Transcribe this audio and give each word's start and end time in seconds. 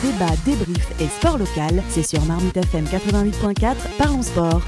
Débat, 0.00 0.30
débrief 0.44 1.00
et 1.00 1.08
sport 1.08 1.38
local, 1.38 1.82
c'est 1.88 2.04
sur 2.04 2.24
Marmite 2.24 2.56
FM 2.56 2.84
88.4, 2.84 3.74
parlons 3.98 4.22
sport. 4.22 4.62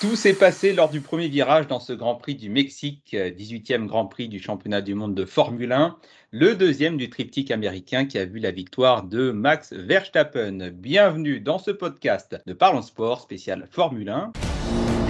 Tout 0.00 0.16
s'est 0.16 0.32
passé 0.32 0.72
lors 0.72 0.88
du 0.88 1.02
premier 1.02 1.28
virage 1.28 1.66
dans 1.66 1.78
ce 1.78 1.92
Grand 1.92 2.14
Prix 2.14 2.36
du 2.36 2.48
Mexique, 2.48 3.14
18e 3.14 3.84
Grand 3.84 4.06
Prix 4.06 4.28
du 4.28 4.38
championnat 4.38 4.80
du 4.80 4.94
monde 4.94 5.14
de 5.14 5.26
Formule 5.26 5.72
1, 5.72 5.98
le 6.30 6.54
deuxième 6.54 6.96
du 6.96 7.10
triptyque 7.10 7.50
américain 7.50 8.06
qui 8.06 8.16
a 8.16 8.24
vu 8.24 8.38
la 8.38 8.50
victoire 8.50 9.02
de 9.02 9.30
Max 9.30 9.74
Verstappen. 9.74 10.70
Bienvenue 10.72 11.40
dans 11.40 11.58
ce 11.58 11.70
podcast 11.70 12.40
de 12.46 12.54
Parlons 12.54 12.80
Sport 12.80 13.20
spécial 13.20 13.68
Formule 13.70 14.08
1. 14.08 14.32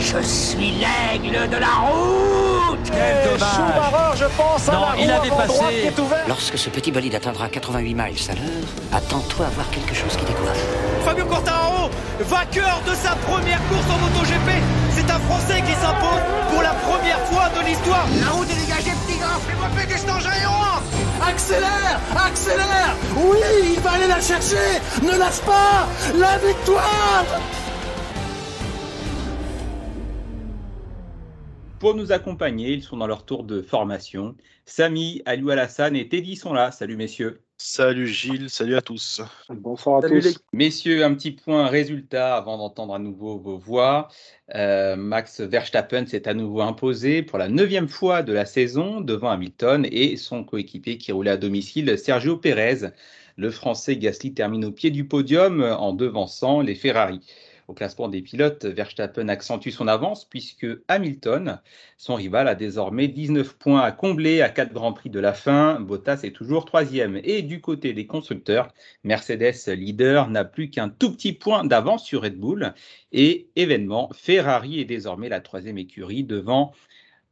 Je 0.04 0.20
suis 0.22 0.72
l'aigle 0.72 1.48
de 1.48 1.56
la 1.56 1.66
route 1.80 2.78
Quel 2.84 3.32
dommage 3.32 4.18
je 4.18 4.26
pense, 4.36 4.68
à 4.68 4.72
Non, 4.72 4.80
la 4.90 4.96
il 4.98 5.10
roue 5.10 5.16
avait 5.18 5.28
avant 5.30 5.36
passé. 5.38 5.48
droite 5.54 5.70
qui 5.70 5.86
est 5.86 5.98
ouverte. 5.98 6.28
Lorsque 6.28 6.58
ce 6.58 6.68
petit 6.68 6.92
bolide 6.92 7.14
atteindra 7.14 7.48
88 7.48 7.94
miles 7.94 8.00
à 8.28 8.34
l'heure, 8.34 8.68
attends-toi 8.92 9.46
à 9.46 9.48
voir 9.48 9.68
quelque 9.70 9.94
chose 9.94 10.14
qui 10.16 10.24
décoiffe. 10.26 10.62
Fabio 11.06 11.24
Quartararo, 11.24 11.88
vainqueur 12.20 12.80
de 12.86 12.94
sa 12.94 13.16
première 13.26 13.60
course 13.68 13.86
en 13.90 13.98
MotoGP. 13.98 14.50
C'est 14.94 15.10
un 15.10 15.18
Français 15.20 15.62
qui 15.66 15.72
s'impose 15.72 16.22
pour 16.52 16.62
la 16.62 16.74
première 16.74 17.20
fois 17.30 17.48
de 17.58 17.66
l'histoire. 17.66 18.06
La 18.20 18.28
route 18.30 18.48
est 18.50 18.60
dégagée, 18.60 18.92
petit 19.06 19.18
gars. 19.18 19.40
Fais-moi 19.48 19.68
péter 19.74 19.96
cet 19.98 20.10
engin 20.10 20.30
et 20.30 20.44
Accélère 21.26 21.98
Accélère 22.14 22.94
Oui, 23.16 23.38
il 23.74 23.80
va 23.80 23.92
aller 23.92 24.06
la 24.06 24.20
chercher 24.20 24.80
Ne 25.02 25.16
lâche 25.18 25.40
pas 25.46 25.86
La 26.14 26.36
victoire 26.38 27.24
Pour 31.84 31.94
nous 31.94 32.12
accompagner, 32.12 32.72
ils 32.72 32.82
sont 32.82 32.96
dans 32.96 33.06
leur 33.06 33.26
tour 33.26 33.44
de 33.44 33.60
formation. 33.60 34.34
Samy, 34.64 35.20
Aliou 35.26 35.50
Alassane 35.50 35.96
et 35.96 36.08
Teddy 36.08 36.34
sont 36.34 36.54
là. 36.54 36.70
Salut 36.70 36.96
messieurs. 36.96 37.42
Salut 37.58 38.06
Gilles, 38.06 38.48
salut 38.48 38.74
à 38.74 38.80
tous. 38.80 39.20
Bonsoir 39.50 40.02
à 40.02 40.08
tous. 40.08 40.38
Messieurs, 40.54 41.04
un 41.04 41.12
petit 41.12 41.32
point 41.32 41.66
résultat 41.66 42.36
avant 42.36 42.56
d'entendre 42.56 42.94
à 42.94 42.98
nouveau 42.98 43.36
vos 43.36 43.58
voix. 43.58 44.08
Euh, 44.54 44.96
Max 44.96 45.42
Verstappen 45.42 46.06
s'est 46.06 46.26
à 46.26 46.32
nouveau 46.32 46.62
imposé 46.62 47.22
pour 47.22 47.36
la 47.38 47.50
neuvième 47.50 47.88
fois 47.88 48.22
de 48.22 48.32
la 48.32 48.46
saison 48.46 49.02
devant 49.02 49.28
Hamilton 49.28 49.86
et 49.92 50.16
son 50.16 50.42
coéquipier 50.42 50.96
qui 50.96 51.12
roulait 51.12 51.32
à 51.32 51.36
domicile, 51.36 51.98
Sergio 51.98 52.38
Pérez. 52.38 52.92
Le 53.36 53.50
Français 53.50 53.98
Gasly 53.98 54.32
termine 54.32 54.64
au 54.64 54.72
pied 54.72 54.90
du 54.90 55.06
podium 55.06 55.60
en 55.62 55.92
devançant 55.92 56.62
les 56.62 56.76
Ferrari. 56.76 57.20
Au 57.66 57.72
classement 57.72 58.08
des 58.08 58.20
pilotes, 58.20 58.66
Verstappen 58.66 59.28
accentue 59.28 59.70
son 59.70 59.88
avance 59.88 60.24
puisque 60.26 60.66
Hamilton, 60.88 61.60
son 61.96 62.14
rival, 62.14 62.46
a 62.46 62.54
désormais 62.54 63.08
19 63.08 63.56
points 63.56 63.80
à 63.80 63.90
combler 63.90 64.42
à 64.42 64.50
4 64.50 64.72
Grands 64.72 64.92
Prix 64.92 65.08
de 65.08 65.20
la 65.20 65.32
fin. 65.32 65.80
Bottas 65.80 66.20
est 66.24 66.34
toujours 66.34 66.66
troisième. 66.66 67.18
Et 67.24 67.42
du 67.42 67.60
côté 67.60 67.94
des 67.94 68.06
constructeurs, 68.06 68.68
Mercedes 69.02 69.54
leader 69.68 70.28
n'a 70.28 70.44
plus 70.44 70.68
qu'un 70.68 70.90
tout 70.90 71.12
petit 71.12 71.32
point 71.32 71.64
d'avance 71.64 72.04
sur 72.04 72.22
Red 72.22 72.38
Bull. 72.38 72.74
Et 73.12 73.48
événement, 73.56 74.10
Ferrari 74.14 74.80
est 74.80 74.84
désormais 74.84 75.30
la 75.30 75.40
troisième 75.40 75.78
écurie 75.78 76.24
devant 76.24 76.72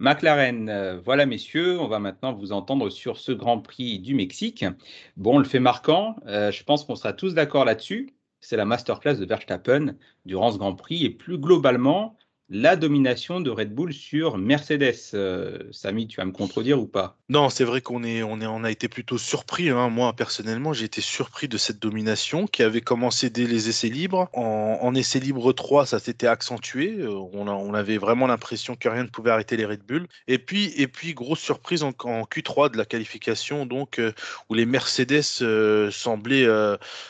McLaren, 0.03 1.01
voilà 1.05 1.27
messieurs, 1.27 1.79
on 1.79 1.87
va 1.87 2.01
maintenant 2.01 2.33
vous 2.33 2.51
entendre 2.51 2.91
sur 2.91 3.19
ce 3.19 3.31
Grand 3.31 3.61
Prix 3.61 4.01
du 4.01 4.17
Mexique. 4.17 4.65
Bon, 5.17 5.39
le 5.39 5.45
fait 5.45 5.61
marquant, 5.61 6.17
euh, 6.27 6.51
je 6.51 6.65
pense 6.65 6.85
qu'on 6.85 6.97
sera 6.97 7.13
tous 7.13 7.35
d'accord 7.35 7.65
là-dessus. 7.65 8.13
C'est 8.43 8.57
la 8.57 8.65
masterclass 8.65 9.15
de 9.15 9.25
Verstappen 9.25 9.95
durant 10.27 10.51
ce 10.51 10.59
Grand 10.59 10.75
Prix 10.75 11.05
et 11.05 11.11
plus 11.11 11.39
globalement 11.39 12.17
la 12.53 12.77
domination 12.77 13.41
de 13.41 13.51
Red 13.51 13.75
Bull 13.75 13.95
sur 13.95 14.37
Mercedes. 14.37 14.95
Euh, 15.15 15.59
Samy, 15.71 16.07
tu 16.07 16.19
vas 16.19 16.27
me 16.27 16.33
contredire 16.33 16.79
ou 16.79 16.87
pas? 16.87 17.17
Non, 17.31 17.49
c'est 17.49 17.65
vrai 17.65 17.81
qu'on 17.81 18.05
est, 18.05 18.23
on 18.23 18.65
a 18.65 18.71
été 18.71 18.89
plutôt 18.89 19.17
surpris. 19.17 19.71
hein. 19.71 19.89
Moi, 19.89 20.13
personnellement, 20.13 20.75
j'ai 20.75 20.85
été 20.85 21.01
surpris 21.01 21.49
de 21.49 21.57
cette 21.57 21.79
domination 21.79 22.47
qui 22.47 22.63
avait 22.63 22.83
commencé 22.83 23.31
dès 23.31 23.47
les 23.47 23.71
essais 23.71 23.89
libres. 23.89 24.29
En, 24.35 24.95
essais 24.95 25.19
libres 25.19 25.55
3, 25.55 25.87
ça 25.87 25.99
s'était 25.99 26.27
accentué. 26.27 26.99
Euh, 26.99 27.15
On, 27.33 27.73
avait 27.73 27.97
vraiment 27.97 28.27
l'impression 28.27 28.77
que 28.77 28.87
rien 28.87 29.05
ne 29.05 29.09
pouvait 29.09 29.31
arrêter 29.31 29.57
les 29.57 29.65
Red 29.65 29.81
Bull. 29.87 30.07
Et 30.29 30.37
puis, 30.37 30.75
et 30.77 30.87
puis 30.89 31.15
grosse 31.15 31.41
surprise 31.41 31.83
en, 31.83 31.93
en 32.05 32.25
Q3 32.25 32.71
de 32.71 32.77
la 32.77 32.85
qualification, 32.85 33.65
donc 33.65 33.99
euh, 33.99 34.13
où 34.51 34.55
les 34.55 34.67
Mercedes 34.67 35.23
euh, 35.41 35.91
semblaient 35.91 36.47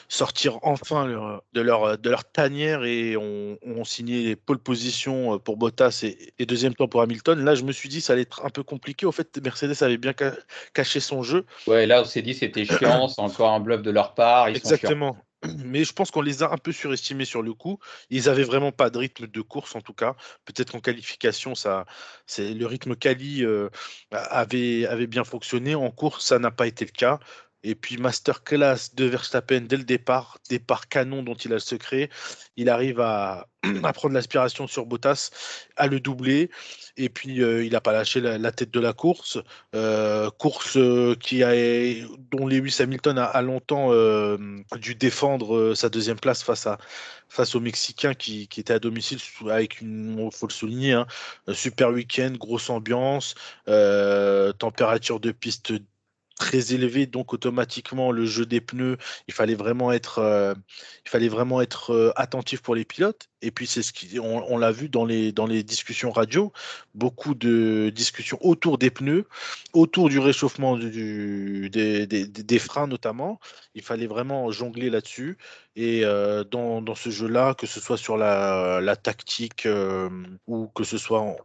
sortir 0.08 0.60
enfin 0.62 1.40
de 1.52 1.60
leur 1.60 1.98
de 1.98 2.10
leur 2.10 2.24
tanière 2.24 2.84
et 2.84 3.16
ont, 3.16 3.58
ont 3.62 3.84
signé 3.84 4.22
les 4.22 4.36
pole 4.36 4.58
positions 4.58 5.31
pour 5.38 5.56
Bottas 5.56 6.00
et, 6.04 6.32
et 6.38 6.46
deuxième 6.46 6.74
temps 6.74 6.88
pour 6.88 7.02
Hamilton. 7.02 7.44
Là, 7.44 7.54
je 7.54 7.62
me 7.64 7.72
suis 7.72 7.88
dit 7.88 8.00
ça 8.00 8.12
allait 8.14 8.22
être 8.22 8.44
un 8.44 8.50
peu 8.50 8.62
compliqué. 8.62 9.06
Au 9.06 9.12
fait, 9.12 9.38
Mercedes 9.42 9.82
avait 9.82 9.98
bien 9.98 10.14
ca- 10.18 10.36
caché 10.74 11.00
son 11.00 11.22
jeu. 11.22 11.44
Ouais, 11.66 11.86
là 11.86 12.02
on 12.02 12.04
s'est 12.04 12.22
dit 12.22 12.34
c'était 12.34 12.64
chiant, 12.64 13.08
c'est 13.08 13.20
encore 13.20 13.50
un 13.50 13.60
bluff 13.60 13.82
de 13.82 13.90
leur 13.90 14.14
part. 14.14 14.50
Ils 14.50 14.56
sont 14.56 14.72
chiants. 14.72 14.90
Exactement. 14.90 15.16
Mais 15.64 15.82
je 15.84 15.92
pense 15.92 16.12
qu'on 16.12 16.22
les 16.22 16.44
a 16.44 16.52
un 16.52 16.56
peu 16.56 16.70
surestimés 16.70 17.24
sur 17.24 17.42
le 17.42 17.52
coup. 17.52 17.78
Ils 18.10 18.28
avaient 18.28 18.44
vraiment 18.44 18.70
pas 18.70 18.90
de 18.90 18.98
rythme 18.98 19.26
de 19.26 19.40
course 19.40 19.74
en 19.74 19.80
tout 19.80 19.92
cas. 19.94 20.14
Peut-être 20.44 20.70
qu'en 20.72 20.80
qualification, 20.80 21.54
ça, 21.56 21.84
c'est 22.26 22.54
le 22.54 22.64
rythme 22.66 22.94
quali 22.94 23.44
euh, 23.44 23.68
avait 24.12 24.86
avait 24.86 25.08
bien 25.08 25.24
fonctionné. 25.24 25.74
En 25.74 25.90
course, 25.90 26.26
ça 26.26 26.38
n'a 26.38 26.52
pas 26.52 26.66
été 26.68 26.84
le 26.84 26.92
cas. 26.92 27.18
Et 27.64 27.74
puis 27.74 27.96
masterclass 27.96 28.94
de 28.94 29.04
Verstappen 29.04 29.60
dès 29.62 29.76
le 29.76 29.84
départ, 29.84 30.38
départ 30.50 30.88
canon 30.88 31.22
dont 31.22 31.34
il 31.34 31.52
a 31.52 31.54
le 31.54 31.60
secret. 31.60 32.10
Il 32.56 32.68
arrive 32.68 33.00
à, 33.00 33.46
prendre 33.94 34.14
l'aspiration 34.14 34.66
sur 34.66 34.86
Bottas, 34.86 35.30
à 35.76 35.86
le 35.86 36.00
doubler. 36.00 36.50
Et 36.96 37.08
puis 37.08 37.42
euh, 37.42 37.64
il 37.64 37.72
n'a 37.72 37.80
pas 37.80 37.92
lâché 37.92 38.20
la, 38.20 38.52
tête 38.52 38.72
de 38.72 38.80
la 38.80 38.92
course. 38.92 39.38
Euh, 39.74 40.28
course 40.30 40.76
euh, 40.76 41.14
qui 41.14 41.44
a, 41.44 41.52
dont 42.32 42.46
Lewis 42.46 42.76
Hamilton 42.80 43.18
a, 43.18 43.42
longtemps 43.42 43.92
dû 44.76 44.94
défendre 44.96 45.74
sa 45.74 45.88
deuxième 45.88 46.18
place 46.18 46.42
face, 46.42 46.66
à, 46.66 46.78
face 47.28 47.54
aux 47.54 47.60
Mexicains 47.60 48.14
qui, 48.14 48.48
qui 48.48 48.60
étaient 48.60 48.74
à 48.74 48.78
domicile 48.80 49.18
avec 49.48 49.80
une, 49.80 50.30
faut 50.32 50.48
le 50.48 50.52
souligner, 50.52 50.92
hein, 50.92 51.06
super 51.52 51.90
week-end, 51.90 52.32
grosse 52.36 52.70
ambiance, 52.70 53.34
température 54.58 55.20
de 55.20 55.30
piste 55.30 55.72
très 56.36 56.74
élevée, 56.74 57.06
donc 57.06 57.32
automatiquement 57.32 58.10
le 58.10 58.26
jeu 58.26 58.46
des 58.46 58.60
pneus, 58.60 58.96
il 59.28 59.34
fallait 59.34 59.54
vraiment 59.54 59.92
être, 59.92 60.18
euh, 60.18 60.54
il 61.04 61.10
fallait 61.10 61.28
vraiment 61.28 61.60
être 61.60 61.90
euh, 61.90 62.12
attentif 62.16 62.62
pour 62.62 62.74
les 62.74 62.84
pilotes. 62.84 63.28
Et 63.42 63.50
puis 63.50 63.66
c'est 63.66 63.82
ce 63.82 63.92
qui, 63.92 64.20
on, 64.20 64.56
l'a 64.56 64.70
vu 64.70 64.88
dans 64.88 65.04
les 65.04 65.32
dans 65.32 65.46
les 65.46 65.64
discussions 65.64 66.12
radio, 66.12 66.52
beaucoup 66.94 67.34
de 67.34 67.90
discussions 67.94 68.38
autour 68.40 68.78
des 68.78 68.90
pneus, 68.90 69.26
autour 69.72 70.08
du 70.08 70.20
réchauffement 70.20 70.76
du, 70.76 71.68
des, 71.70 72.06
des, 72.06 72.26
des 72.26 72.58
freins 72.60 72.86
notamment. 72.86 73.40
Il 73.74 73.82
fallait 73.82 74.06
vraiment 74.06 74.50
jongler 74.52 74.90
là-dessus. 74.90 75.38
Et 75.74 76.04
euh, 76.04 76.44
dans, 76.44 76.82
dans 76.82 76.94
ce 76.94 77.10
jeu-là, 77.10 77.54
que 77.54 77.66
ce 77.66 77.80
soit 77.80 77.96
sur 77.96 78.16
la, 78.16 78.80
la 78.80 78.94
tactique 78.94 79.66
ou 80.46 80.68
que 80.68 80.84
ce 80.84 80.98
soit 80.98 81.20
en, 81.20 81.36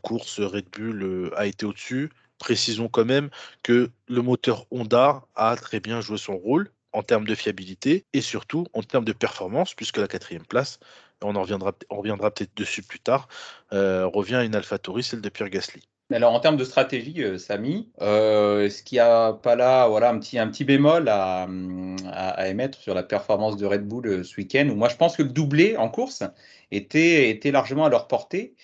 course, 0.00 0.40
Red 0.40 0.66
Bull 0.70 1.32
a 1.36 1.46
été 1.46 1.66
au-dessus. 1.66 2.10
Précisons 2.42 2.88
quand 2.88 3.04
même 3.04 3.30
que 3.62 3.88
le 4.08 4.20
moteur 4.20 4.66
Honda 4.72 5.22
a 5.36 5.54
très 5.54 5.78
bien 5.78 6.00
joué 6.00 6.18
son 6.18 6.36
rôle 6.36 6.72
en 6.92 7.04
termes 7.04 7.24
de 7.24 7.36
fiabilité 7.36 8.04
et 8.14 8.20
surtout 8.20 8.66
en 8.72 8.82
termes 8.82 9.04
de 9.04 9.12
performance, 9.12 9.74
puisque 9.74 9.98
la 9.98 10.08
quatrième 10.08 10.44
place, 10.44 10.80
on 11.22 11.36
en 11.36 11.42
reviendra, 11.42 11.72
on 11.88 11.98
reviendra 11.98 12.32
peut-être 12.32 12.50
dessus 12.56 12.82
plus 12.82 12.98
tard, 12.98 13.28
euh, 13.72 14.08
revient 14.08 14.34
à 14.34 14.42
une 14.42 14.56
AlphaTauri, 14.56 15.04
celle 15.04 15.20
de 15.20 15.28
Pierre 15.28 15.50
Gasly. 15.50 15.84
Alors 16.10 16.32
en 16.32 16.40
termes 16.40 16.56
de 16.56 16.64
stratégie, 16.64 17.22
euh, 17.22 17.38
Samy, 17.38 17.92
euh, 18.00 18.64
est-ce 18.64 18.82
qu'il 18.82 18.96
n'y 18.96 19.00
a 19.00 19.34
pas 19.34 19.54
là 19.54 19.86
voilà, 19.86 20.10
un, 20.10 20.18
petit, 20.18 20.36
un 20.40 20.48
petit 20.48 20.64
bémol 20.64 21.08
à, 21.08 21.46
émettre 22.48 22.76
sur 22.80 22.92
la 22.92 23.04
performance 23.04 23.56
de 23.56 23.66
Red 23.66 23.86
Bull 23.86 24.24
ce 24.24 24.36
week-end? 24.36 24.68
Moi 24.74 24.88
je 24.88 24.96
pense 24.96 25.16
que 25.16 25.22
le 25.22 25.28
doublé 25.28 25.76
en 25.76 25.88
course 25.88 26.24
était, 26.72 27.30
était 27.30 27.52
largement 27.52 27.84
à 27.84 27.88
leur 27.88 28.08
portée. 28.08 28.56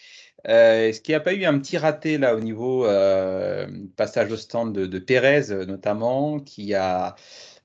Euh, 0.46 0.88
Est-ce 0.88 1.00
qu'il 1.00 1.12
n'y 1.12 1.16
a 1.16 1.20
pas 1.20 1.34
eu 1.34 1.44
un 1.44 1.58
petit 1.58 1.78
raté 1.78 2.16
là 2.16 2.36
au 2.36 2.40
niveau 2.40 2.86
euh, 2.86 3.66
passage 3.96 4.30
au 4.30 4.36
stand 4.36 4.72
de, 4.72 4.86
de 4.86 4.98
Pérez 4.98 5.50
euh, 5.50 5.64
notamment, 5.66 6.38
qui 6.38 6.74
a 6.74 7.16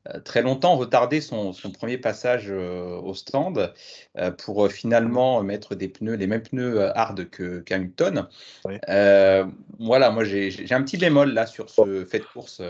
euh, 0.10 0.20
très 0.20 0.42
longtemps 0.42 0.76
retardé 0.76 1.22
son, 1.22 1.54
son 1.54 1.72
premier 1.72 1.98
passage 1.98 2.48
euh, 2.50 2.98
au 2.98 3.14
stand 3.14 3.74
euh, 4.18 4.32
pour 4.32 4.70
finalement 4.70 5.44
mettre 5.44 5.76
des 5.76 5.88
pneus, 5.88 6.16
les 6.16 6.28
mêmes 6.28 6.42
pneus 6.42 6.82
hard 6.98 7.30
que 7.30 7.60
qu'Hamilton? 7.60 8.28
Oui. 8.66 8.80
Euh, 8.90 9.46
voilà, 9.80 10.10
moi 10.10 10.24
j'ai 10.24 10.50
j'ai 10.50 10.74
un 10.74 10.82
petit 10.82 10.98
bémol 10.98 11.32
là 11.32 11.46
sur 11.46 11.70
ce 11.70 12.06
fait 12.06 12.20
de 12.20 12.26
course. 12.26 12.62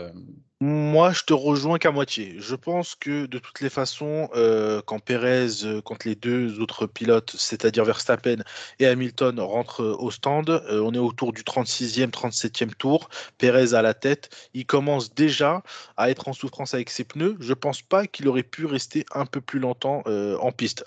Moi, 0.60 1.12
je 1.12 1.24
te 1.24 1.34
rejoins 1.34 1.78
qu'à 1.78 1.90
moitié. 1.90 2.36
Je 2.38 2.54
pense 2.54 2.94
que 2.94 3.26
de 3.26 3.38
toutes 3.38 3.60
les 3.60 3.68
façons, 3.68 4.30
euh, 4.34 4.80
quand 4.86 4.98
Pérez, 4.98 5.64
euh, 5.64 5.82
quand 5.82 6.04
les 6.04 6.14
deux 6.14 6.58
autres 6.60 6.86
pilotes, 6.86 7.34
c'est-à-dire 7.36 7.84
Verstappen 7.84 8.36
et 8.78 8.86
Hamilton, 8.86 9.40
rentrent 9.40 9.82
euh, 9.82 9.96
au 9.98 10.10
stand, 10.10 10.62
on 10.70 10.94
est 10.94 10.98
autour 10.98 11.32
du 11.32 11.42
36e, 11.42 12.10
37e 12.10 12.72
tour. 12.74 13.10
Pérez 13.36 13.74
à 13.74 13.82
la 13.82 13.92
tête, 13.94 14.30
il 14.54 14.64
commence 14.64 15.12
déjà 15.12 15.62
à 15.98 16.08
être 16.08 16.28
en 16.28 16.32
souffrance 16.32 16.72
avec 16.72 16.88
ses 16.88 17.04
pneus. 17.04 17.36
Je 17.40 17.52
pense 17.52 17.82
pas 17.82 18.06
qu'il 18.06 18.26
aurait 18.28 18.42
pu 18.44 18.64
rester 18.64 19.04
un 19.12 19.26
peu 19.26 19.40
plus 19.40 19.58
longtemps 19.58 20.02
en 20.06 20.52
piste. 20.52 20.84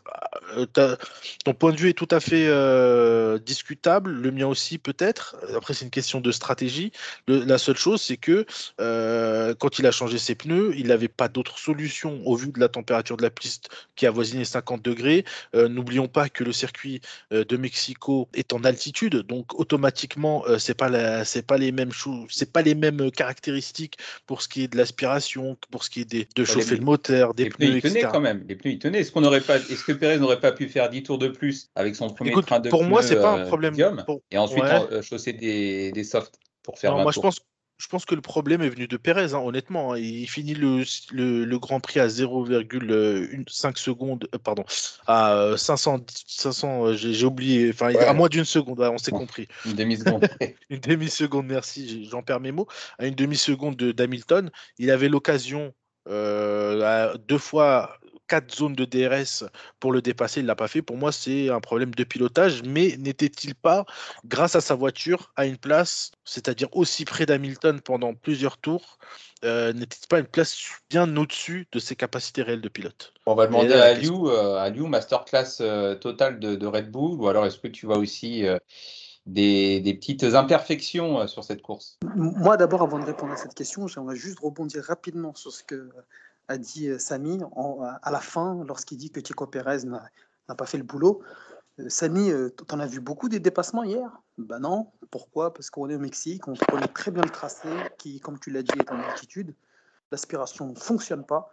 T'as- 0.73 0.97
ton 1.45 1.53
point 1.53 1.71
de 1.71 1.77
vue 1.77 1.89
est 1.89 1.93
tout 1.93 2.07
à 2.11 2.19
fait 2.19 2.47
discutable, 3.39 4.11
le 4.11 4.31
mien 4.31 4.47
aussi 4.47 4.77
peut-être. 4.77 5.35
Après, 5.55 5.73
c'est 5.73 5.85
une 5.85 5.91
question 5.91 6.21
de 6.21 6.31
stratégie. 6.31 6.91
La 7.27 7.57
seule 7.57 7.77
chose, 7.77 8.01
c'est 8.01 8.17
que 8.17 8.45
quand 8.77 9.66
quand 9.67 9.79
il 9.79 9.85
a 9.85 9.91
changé 9.91 10.17
ses 10.17 10.33
pneus, 10.33 10.73
il 10.77 10.87
n'avait 10.87 11.09
pas 11.09 11.27
d'autre 11.27 11.59
solution 11.59 12.21
au 12.25 12.37
vu 12.37 12.47
de 12.53 12.59
la 12.61 12.69
température 12.69 13.17
de 13.17 13.21
la 13.23 13.29
piste 13.29 13.67
qui 13.97 14.05
avoisinait 14.05 14.45
50 14.45 14.81
degrés. 14.81 15.25
Euh, 15.55 15.67
n'oublions 15.67 16.07
pas 16.07 16.29
que 16.29 16.45
le 16.45 16.53
circuit 16.53 17.01
euh, 17.33 17.43
de 17.43 17.57
Mexico 17.57 18.29
est 18.33 18.53
en 18.53 18.63
altitude, 18.63 19.17
donc 19.23 19.59
automatiquement, 19.59 20.45
c'est 20.57 20.73
pas 20.73 21.25
c'est 21.25 21.45
pas 21.45 21.57
les 21.57 21.73
mêmes 21.73 21.91
c'est 22.29 22.53
pas 22.53 22.61
les 22.61 22.75
mêmes 22.75 23.11
caractéristiques 23.11 23.97
pour 24.25 24.41
ce 24.41 24.47
qui 24.47 24.63
est 24.63 24.67
de 24.69 24.77
l'aspiration, 24.77 25.57
pour 25.69 25.83
ce 25.83 25.89
qui 25.89 25.99
est 26.01 26.05
des, 26.05 26.29
de 26.33 26.45
chauffer 26.45 26.77
le 26.77 26.85
moteur, 26.85 27.33
des 27.33 27.43
les 27.43 27.49
pneus, 27.49 27.67
pneus, 27.67 27.77
ils 27.77 27.81
tenaient 27.81 28.01
quand 28.03 28.21
même. 28.21 28.45
Les 28.47 28.55
pneus, 28.55 28.71
ils 28.71 28.79
tenaient. 28.79 28.99
Est-ce 29.01 29.11
qu'on 29.11 29.25
aurait 29.25 29.41
pas, 29.41 29.57
est-ce 29.57 29.83
que 29.83 29.91
Pérez 29.91 30.17
n'aurait 30.17 30.39
pas 30.39 30.53
pu 30.53 30.69
faire 30.69 30.89
10 30.89 31.03
tours 31.03 31.17
de 31.17 31.27
plus 31.27 31.67
avec 31.75 31.97
son 31.97 32.09
premier 32.09 32.31
Écoute, 32.31 32.45
train 32.45 32.61
de 32.61 32.69
pour 32.69 32.79
pneus 32.79 32.89
moi, 32.89 33.03
c'est 33.03 33.15
pas 33.15 33.33
un 33.33 33.39
euh, 33.39 33.47
problème. 33.47 33.75
Pour- 34.05 34.21
et 34.31 34.37
ensuite 34.37 34.63
Ouais. 34.63 34.71
en- 34.71 34.87
euh, 34.91 35.01
chausser 35.01 35.33
des, 35.33 35.91
des 35.91 36.03
softs 36.05 36.39
pour 36.63 36.79
faire 36.79 36.91
Non, 36.91 36.97
20 36.97 37.03
moi, 37.03 37.11
je 37.11 37.15
tours? 37.15 37.23
pense, 37.23 37.39
je 37.77 37.87
pense 37.87 38.05
que 38.05 38.15
le 38.15 38.21
problème 38.21 38.61
est 38.61 38.69
venu 38.69 38.87
de 38.87 38.97
Pérez, 38.97 39.33
hein, 39.33 39.39
honnêtement. 39.39 39.93
hein. 39.93 39.97
Il 39.99 40.27
finit 40.27 40.53
le, 40.55 40.83
le, 41.11 41.45
le 41.45 41.59
Grand 41.59 41.79
Prix 41.79 41.99
à 41.99 42.07
0,5 42.07 43.77
secondes, 43.77 44.27
euh, 44.33 44.37
pardon, 44.39 44.63
à 45.05 45.33
euh, 45.33 45.57
500, 45.57 46.05
500 46.27 46.85
euh, 46.87 46.93
j'ai 46.95 47.25
oublié, 47.25 47.69
enfin, 47.69 47.93
Ouais. 47.93 48.05
à 48.05 48.13
moins 48.13 48.29
d'une 48.29 48.45
seconde, 48.45 48.79
ouais, 48.79 48.87
on 48.87 48.97
s'est 48.97 49.11
compris. 49.11 49.47
Une 49.65 49.73
demi-seconde. 49.73 50.27
Une 50.69 50.79
demi-seconde, 50.79 51.45
merci, 51.45 52.05
j'en 52.09 52.21
perds 52.23 52.39
mes 52.41 52.51
mots. 52.51 52.67
À 52.97 53.05
une 53.07 53.15
demi-seconde 53.15 53.75
de- 53.77 53.91
d'Hamilton, 53.91 54.49
il 54.79 54.91
avait 54.91 55.07
l'occasion 55.09 55.73
euh, 56.09 57.15
deux 57.27 57.37
fois 57.37 57.97
quatre 58.27 58.55
zones 58.55 58.75
de 58.75 58.85
DRS 58.85 59.49
pour 59.79 59.91
le 59.91 60.01
dépasser, 60.01 60.41
il 60.41 60.45
l'a 60.45 60.55
pas 60.55 60.67
fait. 60.67 60.81
Pour 60.81 60.97
moi, 60.97 61.11
c'est 61.11 61.49
un 61.49 61.59
problème 61.59 61.93
de 61.95 62.03
pilotage, 62.03 62.63
mais 62.63 62.97
n'était-il 62.97 63.55
pas, 63.55 63.85
grâce 64.25 64.55
à 64.55 64.61
sa 64.61 64.75
voiture, 64.75 65.31
à 65.35 65.45
une 65.45 65.57
place, 65.57 66.11
c'est-à-dire 66.25 66.67
aussi 66.73 67.05
près 67.05 67.25
d'Hamilton 67.25 67.79
pendant 67.81 68.13
plusieurs 68.13 68.57
tours, 68.57 68.97
euh, 69.43 69.71
n'était-il 69.73 70.07
pas 70.07 70.19
une 70.19 70.25
place 70.25 70.57
bien 70.89 71.15
au-dessus 71.15 71.67
de 71.71 71.79
ses 71.79 71.95
capacités 71.95 72.41
réelles 72.41 72.61
de 72.61 72.69
pilote? 72.69 73.13
On 73.25 73.35
va 73.35 73.47
demander 73.47 73.69
là, 73.69 73.85
à 73.85 73.93
Liu, 73.93 74.27
euh, 74.27 74.57
à 74.57 74.69
Liu, 74.69 74.87
masterclass 74.87 75.57
euh, 75.61 75.95
totale 75.95 76.39
de, 76.39 76.55
de 76.55 76.67
Red 76.67 76.91
Bull, 76.91 77.19
ou 77.19 77.27
alors 77.27 77.45
est-ce 77.45 77.59
que 77.59 77.67
tu 77.67 77.85
vois 77.85 77.97
aussi 77.97 78.47
euh, 78.47 78.57
des, 79.25 79.79
des 79.79 79.93
petites 79.93 80.23
imperfections 80.23 81.27
sur 81.27 81.43
cette 81.43 81.61
course? 81.61 81.97
Moi, 82.15 82.57
d'abord, 82.57 82.81
avant 82.81 82.99
de 82.99 83.05
répondre 83.05 83.33
à 83.33 83.37
cette 83.37 83.53
question, 83.53 83.87
j'aimerais 83.87 84.15
juste 84.15 84.39
rebondir 84.39 84.83
rapidement 84.83 85.35
sur 85.35 85.51
ce 85.51 85.63
que 85.63 85.89
a 86.47 86.57
dit 86.57 86.87
euh, 86.89 86.97
Samy 86.99 87.39
en- 87.51 87.79
à 88.01 88.11
la 88.11 88.19
fin, 88.19 88.63
lorsqu'il 88.67 88.97
dit 88.97 89.11
que 89.11 89.19
Chico 89.25 89.45
Pérez 89.47 89.79
n'a 89.85 90.55
pas 90.55 90.65
fait 90.65 90.77
le 90.77 90.83
boulot. 90.83 91.21
Euh, 91.79 91.89
Samy, 91.89 92.31
euh, 92.31 92.49
t'en 92.49 92.79
as 92.79 92.87
vu 92.87 92.99
beaucoup 92.99 93.29
des 93.29 93.39
dépassements 93.39 93.83
hier? 93.83 94.09
Ben 94.37 94.59
non. 94.59 94.91
Pourquoi? 95.11 95.53
Parce 95.53 95.69
qu'on 95.69 95.89
est 95.89 95.95
au 95.95 95.99
Mexique, 95.99 96.47
on 96.47 96.55
connaît 96.55 96.87
très 96.87 97.11
bien 97.11 97.23
le 97.23 97.29
tracé, 97.29 97.67
qui, 97.97 98.19
comme 98.19 98.39
tu 98.39 98.49
l'as 98.51 98.63
dit, 98.63 98.71
est 98.79 98.91
en 98.91 98.99
altitude. 98.99 99.53
L'aspiration 100.11 100.67
ne 100.67 100.75
fonctionne 100.75 101.25
pas. 101.25 101.51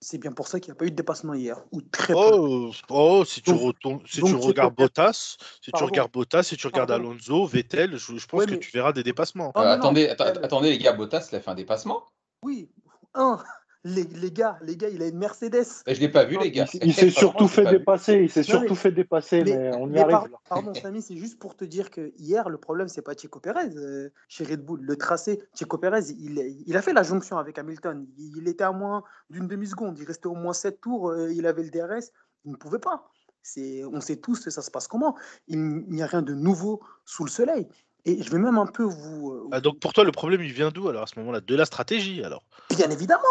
C'est 0.00 0.18
bien 0.18 0.32
pour 0.32 0.48
ça 0.48 0.60
qu'il 0.60 0.70
n'y 0.70 0.76
a 0.76 0.78
pas 0.78 0.84
eu 0.84 0.90
de 0.90 0.96
dépassement 0.96 1.32
hier, 1.32 1.62
ou 1.72 1.80
très 1.80 2.12
peu. 2.12 2.18
Oh, 2.18 2.70
oh, 2.90 3.24
si 3.24 3.40
tu, 3.40 3.52
Donc- 3.52 3.62
retournes- 3.62 4.02
si 4.06 4.20
donc 4.20 4.30
tu 4.30 4.34
Checo 4.36 4.46
regardes 4.48 4.74
Bottas, 4.74 5.36
si 5.62 5.72
tu 5.72 5.82
regardes 5.82 6.12
Bottas, 6.12 6.42
si 6.42 6.56
tu 6.58 6.66
regardes 6.66 6.90
Pardon. 6.90 7.10
Alonso, 7.10 7.46
Vettel, 7.46 7.96
je, 7.96 8.16
je 8.18 8.26
pense 8.26 8.40
Ouais, 8.40 8.46
que 8.46 8.50
mais- 8.50 8.58
tu 8.58 8.70
verras 8.72 8.92
des 8.92 9.02
dépassements. 9.02 9.52
Euh, 9.56 9.60
non, 9.60 9.64
non, 9.64 9.70
attendez, 9.70 10.08
attendez, 10.08 10.70
les 10.70 10.78
gars, 10.78 10.92
Bottas, 10.92 11.28
il 11.32 11.36
a 11.36 11.40
fait 11.40 11.50
un 11.50 11.54
dépassement? 11.54 12.04
Oui, 12.42 12.68
un, 13.14 13.42
les, 13.84 14.04
les 14.04 14.30
gars, 14.30 14.58
les 14.62 14.76
gars, 14.76 14.88
il 14.88 15.02
a 15.02 15.06
une 15.08 15.18
Mercedes. 15.18 15.66
Je 15.86 16.00
l'ai 16.00 16.08
pas 16.08 16.24
vu, 16.24 16.38
les 16.38 16.50
gars. 16.50 16.64
Il 16.82 16.94
s'est 16.94 17.10
surtout 17.10 17.48
fait 17.48 17.64
dépasser, 17.66 18.14
il 18.14 18.30
s'est 18.30 18.42
surtout 18.42 18.70
mais- 18.70 18.74
fait 18.74 18.92
dépasser, 18.92 19.44
mais, 19.44 19.56
Mais, 19.56 19.76
on 19.76 19.88
y 19.88 19.92
mais 19.92 20.00
arrive. 20.00 20.10
par- 20.12 20.28
pardon, 20.48 20.74
Samy, 20.74 21.02
c'est 21.02 21.16
juste 21.16 21.38
pour 21.38 21.54
te 21.54 21.64
dire 21.64 21.90
que 21.90 22.12
hier, 22.16 22.48
le 22.48 22.56
problème, 22.58 22.88
c'est 22.88 23.02
pas 23.02 23.14
Checo 23.14 23.40
Pérez 23.40 23.68
euh, 23.76 24.08
chez 24.28 24.44
Red 24.44 24.64
Bull. 24.64 24.80
Le 24.82 24.96
tracé, 24.96 25.42
Checo 25.54 25.76
Pérez, 25.78 26.10
il, 26.18 26.64
il 26.66 26.76
a 26.76 26.82
fait 26.82 26.92
la 26.94 27.02
jonction 27.02 27.36
avec 27.38 27.58
Hamilton. 27.58 28.06
Il, 28.16 28.38
il 28.38 28.48
était 28.48 28.64
à 28.64 28.72
moins 28.72 29.04
d'une 29.30 29.46
demi-seconde. 29.46 29.98
Il 29.98 30.04
restait 30.06 30.26
au 30.28 30.34
moins 30.34 30.54
7 30.54 30.80
tours. 30.80 31.10
euh, 31.10 31.30
il 31.32 31.46
avait 31.46 31.62
le 31.62 31.70
DRS. 31.70 32.10
Il 32.46 32.52
ne 32.52 32.56
pouvait 32.56 32.78
pas. 32.78 33.08
C'est, 33.42 33.84
on 33.84 34.00
sait 34.00 34.16
tous 34.16 34.40
que 34.40 34.50
ça 34.50 34.62
se 34.62 34.70
passe 34.70 34.88
comment. 34.88 35.14
Il 35.48 35.58
n'y 35.90 36.02
a 36.02 36.06
rien 36.06 36.22
de 36.22 36.32
nouveau 36.32 36.80
sous 37.04 37.24
le 37.24 37.30
soleil. 37.30 37.68
Et 38.06 38.22
je 38.22 38.30
vais 38.30 38.38
même 38.38 38.56
un 38.56 38.66
peu 38.66 38.82
vous. 38.84 39.30
euh, 39.32 39.48
Ah, 39.52 39.60
donc 39.60 39.78
pour 39.80 39.92
toi, 39.92 40.04
le 40.04 40.12
problème, 40.12 40.42
il 40.42 40.52
vient 40.52 40.70
d'où 40.70 40.88
alors 40.88 41.02
à 41.02 41.06
ce 41.06 41.18
moment-là? 41.18 41.40
De 41.42 41.54
la 41.54 41.66
stratégie 41.66 42.22
alors? 42.24 42.42
Bien 42.74 42.88
évidemment. 42.90 43.22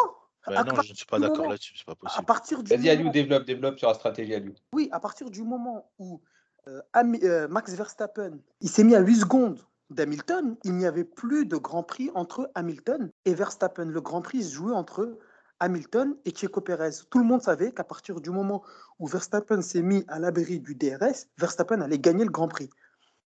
À 0.46 0.52
non, 0.52 0.58
partir 0.66 0.84
je 0.84 0.92
ne 0.92 0.96
suis 0.98 1.06
pas 1.06 1.18
du 1.18 1.22
d'accord 1.24 1.38
moment- 1.38 1.50
là-dessus, 1.52 1.74
c'est 1.78 1.86
pas 1.86 1.94
À 1.94 1.96
possible. 1.96 2.26
partir 2.26 2.64
du 2.64 2.70
Vas-y, 2.76 2.90
Aliou, 2.90 3.10
développe, 3.12 3.46
développe 3.46 3.78
sur 3.80 3.88
la 3.88 3.94
stratégie, 3.94 4.34
Aliou. 4.36 4.54
Oui, 4.74 4.90
à 4.92 5.00
partir 5.00 5.30
du 5.30 5.44
moment 5.44 5.90
où 6.00 6.22
euh, 6.68 6.82
euh, 6.96 7.48
Max 7.48 7.74
Verstappen 7.74 8.40
il 8.62 8.70
s'est 8.70 8.84
mis 8.84 8.96
à 8.96 9.00
8 9.00 9.16
secondes 9.22 9.60
d'Hamilton, 9.90 10.56
il 10.64 10.74
n'y 10.76 10.86
avait 10.86 11.04
plus 11.04 11.46
de 11.46 11.56
Grand 11.58 11.84
Prix 11.84 12.10
entre 12.16 12.50
Hamilton 12.56 13.12
et 13.26 13.34
Verstappen. 13.34 13.86
Le 13.86 14.02
Grand 14.02 14.22
Prix 14.22 14.44
se 14.44 14.54
jouait 14.56 14.74
entre 14.74 15.18
Hamilton 15.60 16.16
et 16.26 16.32
Checo 16.32 16.62
Pérez. 16.62 16.90
Tout 17.10 17.20
le 17.20 17.26
monde 17.26 17.42
savait 17.42 17.72
qu'à 17.72 17.84
partir 17.84 18.20
du 18.20 18.30
moment 18.30 18.64
où 19.00 19.08
Verstappen 19.08 19.62
s'est 19.62 19.82
mis 19.82 20.04
à 20.08 20.20
l'abri 20.20 20.60
du 20.60 20.76
DRS, 20.76 21.28
Verstappen 21.38 21.80
allait 21.82 22.00
gagner 22.00 22.24
le 22.26 22.32
Grand 22.32 22.48
Prix. 22.48 22.70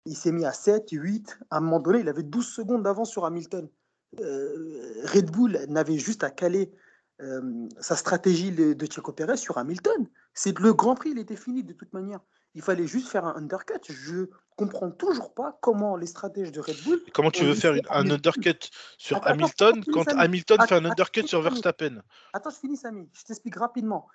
Il 0.06 0.16
s'est 0.16 0.32
mis 0.32 0.44
à 0.44 0.52
7, 0.52 0.88
8. 0.90 1.38
À 1.50 1.58
un 1.58 1.60
moment 1.60 1.80
donné, 1.80 2.00
il 2.00 2.08
avait 2.08 2.22
12 2.22 2.46
secondes 2.46 2.82
d'avance 2.82 3.10
sur 3.10 3.24
Hamilton. 3.24 3.68
Euh, 4.20 5.02
Red 5.04 5.30
Bull 5.30 5.58
n'avait 5.68 5.98
juste 5.98 6.24
à 6.24 6.30
caler 6.30 6.72
euh, 7.20 7.68
sa 7.80 7.96
stratégie 7.96 8.50
de 8.52 8.86
Checo 8.86 9.12
Pérez 9.12 9.36
sur 9.36 9.58
Hamilton. 9.58 10.08
C'est 10.32 10.58
le 10.58 10.72
Grand 10.74 10.94
Prix, 10.94 11.10
il 11.10 11.18
était 11.18 11.36
fini 11.36 11.62
de 11.62 11.72
toute 11.72 11.92
manière. 11.92 12.20
Il 12.54 12.62
fallait 12.62 12.86
juste 12.86 13.08
faire 13.08 13.24
un 13.24 13.36
undercut. 13.36 13.80
Je 13.88 14.26
comprends 14.56 14.90
toujours 14.90 15.34
pas 15.34 15.58
comment 15.60 15.96
les 15.96 16.06
stratèges 16.06 16.52
de 16.52 16.60
Red 16.60 16.76
Bull. 16.84 17.00
Comment 17.12 17.30
tu 17.30 17.44
veux 17.44 17.54
faire 17.54 17.74
une- 17.74 17.82
un 17.90 18.08
undercut 18.10 18.70
sur 18.98 19.16
Attends, 19.16 19.26
Hamilton 19.26 19.78
attends, 19.82 19.92
quand. 19.92 20.08
Hamilton 20.18 20.58
fait 20.68 20.74
un 20.76 20.84
undercut 20.84 21.26
sur. 21.26 21.42
Verstappen? 21.42 22.02
Attends, 22.32 22.50
je 22.50 22.56
finis, 22.56 22.76
Samy. 22.76 23.08
Je 23.12 23.24
t'explique 23.24 23.56
rapidement. 23.56 24.06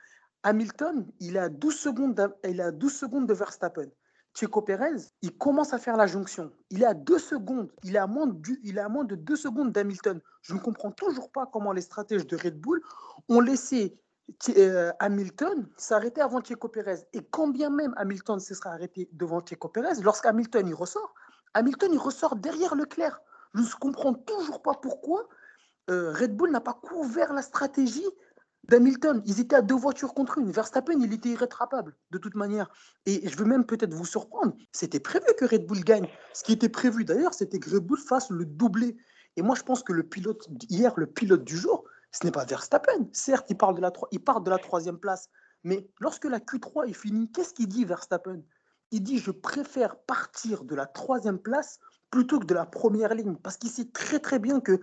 Hamilton, 0.44 1.06
il 1.20 1.38
à 1.38 1.50
12 1.50 1.76
secondes, 1.78 2.34
il 2.48 2.62
à 2.62 2.72
12 2.72 2.94
secondes 2.94 3.28
de 3.28 3.34
Verstappen. 3.34 3.88
Checo 4.40 4.62
Pérez, 4.62 4.96
il 5.22 5.38
commence 5.38 5.74
à 5.74 5.78
faire 5.78 5.98
la 5.98 6.08
jonction. 6.08 6.50
Il 6.70 6.84
est 6.84 6.86
à 6.86 6.94
2 6.94 7.20
secondes. 7.20 7.70
Il 7.84 7.96
est 7.96 8.00
à 8.00 8.08
moins 8.08 8.26
de, 8.26 8.40
il 8.64 8.78
est 8.78 8.82
à 8.82 8.88
moins 8.88 9.04
de 9.04 9.16
2 9.16 9.36
secondes 9.36 9.74
d'Hamilton. 9.74 10.22
Je 10.44 10.54
ne 10.54 10.60
comprends 10.60 10.92
toujours 10.92 11.30
pas 11.30 11.46
comment 11.46 11.74
les 11.74 11.82
stratèges 11.82 12.26
de 12.26 12.38
Red 12.38 12.58
Bull 12.58 12.82
ont 13.28 13.42
laissé 13.42 14.00
euh, 14.56 14.94
Hamilton 15.00 15.68
s'arrêter 15.76 16.22
avant 16.22 16.42
Checo 16.42 16.70
Pérez. 16.70 17.06
Et 17.12 17.22
quand 17.22 17.50
bien 17.50 17.70
même 17.70 17.94
Hamilton 17.98 18.40
se 18.40 18.54
sera 18.54 18.70
arrêté 18.70 19.10
devant 19.12 19.42
Checo 19.42 19.68
Pérez, 19.68 20.02
lorsqu'Hamilton 20.02 20.66
il 20.66 20.74
ressort, 20.74 21.14
Hamilton 21.54 21.92
il 21.92 22.00
ressort 22.00 22.38
derrière 22.38 22.76
Leclerc. 22.76 23.20
Je 23.56 23.62
ne 23.62 23.80
comprends 23.80 24.14
toujours 24.14 24.62
pas 24.62 24.74
pourquoi 24.74 25.28
euh, 25.90 26.14
Red 26.14 26.38
Bull 26.38 26.52
n'a 26.52 26.62
pas 26.62 26.80
couvert 26.82 27.34
la 27.34 27.42
stratégie 27.42 28.08
d'Hamilton. 28.70 29.22
Ils 29.26 29.40
étaient 29.40 29.56
à 29.56 29.62
deux 29.62 29.76
voitures 29.76 30.14
contre 30.14 30.38
une. 30.38 30.52
Verstappen, 30.52 31.00
il 31.02 31.12
était 31.14 31.30
irrétrapable 31.30 31.96
de 32.12 32.18
toute 32.18 32.36
manière. 32.36 32.70
Et 33.06 33.28
je 33.28 33.36
veux 33.38 33.46
même 33.46 33.66
peut-être 33.66 33.94
vous 33.94 34.06
surprendre. 34.06 34.56
C'était 34.72 35.00
prévu 35.00 35.26
que 35.38 35.46
Red 35.46 35.66
Bull 35.66 35.84
gagne. 35.84 36.08
Ce 36.34 36.44
qui 36.44 36.54
était 36.54 36.70
prévu 36.70 37.04
d'ailleurs, 37.04 37.34
c'était 37.34 37.60
que 37.60 37.70
Red 37.70 37.86
Bull 37.86 38.00
fasse 38.00 38.30
le 38.30 38.46
doublé. 38.46 38.98
Et 39.36 39.42
moi, 39.42 39.56
je 39.56 39.64
pense 39.64 39.84
que 39.84 39.94
le 39.94 40.04
pilote, 40.04 40.48
hier, 40.70 40.94
le 40.96 41.08
pilote 41.08 41.44
du 41.44 41.58
jour, 41.58 41.84
ce 42.12 42.26
n'est 42.26 42.32
pas 42.32 42.46
Verstappen. 42.46 43.10
Certes, 43.12 43.48
il, 43.50 43.58
parle 43.58 43.76
de 43.76 43.82
la, 43.82 43.92
il 44.12 44.24
part 44.24 44.42
de 44.42 44.50
la 44.50 44.58
troisième 44.58 44.98
place. 44.98 45.30
Mais 45.64 45.90
lorsque 46.00 46.26
la 46.26 46.40
Q3 46.40 46.90
est 46.90 46.94
finie, 46.94 47.32
qu'est-ce 47.32 47.54
qu'il 47.54 47.68
dit 47.68 47.86
Verstappen? 47.86 48.42
Il 48.92 49.04
dit 49.04 49.20
Je 49.20 49.32
préfère 49.32 49.98
partir 49.98 50.64
de 50.64 50.76
la 50.76 50.86
troisième 50.86 51.40
place 51.40 51.80
plutôt 52.10 52.40
que 52.40 52.46
de 52.46 52.54
la 52.54 52.66
première 52.66 53.14
ligne. 53.14 53.36
Parce 53.36 53.58
qu'il 53.58 53.70
sait 53.70 53.90
très 53.92 54.20
très 54.20 54.40
bien 54.40 54.60
que 54.60 54.82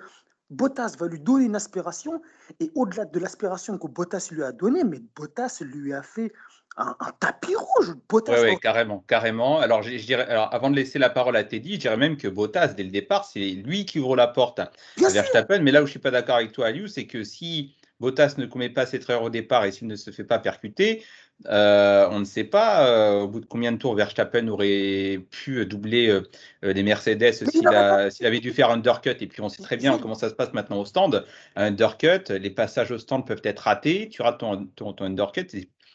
Bottas 0.51 0.97
va 0.99 1.09
lui 1.09 1.21
donner 1.21 1.47
une 1.47 1.57
aspiration. 1.57 2.23
Et 2.61 2.71
au-delà 2.75 3.05
de 3.05 3.19
l'aspiration 3.19 3.79
que 3.79 3.87
Bottas 3.87 4.29
lui 4.31 4.43
a 4.43 4.53
donnée, 4.53 4.85
mais 4.85 5.01
Bottas 5.17 5.59
lui 5.61 5.93
a 5.93 6.03
fait 6.03 6.33
un, 6.77 6.95
un 7.01 7.11
tapis 7.19 7.55
rouge. 7.57 7.95
Bottas, 8.09 8.43
Oui, 8.43 8.59
carrément, 8.61 9.05
carrément. 9.07 9.59
Alors, 9.59 9.83
je, 9.83 9.97
je 9.97 10.07
dirais, 10.07 10.27
alors, 10.29 10.53
avant 10.55 10.71
de 10.71 10.77
laisser 10.77 10.99
la 10.99 11.11
parole 11.11 11.37
à 11.37 11.45
Teddy, 11.45 11.75
je 11.75 11.81
dirais 11.81 11.97
même 11.97 12.17
que 12.17 12.29
Bottas, 12.29 12.69
dès 12.69 12.85
le 12.85 12.91
départ, 12.91 13.25
c'est 13.25 13.41
lui 13.41 13.87
qui 13.87 13.99
ouvre 13.99 14.17
la 14.17 14.29
porte 14.29 14.59
à 14.59 14.71
Verstappen. 14.97 15.61
Mais 15.61 15.73
là 15.73 15.83
où 15.83 15.87
je 15.87 15.91
suis 15.93 16.01
pas 16.01 16.11
d'accord 16.11 16.37
avec 16.37 16.53
toi, 16.53 16.67
Aliou, 16.67 16.87
c'est 16.87 17.07
que 17.07 17.25
si 17.25 17.75
Bottas 18.01 18.35
ne 18.39 18.47
commet 18.47 18.69
pas 18.71 18.85
cette 18.87 19.09
erreur 19.09 19.23
au 19.23 19.31
départ 19.31 19.65
et 19.65 19.73
s'il 19.73 19.89
ne 19.89 19.97
se 19.97 20.11
fait 20.11 20.25
pas 20.25 20.39
percuter, 20.39 21.03
euh, 21.47 22.07
on 22.11 22.19
ne 22.21 22.25
sait 22.25 22.45
pas 22.45 22.87
euh, 22.89 23.23
au 23.23 23.29
bout 23.29 23.41
de 23.41 23.47
combien 23.47 23.73
de 23.73 23.77
tours 23.79 23.95
Verstappen 23.95 24.49
aurait 24.49 25.19
pu 25.31 25.65
doubler 25.67 26.09
euh, 26.09 26.23
euh, 26.65 26.73
les 26.73 26.83
Mercedes 26.83 27.33
s'il 28.11 28.27
avait 28.27 28.41
dû 28.41 28.53
faire 28.53 28.71
un 28.71 28.75
undercut. 28.75 29.17
Et 29.21 29.27
puis 29.27 29.41
on 29.41 29.49
sait 29.49 29.63
très 29.63 29.77
bien 29.77 29.93
comment 29.99 30.15
ça 30.15 30.29
se 30.29 30.35
passe 30.35 30.53
maintenant 30.53 30.81
au 30.81 30.85
stand. 30.85 31.25
Un 31.55 31.67
undercut, 31.67 32.31
les 32.31 32.51
passages 32.51 32.91
au 32.91 32.99
stand 32.99 33.27
peuvent 33.27 33.41
être 33.45 33.61
ratés. 33.61 34.09
Tu 34.11 34.23
rates 34.23 34.41
ton, 34.41 34.67
ton, 34.67 34.93
ton 34.93 35.05
undercut, 35.05 35.47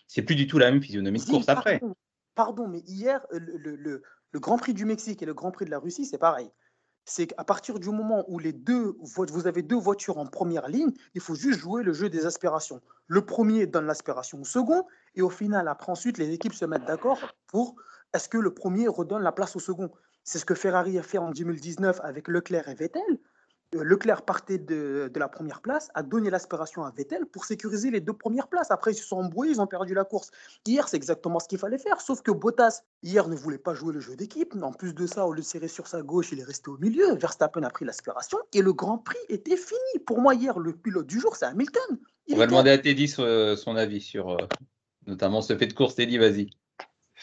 c'est- 0.08 0.22
plus 0.24 0.36
du 0.36 0.48
tout 0.48 0.58
la 0.58 0.72
même 0.72 0.81
physionomie 0.81 1.20
de 1.20 1.24
course 1.25 1.50
après. 1.50 1.79
Pardon, 1.79 1.96
pardon, 2.36 2.67
mais 2.67 2.79
hier, 2.88 3.22
le, 3.31 3.58
le- 3.58 3.75
le- 3.75 4.03
le 4.31 4.39
Grand 4.39 4.58
Prix 4.58 4.74
du 4.74 4.86
Mexique 4.86 5.22
et 5.22 5.25
le 5.25 5.34
Grand 5.34 5.51
Prix 5.51 5.65
de 5.65 5.72
la 5.72 5.79
Russie, 5.79 6.05
c'est 6.05 6.17
pareil. 6.17 6.50
C'est 7.05 7.27
qu'à 7.27 7.43
partir 7.43 7.79
du 7.79 7.89
moment 7.89 8.24
où 8.27 8.38
les 8.39 8.53
deux, 8.53 8.96
vo- 9.01 9.25
vous 9.25 9.48
avez 9.48 9.63
deux 9.63 9.77
voitures 9.77 10.17
en 10.20 10.25
première 10.27 10.67
ligne, 10.67 10.91
il 11.15 11.22
faut 11.22 11.36
juste 11.36 11.60
jouer 11.60 11.84
le 11.84 11.93
jeu 11.93 12.10
des 12.10 12.25
aspirations. 12.25 12.81
Le 13.08 13.25
premier 13.25 13.65
donne 13.65 13.86
l'aspiration 13.86 14.39
au 14.41 14.46
second, 14.46 14.86
et 15.15 15.22
au 15.22 15.29
final, 15.29 15.67
après 15.67 15.91
ensuite, 15.91 16.17
les 16.17 16.31
équipes 16.31 16.53
se 16.53 16.65
mettent 16.65 16.86
d'accord 16.86 17.20
pour 17.48 17.75
est-ce 18.13 18.29
que 18.29 18.38
le 18.38 18.53
premier 18.53 18.88
redonne 18.88 19.24
la 19.24 19.31
place 19.31 19.55
au 19.55 19.60
second. 19.60 19.91
C'est 20.24 20.38
ce 20.38 20.46
que 20.46 20.53
Ferrari 20.53 21.00
a 21.00 21.03
fait 21.03 21.17
en 21.17 21.31
2019 21.31 22.00
avec 22.03 22.27
Leclerc 22.27 22.67
et 22.70 22.75
Vettel. 22.75 23.01
Euh, 23.75 23.83
Leclerc 23.83 24.23
partait 24.23 24.57
de, 24.57 25.09
de 25.13 25.19
la 25.19 25.29
première 25.29 25.61
place, 25.61 25.89
a 25.93 26.03
donné 26.03 26.29
l'aspiration 26.29 26.83
à 26.83 26.91
Vettel 26.91 27.25
pour 27.25 27.45
sécuriser 27.45 27.89
les 27.91 28.01
deux 28.01 28.13
premières 28.13 28.47
places. 28.47 28.71
Après, 28.71 28.91
ils 28.91 28.95
se 28.95 29.05
sont 29.05 29.17
embrouillés, 29.17 29.51
ils 29.51 29.61
ont 29.61 29.67
perdu 29.67 29.93
la 29.93 30.03
course. 30.03 30.31
Hier, 30.65 30.87
c'est 30.87 30.97
exactement 30.97 31.39
ce 31.39 31.47
qu'il 31.47 31.57
fallait 31.57 31.77
faire, 31.77 32.01
sauf 32.01 32.21
que 32.21 32.31
Bottas, 32.31 32.81
hier, 33.03 33.27
ne 33.27 33.35
voulait 33.35 33.57
pas 33.57 33.73
jouer 33.73 33.93
le 33.93 33.99
jeu 33.99 34.15
d'équipe. 34.15 34.53
En 34.61 34.73
plus 34.73 34.93
de 34.93 35.07
ça, 35.07 35.25
au 35.25 35.31
lieu 35.31 35.41
de 35.41 35.45
serrer 35.45 35.67
sur 35.67 35.87
sa 35.87 36.01
gauche, 36.01 36.31
il 36.31 36.39
est 36.39 36.43
resté 36.43 36.69
au 36.69 36.77
milieu. 36.77 37.15
Verstappen 37.15 37.63
a 37.63 37.69
pris 37.69 37.85
l'aspiration 37.85 38.37
et 38.53 38.61
le 38.61 38.73
Grand 38.73 38.97
Prix 38.97 39.19
était 39.29 39.57
fini. 39.57 40.03
Pour 40.05 40.19
moi, 40.19 40.35
hier, 40.35 40.59
le 40.59 40.73
pilote 40.73 41.07
du 41.07 41.19
jour, 41.19 41.35
c'est 41.35 41.45
Hamilton. 41.45 41.99
Il 42.27 42.35
On 42.35 42.37
va 42.37 42.47
demander 42.47 42.71
à 42.71 42.77
Teddy 42.77 43.07
son, 43.07 43.55
son 43.55 43.75
avis 43.75 44.01
sur 44.01 44.31
euh, 44.31 44.47
notamment 45.07 45.41
ce 45.41 45.55
fait 45.55 45.67
de 45.67 45.73
course. 45.73 45.95
Teddy, 45.95 46.17
vas-y. 46.17 46.49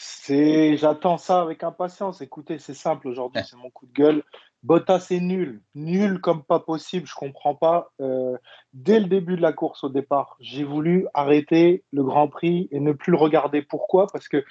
C'est, 0.00 0.76
j'attends 0.76 1.18
ça 1.18 1.40
avec 1.40 1.64
impatience. 1.64 2.20
Écoutez, 2.20 2.58
c'est 2.58 2.74
simple 2.74 3.08
aujourd'hui, 3.08 3.42
c'est 3.50 3.56
mon 3.56 3.70
coup 3.70 3.86
de 3.86 3.92
gueule. 3.92 4.22
Bottas 4.64 5.08
est 5.10 5.20
nul, 5.20 5.62
nul 5.74 6.20
comme 6.20 6.42
pas 6.42 6.58
possible. 6.58 7.06
Je 7.06 7.14
comprends 7.14 7.54
pas. 7.54 7.92
Euh, 8.00 8.36
dès 8.72 8.98
le 8.98 9.06
début 9.06 9.36
de 9.36 9.42
la 9.42 9.52
course 9.52 9.84
au 9.84 9.88
départ, 9.88 10.36
j'ai 10.40 10.64
voulu 10.64 11.06
arrêter 11.14 11.84
le 11.92 12.02
Grand 12.02 12.28
Prix 12.28 12.68
et 12.72 12.80
ne 12.80 12.92
plus 12.92 13.12
le 13.12 13.18
regarder. 13.18 13.62
Pourquoi? 13.62 14.08
Parce 14.12 14.28
que 14.28 14.44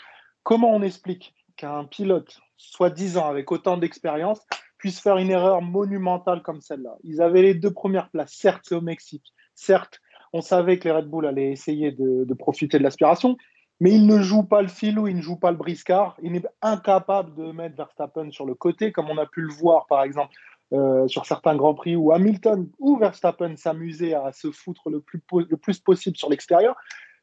comment 0.44 0.74
on 0.74 0.82
explique 0.82 1.36
qu'un 1.58 1.84
pilote, 1.84 2.40
soit 2.56 2.90
10 2.90 3.18
ans 3.18 3.28
avec 3.28 3.52
autant 3.52 3.78
d'expérience, 3.78 4.40
puisse 4.78 5.02
faire 5.02 5.18
une 5.18 5.32
erreur 5.32 5.62
monumentale 5.62 6.42
comme 6.42 6.62
celle-là? 6.62 6.96
Ils 7.04 7.22
avaient 7.22 7.42
les 7.42 7.54
deux 7.54 7.74
premières 7.74 8.10
places. 8.10 8.34
Certes, 8.34 8.64
c'est 8.64 8.76
au 8.76 8.82
Mexique. 8.82 9.34
Certes, 9.56 10.00
on 10.32 10.42
savait 10.42 10.80
que 10.80 10.86
les 10.86 10.92
Red 10.92 11.08
Bull 11.08 11.26
allaient 11.26 11.52
essayer 11.52 11.92
de 11.92 12.34
profiter 12.34 12.78
de 12.78 12.84
l'aspiration. 12.84 13.38
Mais 13.80 13.92
il 13.92 14.08
ne 14.08 14.20
joue 14.20 14.44
pas 14.44 14.62
le 14.62 14.68
filou, 14.68 15.08
il 15.08 15.18
ne 15.18 15.22
joue 15.22 15.36
pas 15.36 15.52
le 15.52 15.58
briscard. 15.58 16.18
Il 16.24 16.36
est 16.36 16.48
incapable 16.62 17.36
de 17.36 17.52
mettre 17.52 17.76
Verstappen 17.76 18.32
sur 18.32 18.46
le 18.46 18.56
côté, 18.56 18.92
comme 18.92 19.10
on 19.10 19.18
a 19.18 19.28
pu 19.28 19.42
le 19.42 19.54
voir, 19.54 19.86
par 19.86 20.04
exemple, 20.04 20.34
euh, 20.74 21.08
sur 21.08 21.26
certains 21.26 21.56
Grands 21.56 21.76
Prix 21.76 21.96
où 21.96 22.12
Hamilton 22.12 22.70
ou 22.80 22.98
Verstappen 22.98 23.56
s'amusaient 23.56 24.16
à 24.16 24.34
se 24.34 24.52
foutre 24.52 24.90
le 24.90 25.00
plus, 25.00 25.22
le 25.50 25.56
plus 25.56 25.80
possible 25.80 26.18
sur 26.18 26.30
l'extérieur. 26.30 26.76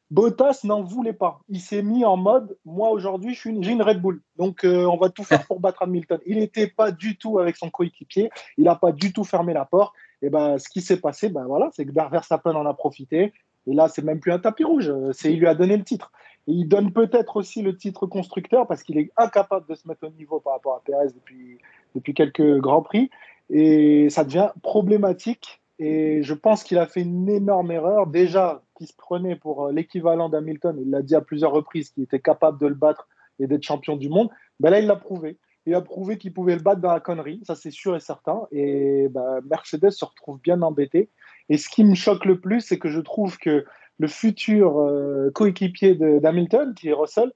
Bottas 0.09 0.61
n'en 0.63 0.81
voulait 0.81 1.13
pas. 1.13 1.41
Il 1.49 1.59
s'est 1.59 1.83
mis 1.83 2.05
en 2.05 2.17
mode 2.17 2.57
moi 2.65 2.89
aujourd'hui 2.89 3.35
j'ai 3.35 3.49
une, 3.49 3.81
Red 3.81 4.01
Bull, 4.01 4.21
donc 4.35 4.63
euh, 4.63 4.85
on 4.85 4.97
va 4.97 5.09
tout 5.09 5.23
faire 5.23 5.45
pour 5.45 5.59
battre 5.59 5.83
Hamilton. 5.83 6.19
Il 6.25 6.39
n'était 6.39 6.67
pas 6.67 6.91
du 6.91 7.17
tout 7.17 7.37
avec 7.37 7.55
son 7.55 7.69
coéquipier, 7.69 8.29
il 8.57 8.63
n'a 8.63 8.75
pas 8.75 8.91
du 8.91 9.13
tout 9.13 9.23
fermé 9.23 9.53
la 9.53 9.65
porte. 9.65 9.93
Et 10.21 10.29
ben 10.29 10.57
ce 10.57 10.67
qui 10.69 10.81
s'est 10.81 10.99
passé, 10.99 11.29
ben 11.29 11.45
voilà, 11.45 11.69
c'est 11.73 11.85
que 11.85 11.91
Verstappen 11.91 12.55
en 12.55 12.65
a 12.65 12.73
profité. 12.73 13.33
Et 13.67 13.73
là, 13.73 13.89
c'est 13.89 14.03
même 14.03 14.19
plus 14.19 14.31
un 14.31 14.39
tapis 14.39 14.63
rouge, 14.63 14.91
c'est 15.11 15.33
il 15.33 15.39
lui 15.39 15.47
a 15.47 15.55
donné 15.55 15.75
le 15.75 15.83
titre. 15.83 16.11
Il 16.47 16.67
donne 16.67 16.91
peut-être 16.93 17.37
aussi 17.37 17.61
le 17.61 17.75
titre 17.75 18.05
constructeur 18.05 18.67
parce 18.67 18.83
qu'il 18.83 18.97
est 18.97 19.11
incapable 19.17 19.67
de 19.67 19.75
se 19.75 19.87
mettre 19.87 20.07
au 20.07 20.11
niveau 20.11 20.39
par 20.39 20.53
rapport 20.53 20.75
à 20.75 20.81
Perez 20.85 21.07
depuis, 21.13 21.57
depuis 21.95 22.13
quelques 22.13 22.59
grands 22.59 22.83
prix. 22.83 23.09
Et 23.49 24.09
ça 24.09 24.23
devient 24.23 24.49
problématique. 24.61 25.61
Et 25.79 26.23
je 26.23 26.33
pense 26.33 26.63
qu'il 26.63 26.77
a 26.77 26.85
fait 26.85 27.01
une 27.01 27.29
énorme 27.29 27.71
erreur. 27.71 28.07
Déjà, 28.07 28.63
qu'il 28.77 28.87
se 28.87 28.95
prenait 28.95 29.35
pour 29.35 29.69
l'équivalent 29.69 30.29
d'Hamilton, 30.29 30.77
il 30.79 30.89
l'a 30.89 31.01
dit 31.01 31.15
à 31.15 31.21
plusieurs 31.21 31.51
reprises, 31.51 31.89
qu'il 31.89 32.03
était 32.03 32.19
capable 32.19 32.59
de 32.59 32.67
le 32.67 32.75
battre 32.75 33.07
et 33.39 33.47
d'être 33.47 33.63
champion 33.63 33.95
du 33.95 34.09
monde. 34.09 34.29
Ben 34.59 34.69
là, 34.69 34.79
il 34.79 34.87
l'a 34.87 34.95
prouvé. 34.95 35.37
Il 35.65 35.73
a 35.73 35.81
prouvé 35.81 36.17
qu'il 36.17 36.31
pouvait 36.31 36.55
le 36.55 36.61
battre 36.61 36.79
dans 36.79 36.93
la 36.93 36.99
connerie, 36.99 37.41
ça 37.43 37.55
c'est 37.55 37.71
sûr 37.71 37.95
et 37.95 37.99
certain. 37.99 38.43
Et 38.51 39.07
ben, 39.09 39.41
Mercedes 39.49 39.89
se 39.89 40.05
retrouve 40.05 40.39
bien 40.39 40.61
embêté. 40.61 41.09
Et 41.49 41.57
ce 41.57 41.69
qui 41.69 41.83
me 41.83 41.95
choque 41.95 42.25
le 42.25 42.39
plus, 42.39 42.61
c'est 42.61 42.77
que 42.77 42.89
je 42.89 42.99
trouve 42.99 43.37
que 43.37 43.65
le 43.97 44.07
futur 44.07 44.79
euh, 44.79 45.31
coéquipier 45.33 45.95
d'Hamilton, 45.95 46.73
qui 46.73 46.89
est 46.89 46.93
Russell, 46.93 47.31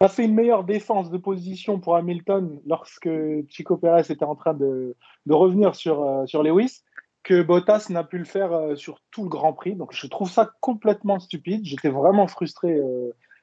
a 0.00 0.08
fait 0.08 0.24
une 0.24 0.34
meilleure 0.34 0.64
défense 0.64 1.10
de 1.10 1.18
position 1.18 1.80
pour 1.80 1.96
Hamilton 1.96 2.60
lorsque 2.66 3.10
Chico 3.48 3.76
Perez 3.76 4.12
était 4.12 4.24
en 4.24 4.36
train 4.36 4.54
de, 4.54 4.94
de 5.26 5.34
revenir 5.34 5.74
sur, 5.74 6.02
euh, 6.02 6.26
sur 6.26 6.42
Lewis 6.42 6.82
que 7.24 7.42
Bottas 7.42 7.88
n'a 7.90 8.04
pu 8.04 8.16
le 8.16 8.24
faire 8.24 8.52
euh, 8.52 8.76
sur 8.76 9.00
tout 9.10 9.24
le 9.24 9.28
Grand 9.28 9.52
Prix. 9.52 9.74
Donc 9.74 9.92
je 9.92 10.06
trouve 10.06 10.30
ça 10.30 10.52
complètement 10.60 11.18
stupide. 11.18 11.64
J'étais 11.64 11.90
vraiment 11.90 12.28
frustré 12.28 12.80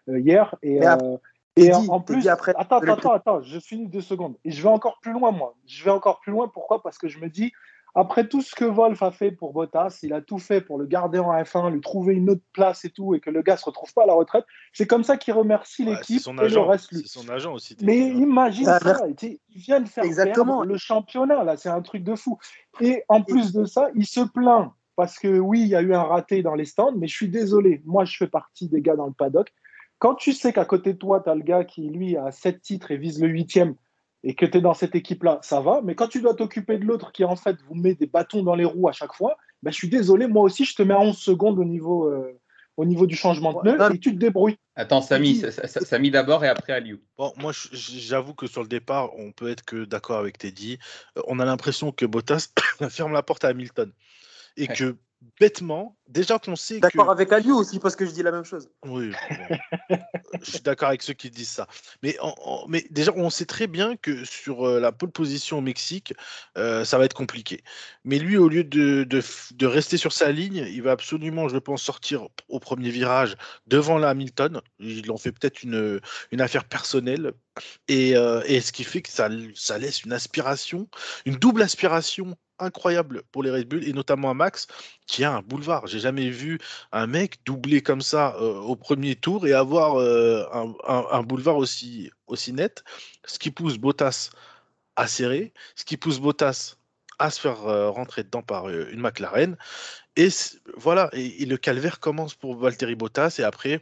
hier. 0.07 0.55
Et, 0.63 0.79
et, 1.57 1.73
en 1.73 2.01
plus, 2.01 2.27
après, 2.27 2.53
attends, 2.57 2.79
attends, 2.79 3.13
attends, 3.13 3.41
je 3.41 3.59
finis 3.59 3.87
deux 3.87 4.01
secondes. 4.01 4.35
Et 4.43 4.51
je 4.51 4.61
vais 4.61 4.69
encore 4.69 4.99
plus 5.01 5.13
loin, 5.13 5.31
moi. 5.31 5.55
Je 5.65 5.83
vais 5.85 5.91
encore 5.91 6.19
plus 6.19 6.31
loin. 6.31 6.49
Pourquoi? 6.49 6.81
Parce 6.81 6.97
que 6.97 7.07
je 7.07 7.19
me 7.19 7.29
dis, 7.29 7.53
après 7.95 8.27
tout 8.27 8.41
ce 8.41 8.53
que 8.53 8.65
Wolf 8.65 9.01
a 9.01 9.11
fait 9.11 9.31
pour 9.31 9.53
Bottas, 9.53 9.99
il 10.03 10.13
a 10.13 10.21
tout 10.21 10.37
fait 10.37 10.59
pour 10.59 10.77
le 10.77 10.85
garder 10.85 11.17
en 11.17 11.33
F1, 11.33 11.71
lui 11.71 11.79
trouver 11.79 12.13
une 12.13 12.29
autre 12.29 12.43
place 12.51 12.83
et 12.83 12.89
tout, 12.89 13.15
et 13.15 13.21
que 13.21 13.29
le 13.29 13.41
gars 13.41 13.55
se 13.55 13.63
retrouve 13.63 13.93
pas 13.93 14.03
à 14.03 14.05
la 14.05 14.13
retraite. 14.13 14.43
C'est 14.73 14.85
comme 14.85 15.05
ça 15.05 15.15
qu'il 15.15 15.33
remercie 15.33 15.85
l'équipe 15.85 16.21
et 16.27 16.49
le 16.49 16.59
reste 16.59 16.91
lui. 16.91 17.03
C'est 17.03 17.19
son 17.19 17.29
agent 17.29 17.53
aussi. 17.53 17.77
Mais 17.81 17.99
imagine 17.99 18.67
ah, 18.67 18.79
ça, 18.79 18.99
il 19.19 19.39
vient 19.49 19.79
de 19.79 19.87
faire 19.87 20.03
Exactement. 20.03 20.63
le 20.63 20.77
championnat, 20.77 21.45
là, 21.45 21.55
c'est 21.55 21.69
un 21.69 21.81
truc 21.81 22.03
de 22.03 22.15
fou. 22.15 22.37
Et 22.81 23.03
en 23.07 23.21
plus 23.21 23.53
de 23.53 23.63
ça, 23.63 23.89
il 23.95 24.05
se 24.05 24.19
plaint 24.19 24.73
parce 24.97 25.17
que 25.17 25.39
oui, 25.39 25.61
il 25.61 25.67
y 25.67 25.75
a 25.75 25.81
eu 25.81 25.93
un 25.93 26.03
raté 26.03 26.41
dans 26.41 26.55
les 26.55 26.65
stands, 26.65 26.93
mais 26.95 27.07
je 27.07 27.15
suis 27.15 27.29
désolé, 27.29 27.81
moi 27.85 28.05
je 28.05 28.15
fais 28.17 28.27
partie 28.27 28.67
des 28.67 28.81
gars 28.81 28.95
dans 28.95 29.07
le 29.07 29.13
paddock. 29.13 29.53
Quand 29.99 30.15
tu 30.15 30.33
sais 30.33 30.51
qu'à 30.51 30.65
côté 30.65 30.93
de 30.93 30.97
toi, 30.97 31.21
tu 31.21 31.29
as 31.29 31.35
le 31.35 31.43
gars 31.43 31.63
qui, 31.63 31.89
lui, 31.89 32.17
a 32.17 32.31
7 32.31 32.61
titres 32.61 32.91
et 32.91 32.97
vise 32.97 33.21
le 33.21 33.29
huitième, 33.29 33.75
et 34.25 34.33
que 34.33 34.45
tu 34.45 34.57
es 34.57 34.61
dans 34.61 34.73
cette 34.73 34.95
équipe-là, 34.95 35.39
ça 35.43 35.61
va. 35.61 35.81
Mais 35.83 35.93
quand 35.93 36.07
tu 36.07 36.19
dois 36.19 36.33
t'occuper 36.33 36.79
de 36.79 36.83
l'autre 36.83 37.11
qui, 37.11 37.23
en 37.23 37.35
fait, 37.35 37.57
vous 37.67 37.75
met 37.75 37.93
des 37.93 38.07
bâtons 38.07 38.41
dans 38.41 38.55
les 38.55 38.65
roues 38.65 38.89
à 38.89 38.91
chaque 38.91 39.13
fois, 39.13 39.37
ben, 39.61 39.69
je 39.69 39.75
suis 39.75 39.87
désolé, 39.87 40.27
moi 40.27 40.43
aussi, 40.43 40.65
je 40.65 40.75
te 40.75 40.81
mets 40.81 40.95
à 40.95 40.99
11 40.99 41.15
secondes 41.15 41.59
au 41.59 41.63
niveau, 41.63 42.07
euh, 42.07 42.39
au 42.75 42.85
niveau 42.85 43.05
du 43.05 43.15
changement 43.15 43.53
de 43.53 43.59
pneu 43.59 43.77
et 43.93 43.99
tu 43.99 44.11
te 44.13 44.17
débrouilles. 44.17 44.57
Attends, 44.75 45.01
Samy, 45.01 45.43
Samy 45.67 46.09
d'abord 46.09 46.43
et 46.43 46.47
après 46.47 46.73
Aliou. 46.73 46.99
Bon, 47.19 47.33
moi, 47.37 47.51
j'avoue 47.71 48.33
que 48.33 48.47
sur 48.47 48.63
le 48.63 48.67
départ, 48.67 49.15
on 49.15 49.31
peut 49.31 49.49
être 49.49 49.63
que 49.63 49.85
d'accord 49.85 50.17
avec 50.17 50.39
Teddy. 50.39 50.79
Euh, 51.17 51.21
on 51.27 51.39
a 51.39 51.45
l'impression 51.45 51.91
que 51.91 52.07
Bottas 52.07 52.49
ferme 52.89 53.13
la 53.13 53.21
porte 53.21 53.45
à 53.45 53.49
Hamilton 53.49 53.91
et 54.57 54.67
que 54.67 54.97
bêtement, 55.39 55.95
déjà 56.07 56.39
qu'on 56.39 56.55
sait 56.55 56.79
D'accord 56.79 57.09
avec 57.09 57.31
Aliou 57.31 57.55
aussi, 57.55 57.79
parce 57.79 57.95
que 57.95 58.05
je 58.05 58.11
dis 58.11 58.23
la 58.23 58.31
même 58.31 58.43
chose. 58.43 58.69
Oui, 58.85 59.11
je 60.41 60.51
suis 60.51 60.61
d'accord 60.61 60.89
avec 60.89 61.01
ceux 61.01 61.13
qui 61.13 61.29
disent 61.29 61.49
ça. 61.49 61.67
Mais, 62.03 62.17
mais 62.67 62.85
déjà, 62.91 63.11
on 63.15 63.29
sait 63.29 63.45
très 63.45 63.67
bien 63.67 63.95
que 63.95 64.23
sur 64.25 64.67
euh, 64.67 64.79
la 64.79 64.91
pole 64.91 65.11
position 65.11 65.59
au 65.59 65.61
Mexique, 65.61 66.13
euh, 66.57 66.85
ça 66.85 66.97
va 66.97 67.05
être 67.05 67.15
compliqué. 67.15 67.63
Mais 68.03 68.19
lui, 68.19 68.37
au 68.37 68.49
lieu 68.49 68.63
de, 68.63 69.03
de, 69.03 69.65
rester 69.65 69.97
sur 69.97 70.13
sa 70.13 70.31
ligne, 70.31 70.65
il 70.69 70.81
va 70.81 70.91
absolument, 70.91 71.47
je 71.47 71.57
pense, 71.57 71.81
sortir 71.81 72.27
au 72.49 72.59
premier 72.59 72.89
virage 72.89 73.35
devant 73.67 73.97
la 73.97 74.09
Hamilton. 74.09 74.61
Il 74.79 75.11
en 75.11 75.17
fait 75.17 75.31
peut-être 75.31 75.63
une, 75.63 75.99
une 76.31 76.41
affaire 76.41 76.65
personnelle. 76.65 77.33
Et, 77.87 78.17
euh, 78.17 78.41
et, 78.45 78.59
ce 78.59 78.71
qui 78.73 78.83
fait 78.83 79.01
que 79.01 79.09
ça, 79.09 79.29
ça 79.55 79.77
laisse 79.77 80.03
une 80.03 80.11
aspiration, 80.11 80.89
une 81.25 81.35
double 81.35 81.61
aspiration 81.61 82.35
incroyable 82.59 83.23
pour 83.31 83.43
les 83.43 83.51
Red 83.51 83.67
Bull 83.67 83.87
et 83.87 83.93
notamment 83.93 84.29
à 84.29 84.33
Max 84.33 84.67
qui 85.07 85.23
a 85.23 85.33
un 85.33 85.41
boulevard. 85.41 85.87
J'ai 85.95 86.01
jamais 86.01 86.29
vu 86.29 86.59
un 86.91 87.07
mec 87.07 87.39
doubler 87.45 87.81
comme 87.81 88.01
ça 88.01 88.35
euh, 88.35 88.59
au 88.59 88.75
premier 88.75 89.15
tour 89.15 89.47
et 89.47 89.53
avoir 89.53 89.95
euh, 89.95 90.43
un, 90.83 91.23
boulevard 91.23 91.55
aussi, 91.55 92.11
aussi 92.27 92.51
net. 92.51 92.83
Ce 93.23 93.39
qui 93.39 93.49
pousse 93.49 93.77
Bottas 93.77 94.31
à 94.97 95.07
serrer, 95.07 95.53
ce 95.77 95.85
qui 95.85 95.95
pousse 95.95 96.19
Bottas 96.19 96.75
à 97.17 97.29
se 97.31 97.39
faire 97.39 97.65
euh, 97.65 97.89
rentrer 97.89 98.23
dedans 98.25 98.41
par 98.41 98.67
une 98.67 98.99
McLaren. 98.99 99.55
Et 100.17 100.27
voilà, 100.75 101.09
et, 101.13 101.45
le 101.45 101.55
calvaire 101.55 102.01
commence 102.01 102.35
pour 102.35 102.57
Valtteri 102.57 102.95
Bottas 102.95 103.37
et 103.39 103.43
après 103.43 103.81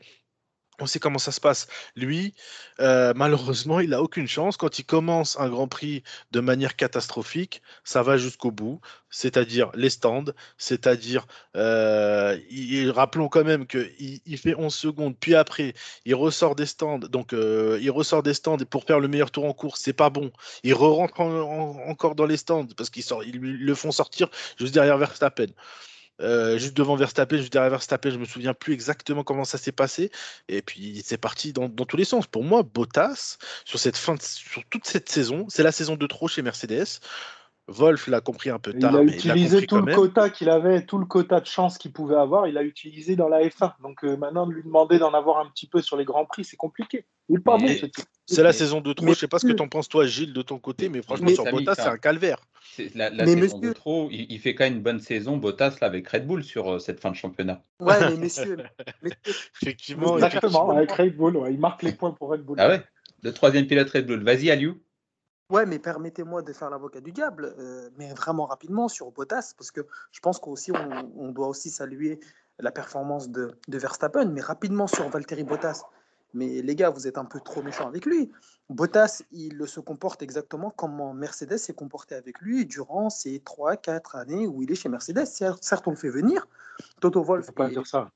on 0.79 0.85
sait 0.85 0.99
comment 0.99 1.19
ça 1.19 1.31
se 1.31 1.39
passe. 1.39 1.67
Lui, 1.95 2.33
euh, 2.79 3.13
malheureusement, 3.15 3.79
il 3.79 3.91
n'a 3.91 4.01
aucune 4.01 4.27
chance. 4.27 4.57
Quand 4.57 4.79
il 4.79 4.85
commence 4.85 5.39
un 5.39 5.49
Grand 5.49 5.67
Prix 5.67 6.03
de 6.31 6.39
manière 6.39 6.75
catastrophique, 6.75 7.61
ça 7.83 8.01
va 8.01 8.17
jusqu'au 8.17 8.51
bout, 8.51 8.81
c'est-à-dire 9.09 9.71
les 9.75 9.89
stands, 9.89 10.25
c'est-à-dire, 10.57 11.27
euh, 11.55 12.37
rappelons 12.93 13.29
quand 13.29 13.43
même 13.43 13.67
qu'il 13.67 14.19
il 14.25 14.37
fait 14.37 14.55
11 14.55 14.73
secondes, 14.73 15.15
puis 15.19 15.35
après, 15.35 15.73
il 16.05 16.15
ressort 16.15 16.55
des 16.55 16.65
stands, 16.65 16.99
donc 16.99 17.33
euh, 17.33 17.77
il 17.81 17.91
ressort 17.91 18.23
des 18.23 18.33
stands 18.33 18.57
pour 18.69 18.83
faire 18.85 18.99
le 18.99 19.07
meilleur 19.07 19.31
tour 19.31 19.45
en 19.45 19.53
course, 19.53 19.81
c'est 19.83 19.93
pas 19.93 20.09
bon. 20.09 20.31
Il 20.63 20.73
re-rentre 20.73 21.21
encore 21.21 22.15
dans 22.15 22.25
les 22.25 22.37
stands 22.37 22.67
parce 22.75 22.89
qu'ils 22.89 23.05
ils 23.25 23.39
le 23.39 23.75
font 23.75 23.91
sortir 23.91 24.29
juste 24.57 24.73
derrière 24.73 24.97
Verstappen. 24.97 25.47
Euh, 26.21 26.57
juste 26.57 26.75
devant 26.75 26.95
Verstappen, 26.95 27.37
juste 27.37 27.51
derrière 27.51 27.71
Verstappen, 27.71 28.11
je 28.11 28.17
me 28.17 28.25
souviens 28.25 28.53
plus 28.53 28.73
exactement 28.73 29.23
comment 29.23 29.45
ça 29.45 29.57
s'est 29.57 29.71
passé. 29.71 30.11
Et 30.47 30.61
puis 30.61 31.01
c'est 31.03 31.17
parti 31.17 31.53
dans, 31.53 31.69
tous 31.69 31.97
les 31.97 32.05
sens. 32.05 32.27
Pour 32.27 32.43
moi, 32.43 32.63
Bottas, 32.63 33.37
sur 33.65 33.79
toute 34.69 34.85
cette 34.85 35.09
saison, 35.09 35.47
c'est 35.49 35.63
la 35.63 35.71
saison 35.71 35.95
de 35.95 36.07
trop 36.07 36.27
chez 36.27 36.41
Mercedes. 36.41 36.99
Wolf 37.67 38.07
l'a 38.07 38.19
compris 38.19 38.49
un 38.49 38.59
peu 38.59 38.73
tard. 38.73 38.91
Il 38.91 38.97
a 38.97 39.03
utilisé 39.03 39.65
tout 39.65 39.77
le 39.77 39.95
quota 39.95 40.29
qu'il 40.29 40.49
avait, 40.49 40.85
tout 40.85 40.97
le 40.97 41.05
quota 41.05 41.39
de 41.39 41.45
chance 41.45 41.77
qu'il 41.77 41.93
pouvait 41.93 42.15
avoir, 42.15 42.47
il 42.47 42.57
a 42.57 42.63
utilisé 42.63 43.15
dans 43.15 43.29
la 43.29 43.41
F1. 43.41 43.73
Donc 43.81 44.03
euh, 44.03 44.17
maintenant, 44.17 44.45
de 44.45 44.51
lui 44.51 44.63
demander 44.63 44.99
d'en 44.99 45.13
avoir 45.13 45.39
un 45.39 45.49
petit 45.49 45.67
peu 45.67 45.81
sur 45.81 45.95
les 45.95 46.03
grands 46.03 46.25
prix, 46.25 46.43
c'est 46.43 46.57
compliqué. 46.57 47.05
Il 47.29 47.41
pas 47.41 47.57
bon. 47.57 47.67
C'est 48.25 48.43
la 48.43 48.51
saison 48.51 48.81
de 48.81 48.91
trop. 48.91 49.07
Je 49.07 49.13
sais 49.13 49.27
pas 49.27 49.39
ce 49.39 49.47
que 49.47 49.53
tu 49.53 49.61
en 49.61 49.69
penses 49.69 49.87
toi, 49.87 50.05
Gilles, 50.05 50.33
de 50.33 50.41
ton 50.41 50.59
côté, 50.59 50.89
mais 50.89 51.01
franchement, 51.01 51.29
sur 51.29 51.45
Bottas, 51.45 51.75
c'est 51.75 51.87
un 51.87 51.97
calvaire. 51.97 52.45
La, 52.95 53.09
la 53.09 53.25
mais 53.25 53.39
saison 53.41 53.59
de 53.59 53.71
trop, 53.71 54.09
il, 54.11 54.39
fait 54.39 54.55
quand 54.55 54.63
même 54.65 54.75
une 54.75 54.81
bonne 54.81 54.99
saison, 54.99 55.37
Bottas, 55.37 55.77
là, 55.81 55.87
avec 55.87 56.07
Red 56.07 56.25
Bull 56.25 56.43
sur 56.43 56.73
euh, 56.73 56.79
cette 56.79 56.99
fin 56.99 57.11
de 57.11 57.15
championnat. 57.15 57.63
Ouais, 57.79 57.99
mais 58.09 58.17
messieurs. 58.17 58.57
effectivement, 59.61 60.15
Exactement, 60.15 60.71
avec 60.71 60.91
Red 60.91 61.15
Bull, 61.15 61.39
il 61.49 61.59
marque 61.59 61.83
les 61.83 61.93
points 61.93 62.11
pour 62.11 62.29
Red 62.29 62.41
Bull. 62.41 62.57
Ah 62.59 62.67
ouais 62.67 62.81
Le 63.21 63.33
troisième 63.33 63.67
pilote 63.67 63.89
Red 63.89 64.05
Bull. 64.05 64.23
Vas-y, 64.23 64.49
Aliou. 64.49 64.81
Ouais, 65.49 65.65
mais 65.65 65.77
permettez-moi 65.77 66.41
de 66.41 66.53
faire 66.53 66.69
l'avocat 66.69 67.01
du 67.01 67.11
diable, 67.11 67.53
euh, 67.59 67.89
mais 67.97 68.13
vraiment 68.13 68.45
rapidement 68.45 68.87
sur 68.87 69.11
Bottas, 69.11 69.53
parce 69.57 69.71
que 69.71 69.81
je 70.11 70.19
pense 70.19 70.39
qu'aussi 70.39 70.71
on, 70.71 71.11
on 71.17 71.31
doit 71.31 71.47
aussi 71.47 71.69
saluer 71.69 72.19
la 72.59 72.71
performance 72.71 73.29
de, 73.29 73.51
de 73.67 73.77
Verstappen, 73.77 74.25
mais 74.25 74.41
rapidement 74.41 74.87
sur 74.87 75.07
Valtteri 75.09 75.43
Bottas. 75.43 75.83
Mais 76.33 76.61
les 76.63 76.75
gars, 76.75 76.89
vous 76.89 77.07
êtes 77.07 77.17
un 77.17 77.25
peu 77.25 77.39
trop 77.39 77.61
méchants 77.61 77.87
avec 77.87 78.05
lui. 78.05 78.31
Bottas, 78.69 79.21
il 79.31 79.67
se 79.67 79.79
comporte 79.79 80.23
exactement 80.23 80.71
comme 80.71 81.15
Mercedes 81.15 81.57
s'est 81.57 81.73
comporté 81.73 82.15
avec 82.15 82.39
lui 82.39 82.65
durant 82.65 83.11
ces 83.11 83.37
3-4 83.39 84.17
années 84.17 84.47
où 84.47 84.63
il 84.63 84.71
est 84.71 84.75
chez 84.75 84.89
Mercedes. 84.89 85.25
Certes, 85.25 85.87
on 85.87 85.91
le 85.91 85.95
fait 85.95 86.09
venir. 86.09 86.47
Toto 86.99 87.21
Wolff. 87.21 87.45
Tu 87.45 87.51
peux 87.51 87.63
pas 87.63 87.69
dire 87.69 87.85
ça. 87.85 88.09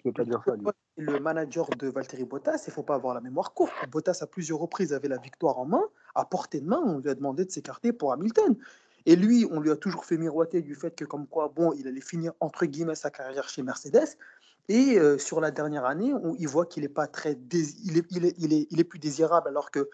Tu 0.00 0.04
peux 0.04 0.12
pas 0.12 0.24
dire 0.24 0.40
ça. 0.46 0.56
Lui. 0.56 0.66
Le 0.96 1.20
manager 1.20 1.68
de 1.78 1.88
Valtteri 1.88 2.24
Bottas, 2.24 2.64
il 2.66 2.70
ne 2.70 2.74
faut 2.74 2.82
pas 2.82 2.94
avoir 2.94 3.14
la 3.14 3.20
mémoire 3.20 3.52
courte. 3.52 3.72
Bottas, 3.90 4.18
à 4.22 4.26
plusieurs 4.26 4.58
reprises, 4.58 4.94
avait 4.94 5.08
la 5.08 5.18
victoire 5.18 5.58
en 5.58 5.66
main. 5.66 5.82
À 6.14 6.24
portée 6.24 6.60
de 6.60 6.66
main, 6.66 6.80
on 6.82 6.98
lui 6.98 7.10
a 7.10 7.14
demandé 7.14 7.44
de 7.44 7.50
s'écarter 7.50 7.92
pour 7.92 8.12
Hamilton. 8.12 8.56
Et 9.04 9.14
lui, 9.14 9.46
on 9.50 9.60
lui 9.60 9.70
a 9.70 9.76
toujours 9.76 10.06
fait 10.06 10.16
miroiter 10.16 10.62
du 10.62 10.74
fait 10.74 10.94
que, 10.94 11.04
comme 11.04 11.26
quoi, 11.26 11.52
bon, 11.54 11.74
il 11.74 11.86
allait 11.86 12.00
finir 12.00 12.32
entre 12.40 12.64
guillemets 12.64 12.94
sa 12.94 13.10
carrière 13.10 13.48
chez 13.48 13.62
Mercedes. 13.62 14.16
Et 14.68 14.98
euh, 14.98 15.18
sur 15.18 15.40
la 15.40 15.50
dernière 15.50 15.84
année, 15.84 16.14
on, 16.14 16.34
il 16.38 16.48
voit 16.48 16.64
qu'il 16.64 16.84
est 16.84 16.88
pas 16.88 17.06
très, 17.06 17.36
il 17.52 17.98
est, 17.98 18.06
il, 18.10 18.24
est, 18.24 18.34
il, 18.38 18.52
est, 18.54 18.66
il 18.70 18.80
est 18.80 18.84
plus 18.84 18.98
désirable, 18.98 19.48
alors 19.48 19.70
que 19.70 19.90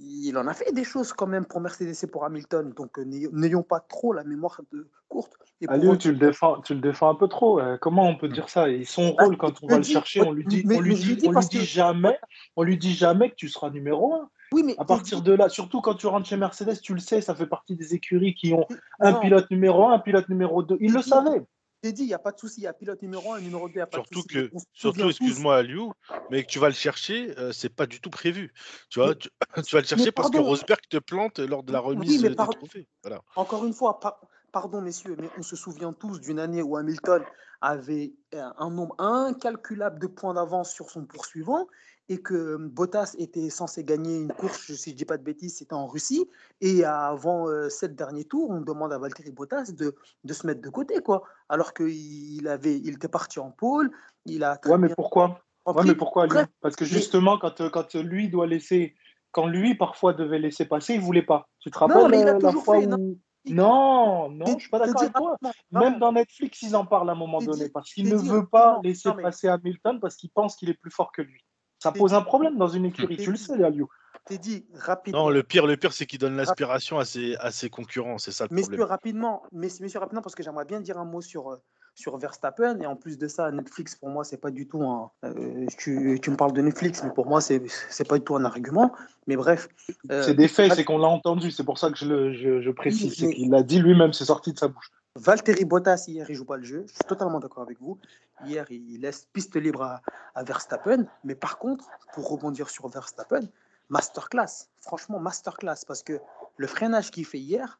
il 0.00 0.36
en 0.36 0.46
a 0.46 0.54
fait 0.54 0.72
des 0.72 0.84
choses 0.84 1.12
quand 1.12 1.26
même 1.26 1.44
pour 1.44 1.60
Mercedes 1.60 1.94
et 2.02 2.06
pour 2.06 2.24
Hamilton. 2.24 2.72
Donc 2.76 2.98
euh, 2.98 3.04
n'ayons 3.04 3.62
pas 3.62 3.80
trop 3.80 4.12
la 4.12 4.24
mémoire 4.24 4.60
de 4.72 4.88
courte. 5.08 5.32
Et 5.60 5.66
Allez, 5.68 5.96
tu 5.98 6.12
le 6.12 6.18
défends, 6.18 6.60
tu 6.60 6.74
le 6.74 6.80
défends 6.80 7.10
un 7.10 7.14
peu 7.14 7.28
trop. 7.28 7.60
Euh, 7.60 7.76
comment 7.80 8.08
on 8.08 8.16
peut 8.16 8.28
dire 8.28 8.48
ça? 8.48 8.68
Et 8.68 8.84
son 8.84 9.12
rôle 9.12 9.36
quand 9.36 9.62
on 9.62 9.66
va 9.66 9.76
le 9.76 9.82
chercher, 9.82 10.22
on 10.22 10.32
lui 10.32 10.44
dit, 10.44 10.64
on 10.68 10.80
lui 10.80 10.94
dit, 10.94 11.18
on 11.26 11.32
lui 11.32 11.46
dit 11.46 11.64
jamais, 11.64 12.18
on 12.56 12.62
lui 12.62 12.78
dit 12.78 12.94
jamais 12.94 13.30
que 13.30 13.36
tu 13.36 13.48
seras 13.48 13.70
numéro 13.70 14.14
un. 14.14 14.28
Oui, 14.52 14.62
mais 14.64 14.74
à 14.78 14.84
partir 14.84 15.22
de 15.22 15.32
là, 15.32 15.48
surtout 15.48 15.80
quand 15.80 15.94
tu 15.94 16.06
rentres 16.06 16.26
chez 16.26 16.36
Mercedes, 16.36 16.80
tu 16.82 16.92
le 16.92 17.00
sais, 17.00 17.20
ça 17.20 17.34
fait 17.34 17.46
partie 17.46 17.74
des 17.74 17.94
écuries 17.94 18.34
qui 18.34 18.52
ont 18.52 18.66
un 19.00 19.14
pilote 19.14 19.50
numéro 19.50 19.88
un, 19.88 19.94
un 19.94 19.98
pilote 19.98 20.28
numéro 20.28 20.62
2. 20.62 20.76
Il 20.80 20.92
le 20.92 21.00
savait. 21.00 21.42
Dit, 21.82 22.04
il 22.04 22.06
n'y 22.06 22.14
a 22.14 22.18
pas 22.20 22.30
de 22.30 22.38
souci, 22.38 22.60
il 22.60 22.64
y 22.64 22.66
a 22.68 22.72
pilote 22.72 23.02
numéro 23.02 23.32
1 23.32 23.38
et 23.38 23.42
numéro 23.42 23.66
2, 23.66 23.72
il 23.72 23.76
n'y 23.76 23.82
a 23.82 23.86
pas 23.88 23.96
surtout 23.96 24.14
de 24.14 24.20
souci. 24.20 24.50
Que, 24.50 24.50
surtout, 24.72 25.08
excuse-moi, 25.08 25.62
Liu, 25.64 25.90
mais 26.30 26.44
que 26.44 26.48
tu 26.48 26.60
vas 26.60 26.68
le 26.68 26.74
chercher, 26.74 27.36
euh, 27.38 27.50
c'est 27.50 27.74
pas 27.74 27.86
du 27.86 28.00
tout 28.00 28.10
prévu. 28.10 28.52
Tu, 28.88 29.00
vois, 29.00 29.16
tu, 29.16 29.28
tu 29.66 29.74
vas 29.74 29.80
le 29.80 29.86
chercher 29.86 30.12
parce 30.12 30.30
que 30.30 30.38
Rosberg 30.38 30.80
te 30.88 30.98
plante 30.98 31.40
lors 31.40 31.64
de 31.64 31.72
la 31.72 31.80
remise 31.80 32.22
oui, 32.22 32.28
des 32.28 32.36
trophées. 32.36 32.86
Voilà. 33.02 33.20
Encore 33.34 33.66
une 33.66 33.72
fois, 33.72 33.98
par, 33.98 34.20
pardon 34.52 34.80
messieurs, 34.80 35.16
mais 35.18 35.28
on 35.36 35.42
se 35.42 35.56
souvient 35.56 35.92
tous 35.92 36.20
d'une 36.20 36.38
année 36.38 36.62
où 36.62 36.76
Hamilton 36.76 37.24
avait 37.60 38.12
un 38.32 38.70
nombre 38.70 38.94
incalculable 39.00 39.98
de 39.98 40.06
points 40.06 40.34
d'avance 40.34 40.72
sur 40.72 40.88
son 40.90 41.04
poursuivant 41.04 41.66
et 42.12 42.18
que 42.18 42.56
Bottas 42.58 43.14
était 43.18 43.48
censé 43.48 43.84
gagner 43.84 44.18
une 44.18 44.32
course, 44.32 44.70
si 44.74 44.90
je 44.90 44.94
ne 44.94 44.96
dis 44.98 45.04
pas 45.06 45.16
de 45.16 45.22
bêtises, 45.22 45.56
c'était 45.56 45.72
en 45.72 45.86
Russie. 45.86 46.28
Et 46.60 46.84
avant 46.84 47.48
euh, 47.48 47.70
sept 47.70 47.96
derniers 47.96 48.26
tours, 48.26 48.50
on 48.50 48.60
demande 48.60 48.92
à 48.92 48.98
Valtteri 48.98 49.30
Bottas 49.30 49.72
de, 49.72 49.94
de 50.22 50.32
se 50.34 50.46
mettre 50.46 50.60
de 50.60 50.68
côté, 50.68 51.00
quoi. 51.00 51.22
Alors 51.48 51.72
qu'il 51.72 52.46
avait, 52.48 52.76
il 52.76 52.94
était 52.94 53.08
parti 53.08 53.38
en 53.38 53.50
pôle. 53.50 53.90
Il 54.26 54.44
a 54.44 54.60
ouais, 54.66 54.76
mais 54.76 54.90
pourquoi? 54.94 55.42
ouais, 55.64 55.84
mais 55.86 55.94
pourquoi 55.94 56.26
lui 56.26 56.36
Parce 56.60 56.76
que 56.76 56.84
justement, 56.84 57.38
quand, 57.38 57.70
quand 57.70 57.94
lui 57.94 58.28
doit 58.28 58.46
laisser, 58.46 58.94
quand 59.30 59.46
lui 59.46 59.74
parfois 59.74 60.12
devait 60.12 60.38
laisser 60.38 60.66
passer, 60.66 60.94
il 60.94 61.00
voulait 61.00 61.22
pas. 61.22 61.48
Tu 61.60 61.70
te 61.70 61.78
rappelles 61.78 61.96
non, 61.96 62.08
mais 62.10 62.20
il 62.20 62.28
a 62.28 62.34
la 62.34 62.38
toujours 62.40 62.62
fois 62.62 62.78
fait, 62.78 62.86
non. 62.86 62.98
où... 62.98 63.18
Non, 63.46 64.28
non, 64.28 64.46
je 64.46 64.60
suis 64.60 64.70
pas 64.70 64.78
d'accord 64.80 65.00
avec 65.00 65.14
toi. 65.14 65.36
Même 65.70 65.98
dans 65.98 66.12
Netflix, 66.12 66.60
ils 66.60 66.76
en 66.76 66.84
parlent 66.84 67.08
à 67.08 67.12
un 67.12 67.16
moment 67.16 67.40
donné 67.40 67.70
parce 67.70 67.92
qu'il 67.92 68.08
ne 68.10 68.16
veut 68.16 68.46
pas 68.46 68.80
laisser 68.84 69.08
non, 69.08 69.16
passer 69.16 69.48
Hamilton 69.48 69.98
parce 69.98 70.16
qu'il 70.16 70.30
pense 70.30 70.56
qu'il 70.56 70.68
est 70.68 70.74
plus 70.74 70.90
fort 70.90 71.10
que 71.10 71.22
lui. 71.22 71.42
Ça 71.82 71.92
pose 71.92 72.14
un 72.14 72.22
problème 72.22 72.56
dans 72.56 72.68
une 72.68 72.84
écurie, 72.84 73.16
tu 73.16 73.30
le 73.30 73.36
sais, 73.36 73.62
Aliou. 73.62 73.88
T'es 74.24 74.38
dit 74.38 74.64
rapidement. 74.72 75.24
Non, 75.24 75.30
le 75.30 75.42
pire, 75.42 75.66
le 75.66 75.76
pire, 75.76 75.92
c'est 75.92 76.06
qu'il 76.06 76.20
donne 76.20 76.36
l'inspiration 76.36 77.00
à 77.00 77.04
ses, 77.04 77.34
à 77.36 77.50
ses 77.50 77.70
concurrents, 77.70 78.18
c'est 78.18 78.30
ça 78.30 78.46
le 78.48 78.54
messieurs, 78.54 78.68
problème. 78.68 78.88
rapidement, 78.88 79.42
messieurs, 79.50 79.82
messieurs, 79.82 79.98
rapidement, 79.98 80.22
parce 80.22 80.36
que 80.36 80.44
j'aimerais 80.44 80.64
bien 80.64 80.80
dire 80.80 80.96
un 80.96 81.04
mot 81.04 81.20
sur, 81.20 81.58
sur 81.96 82.16
Verstappen. 82.18 82.78
Et 82.80 82.86
en 82.86 82.94
plus 82.94 83.18
de 83.18 83.26
ça, 83.26 83.50
Netflix, 83.50 83.96
pour 83.96 84.10
moi, 84.10 84.22
c'est 84.22 84.36
pas 84.36 84.52
du 84.52 84.68
tout 84.68 84.80
un. 84.84 85.10
Euh, 85.24 85.66
tu, 85.76 86.20
tu, 86.22 86.30
me 86.30 86.36
parles 86.36 86.52
de 86.52 86.62
Netflix, 86.62 87.02
mais 87.02 87.10
pour 87.10 87.26
moi, 87.26 87.40
c'est 87.40 87.60
c'est 87.90 88.06
pas 88.06 88.16
du 88.16 88.24
tout 88.24 88.36
un 88.36 88.44
argument. 88.44 88.92
Mais 89.26 89.34
bref. 89.34 89.68
Euh, 90.12 90.22
c'est 90.22 90.34
des 90.34 90.46
faits, 90.46 90.74
c'est 90.74 90.84
qu'on 90.84 90.98
l'a 90.98 91.08
entendu. 91.08 91.50
C'est 91.50 91.64
pour 91.64 91.78
ça 91.78 91.90
que 91.90 91.98
je, 91.98 92.06
le, 92.06 92.32
je, 92.32 92.60
je 92.60 92.70
précise. 92.70 93.16
C'est 93.18 93.32
qu'il 93.32 93.50
l'a 93.50 93.64
dit 93.64 93.80
lui-même, 93.80 94.12
c'est 94.12 94.26
sorti 94.26 94.52
de 94.52 94.58
sa 94.58 94.68
bouche. 94.68 94.90
Valtteri 95.16 95.64
Bottas, 95.64 96.04
hier, 96.08 96.28
il 96.30 96.34
joue 96.34 96.44
pas 96.44 96.56
le 96.56 96.64
jeu. 96.64 96.84
Je 96.86 96.94
suis 96.94 97.04
totalement 97.06 97.38
d'accord 97.38 97.62
avec 97.62 97.80
vous. 97.80 97.98
Hier, 98.44 98.64
il 98.70 99.00
laisse 99.00 99.28
piste 99.32 99.56
libre 99.56 99.82
à, 99.82 100.02
à, 100.34 100.42
Verstappen. 100.42 101.06
Mais 101.24 101.34
par 101.34 101.58
contre, 101.58 101.88
pour 102.14 102.28
rebondir 102.28 102.70
sur 102.70 102.88
Verstappen, 102.88 103.42
masterclass. 103.90 104.68
Franchement, 104.80 105.20
masterclass. 105.20 105.84
Parce 105.86 106.02
que 106.02 106.18
le 106.56 106.66
freinage 106.66 107.10
qu'il 107.10 107.26
fait 107.26 107.38
hier, 107.38 107.78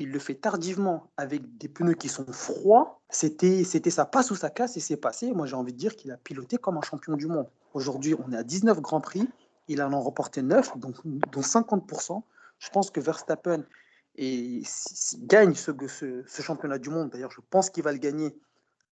il 0.00 0.10
le 0.10 0.18
fait 0.18 0.34
tardivement 0.34 1.10
avec 1.16 1.58
des 1.58 1.68
pneus 1.68 1.94
qui 1.94 2.08
sont 2.08 2.24
froids. 2.32 3.00
C'était, 3.10 3.64
sa 3.64 4.06
passe 4.06 4.30
ou 4.30 4.36
sa 4.36 4.48
casse 4.48 4.76
et 4.76 4.80
c'est 4.80 4.96
passé. 4.96 5.32
Moi, 5.32 5.46
j'ai 5.46 5.56
envie 5.56 5.72
de 5.72 5.78
dire 5.78 5.96
qu'il 5.96 6.10
a 6.10 6.16
piloté 6.16 6.56
comme 6.56 6.78
un 6.78 6.82
champion 6.82 7.14
du 7.14 7.26
monde. 7.26 7.48
Aujourd'hui, 7.74 8.14
on 8.14 8.32
est 8.32 8.36
à 8.36 8.42
19 8.42 8.80
Grands 8.80 9.00
Prix. 9.00 9.28
Il 9.68 9.82
en 9.82 9.92
a 9.92 9.96
remporté 9.96 10.42
9, 10.42 10.78
donc, 10.78 10.96
dont 11.04 11.40
50%. 11.40 12.22
Je 12.58 12.70
pense 12.70 12.90
que 12.90 13.00
Verstappen 13.00 13.64
et 14.16 14.60
s'il 14.64 15.26
gagne 15.26 15.54
ce, 15.54 15.72
ce, 15.88 16.24
ce, 16.26 16.42
championnat 16.42 16.78
du 16.78 16.90
monde, 16.90 17.10
d'ailleurs, 17.10 17.30
je 17.30 17.40
pense 17.50 17.70
qu'il 17.70 17.82
va 17.82 17.92
le 17.92 17.98
gagner. 17.98 18.34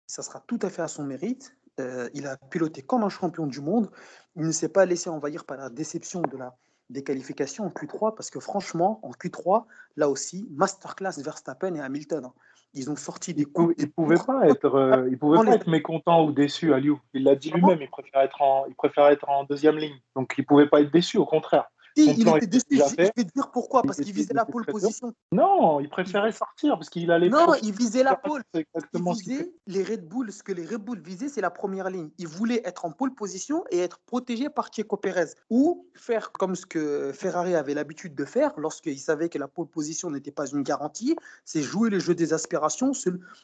Ça 0.05 0.21
sera 0.23 0.39
tout 0.47 0.59
à 0.61 0.69
fait 0.69 0.81
à 0.81 0.87
son 0.87 1.03
mérite. 1.03 1.55
Euh, 1.79 2.09
il 2.13 2.25
a 2.27 2.37
piloté 2.37 2.81
comme 2.81 3.03
un 3.03 3.09
champion 3.09 3.45
du 3.45 3.61
monde. 3.61 3.89
Il 4.35 4.45
ne 4.45 4.51
s'est 4.51 4.69
pas 4.69 4.85
laissé 4.85 5.09
envahir 5.09 5.45
par 5.45 5.57
la 5.57 5.69
déception 5.69 6.21
de 6.21 6.37
la, 6.37 6.55
des 6.89 7.03
qualifications 7.03 7.65
en 7.65 7.69
Q3 7.69 8.15
parce 8.15 8.29
que 8.29 8.39
franchement, 8.39 8.99
en 9.03 9.11
Q3, 9.11 9.65
là 9.95 10.09
aussi, 10.09 10.47
masterclass 10.51 11.21
Verstappen 11.21 11.75
et 11.75 11.81
Hamilton. 11.81 12.25
Hein. 12.25 12.33
Ils 12.73 12.89
ont 12.89 12.95
sorti 12.95 13.33
des 13.33 13.45
coups. 13.45 13.75
Il 13.77 13.85
ne 13.85 13.89
pouvait 13.89 14.23
pas 14.25 14.47
être, 14.47 14.75
euh, 14.75 15.07
il 15.09 15.17
pouvait 15.17 15.43
pas 15.43 15.55
être 15.55 15.67
mécontent 15.67 16.25
ou 16.25 16.31
déçu 16.31 16.73
à 16.73 16.79
Liu. 16.79 16.95
Il 17.13 17.23
l'a 17.23 17.35
dit 17.35 17.49
lui-même, 17.49 17.81
il 17.81 17.89
préfère 17.89 18.21
être 18.21 18.41
en, 18.41 18.65
il 18.67 18.75
préfère 18.75 19.07
être 19.07 19.27
en 19.29 19.45
deuxième 19.45 19.77
ligne. 19.77 19.99
Donc 20.15 20.33
il 20.37 20.41
ne 20.41 20.45
pouvait 20.45 20.67
pas 20.67 20.81
être 20.81 20.91
déçu, 20.91 21.17
au 21.17 21.25
contraire. 21.25 21.69
Si, 21.97 22.11
il 22.17 22.27
était 22.27 22.47
déçu. 22.47 22.65
Je 22.71 22.95
vais 22.95 23.09
te 23.09 23.21
dire 23.33 23.49
pourquoi. 23.51 23.81
Parce 23.81 23.97
qu'il 23.97 24.13
visait 24.13 24.33
la 24.33 24.45
pole 24.45 24.65
position. 24.65 25.13
Non, 25.31 25.79
il 25.79 25.89
préférait 25.89 26.31
sortir 26.31 26.75
parce 26.75 26.89
qu'il 26.89 27.11
allait. 27.11 27.29
Non, 27.29 27.53
il 27.63 27.73
visait 27.73 28.03
la 28.03 28.15
pole. 28.15 28.43
Il 28.53 28.65
visait 28.93 29.51
les 29.65 29.83
Red 29.83 30.07
Bull. 30.07 30.31
Ce 30.31 30.43
que 30.43 30.51
les 30.51 30.65
Red 30.65 30.81
Bull 30.81 30.99
visaient, 30.99 31.29
c'est 31.29 31.41
la 31.41 31.49
première 31.49 31.89
ligne. 31.89 32.09
Il 32.17 32.27
voulait 32.27 32.61
être 32.65 32.85
en 32.85 32.91
pole 32.91 33.13
position 33.15 33.63
et 33.71 33.79
être 33.79 33.99
protégé 34.05 34.49
par 34.49 34.69
Checo 34.71 34.97
Pérez. 34.97 35.31
Ou 35.49 35.87
faire 35.95 36.31
comme 36.31 36.55
ce 36.55 36.65
que 36.65 37.11
Ferrari 37.13 37.55
avait 37.55 37.73
l'habitude 37.73 38.15
de 38.15 38.25
faire 38.25 38.51
lorsqu'il 38.57 38.99
savait 38.99 39.29
que 39.29 39.39
la 39.39 39.47
pole 39.47 39.67
position 39.67 40.11
n'était 40.11 40.31
pas 40.31 40.47
une 40.47 40.63
garantie. 40.63 41.15
C'est 41.45 41.61
jouer 41.61 41.89
le 41.89 41.99
jeu 41.99 42.13
des 42.13 42.33
aspirations. 42.33 42.91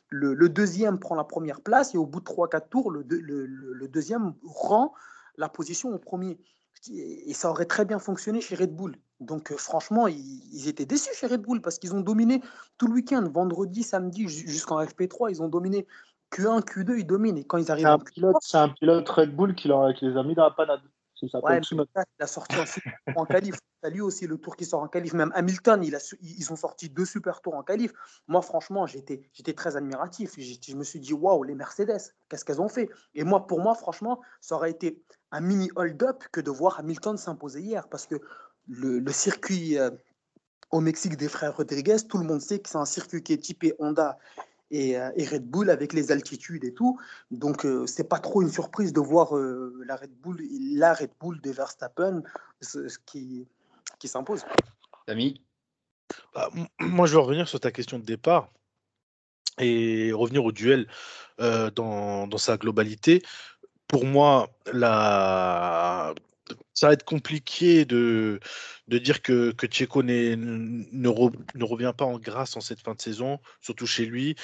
Le, 0.09 0.33
le, 0.33 0.49
deuxième 0.49 0.99
prend 0.99 1.15
la 1.15 1.23
première 1.23 1.61
place 1.61 1.95
et 1.95 1.97
au 1.97 2.05
bout 2.05 2.19
de 2.19 2.25
3-4 2.25 2.69
tours, 2.69 2.91
le, 2.91 3.03
le, 3.09 3.45
le 3.45 3.87
deuxième 3.87 4.33
rend 4.43 4.93
la 5.37 5.49
position 5.49 5.93
au 5.93 5.97
premier 5.97 6.37
et 6.91 7.33
ça 7.33 7.49
aurait 7.49 7.65
très 7.65 7.85
bien 7.85 7.99
fonctionné 7.99 8.41
chez 8.41 8.55
Red 8.55 8.75
Bull. 8.75 8.95
Donc 9.19 9.51
euh, 9.51 9.57
franchement, 9.57 10.07
ils, 10.07 10.41
ils, 10.53 10.67
étaient 10.67 10.85
déçus 10.85 11.13
chez 11.15 11.27
Red 11.27 11.41
Bull 11.41 11.61
parce 11.61 11.79
qu'ils 11.79 11.95
ont 11.95 12.01
dominé 12.01 12.41
tout 12.77 12.87
le 12.87 12.93
week-end, 12.93 13.27
vendredi, 13.29 13.83
samedi 13.83 14.27
jusqu'en 14.27 14.83
FP3, 14.83 15.31
ils 15.31 15.41
ont 15.41 15.47
dominé 15.47 15.87
Q1, 16.31 16.61
Q2, 16.61 16.99
ils 16.99 17.05
dominent. 17.05 17.37
Et 17.37 17.43
quand 17.43 17.57
ils 17.57 17.71
arrivent 17.71 17.85
c'est 17.85 17.91
un, 17.91 17.99
pilote, 17.99 18.35
c'est 18.41 18.57
un 18.57 18.69
pilote 18.69 19.07
Red 19.07 19.35
Bull 19.35 19.55
qui, 19.55 19.67
leur, 19.67 19.93
qui 19.93 20.05
les 20.05 20.17
a 20.17 20.23
mis 20.23 20.35
dans 20.35 20.43
la 20.43 20.51
panade. 20.51 20.81
Ça 21.15 21.39
ouais, 21.43 21.61
il 21.71 22.03
a 22.19 22.27
sorti 22.27 22.55
en, 22.57 23.21
en 23.21 23.25
qualif. 23.25 23.55
C'est 23.83 23.89
lui 23.89 24.01
aussi 24.01 24.27
le 24.27 24.37
tour 24.37 24.55
qui 24.55 24.65
sort 24.65 24.81
en 24.81 24.87
qualif. 24.87 25.13
Même 25.13 25.31
Hamilton, 25.35 25.83
il 25.83 25.93
a, 25.95 26.15
ils 26.21 26.53
ont 26.53 26.55
sorti 26.55 26.89
deux 26.89 27.05
super 27.05 27.41
tours 27.41 27.55
en 27.55 27.63
qualif. 27.63 27.91
Moi, 28.27 28.41
franchement, 28.41 28.85
j'étais, 28.87 29.29
j'étais 29.33 29.53
très 29.53 29.75
admiratif. 29.75 30.35
Je 30.37 30.75
me 30.75 30.83
suis 30.85 30.99
dit, 31.01 31.13
waouh, 31.13 31.43
les 31.43 31.53
Mercedes, 31.53 32.13
qu'est-ce 32.29 32.45
qu'elles 32.45 32.61
ont 32.61 32.69
fait? 32.69 32.89
Et 33.13 33.25
moi, 33.25 33.45
pour 33.45 33.59
moi, 33.59 33.75
franchement, 33.75 34.21
ça 34.39 34.55
aurait 34.55 34.71
été 34.71 35.03
un 35.31 35.41
mini 35.41 35.69
hold-up 35.75 36.23
que 36.31 36.39
de 36.39 36.49
voir 36.49 36.79
Hamilton 36.79 37.17
s'imposer 37.17 37.59
hier. 37.59 37.89
Parce 37.89 38.07
que 38.07 38.15
le, 38.69 38.99
le 38.99 39.11
circuit 39.11 39.77
euh, 39.77 39.91
au 40.71 40.79
Mexique 40.79 41.17
des 41.17 41.27
frères 41.27 41.57
Rodriguez, 41.57 41.97
tout 42.07 42.17
le 42.17 42.23
monde 42.23 42.41
sait 42.41 42.59
que 42.59 42.69
c'est 42.69 42.77
un 42.77 42.85
circuit 42.85 43.21
qui 43.21 43.33
est 43.33 43.37
typé 43.37 43.73
Honda 43.79 44.17
et, 44.73 44.97
euh, 44.97 45.11
et, 45.15 45.25
Red 45.25 45.45
Bull 45.45 45.69
avec 45.69 45.93
les 45.93 46.11
altitudes 46.11 46.63
et 46.65 46.73
tout. 46.73 46.99
Donc, 47.31 47.65
euh, 47.65 47.85
c'est 47.85 48.09
pas 48.09 48.19
trop 48.19 48.41
une 48.41 48.49
surprise 48.49 48.91
de 48.91 48.99
voir 48.99 49.37
euh, 49.37 49.81
la 49.85 49.95
Red 49.95 50.11
Bull, 50.21 50.41
la 50.75 50.93
Red 50.93 51.11
Bull 51.19 51.39
de 51.39 51.51
Verstappen 51.51 52.23
ce, 52.59 52.87
ce 52.89 52.97
qui, 53.05 53.47
qui 53.99 54.07
s'impose. 54.07 54.43
Samy 55.07 55.41
bah, 56.33 56.49
Moi, 56.79 57.05
je 57.05 57.15
vais 57.15 57.21
revenir 57.21 57.47
sur 57.47 57.59
ta 57.59 57.71
question 57.71 57.99
de 57.99 58.03
départ 58.03 58.51
et 59.59 60.11
revenir 60.11 60.43
au 60.43 60.51
duel 60.51 60.87
euh, 61.39 61.69
dans, 61.69 62.25
dans, 62.25 62.39
sa 62.39 62.57
globalité. 62.57 63.21
Pour 63.87 64.05
moi, 64.05 64.49
la, 64.71 66.15
ça 66.73 66.87
va 66.87 66.93
être 66.93 67.05
compliqué 67.05 67.85
de, 67.85 68.39
de 68.87 68.97
dire 68.97 69.21
que, 69.21 69.51
que 69.51 69.67
Checo 69.67 70.03
ne, 70.03 70.35
ne, 70.35 71.63
revient 71.63 71.93
pas 71.95 72.05
en 72.05 72.17
grâce 72.17 72.57
en 72.57 72.61
cette 72.61 72.79
fin 72.79 72.95
de 72.95 73.01
saison, 73.01 73.39
surtout 73.61 73.85
chez 73.85 74.05
lui. 74.05 74.35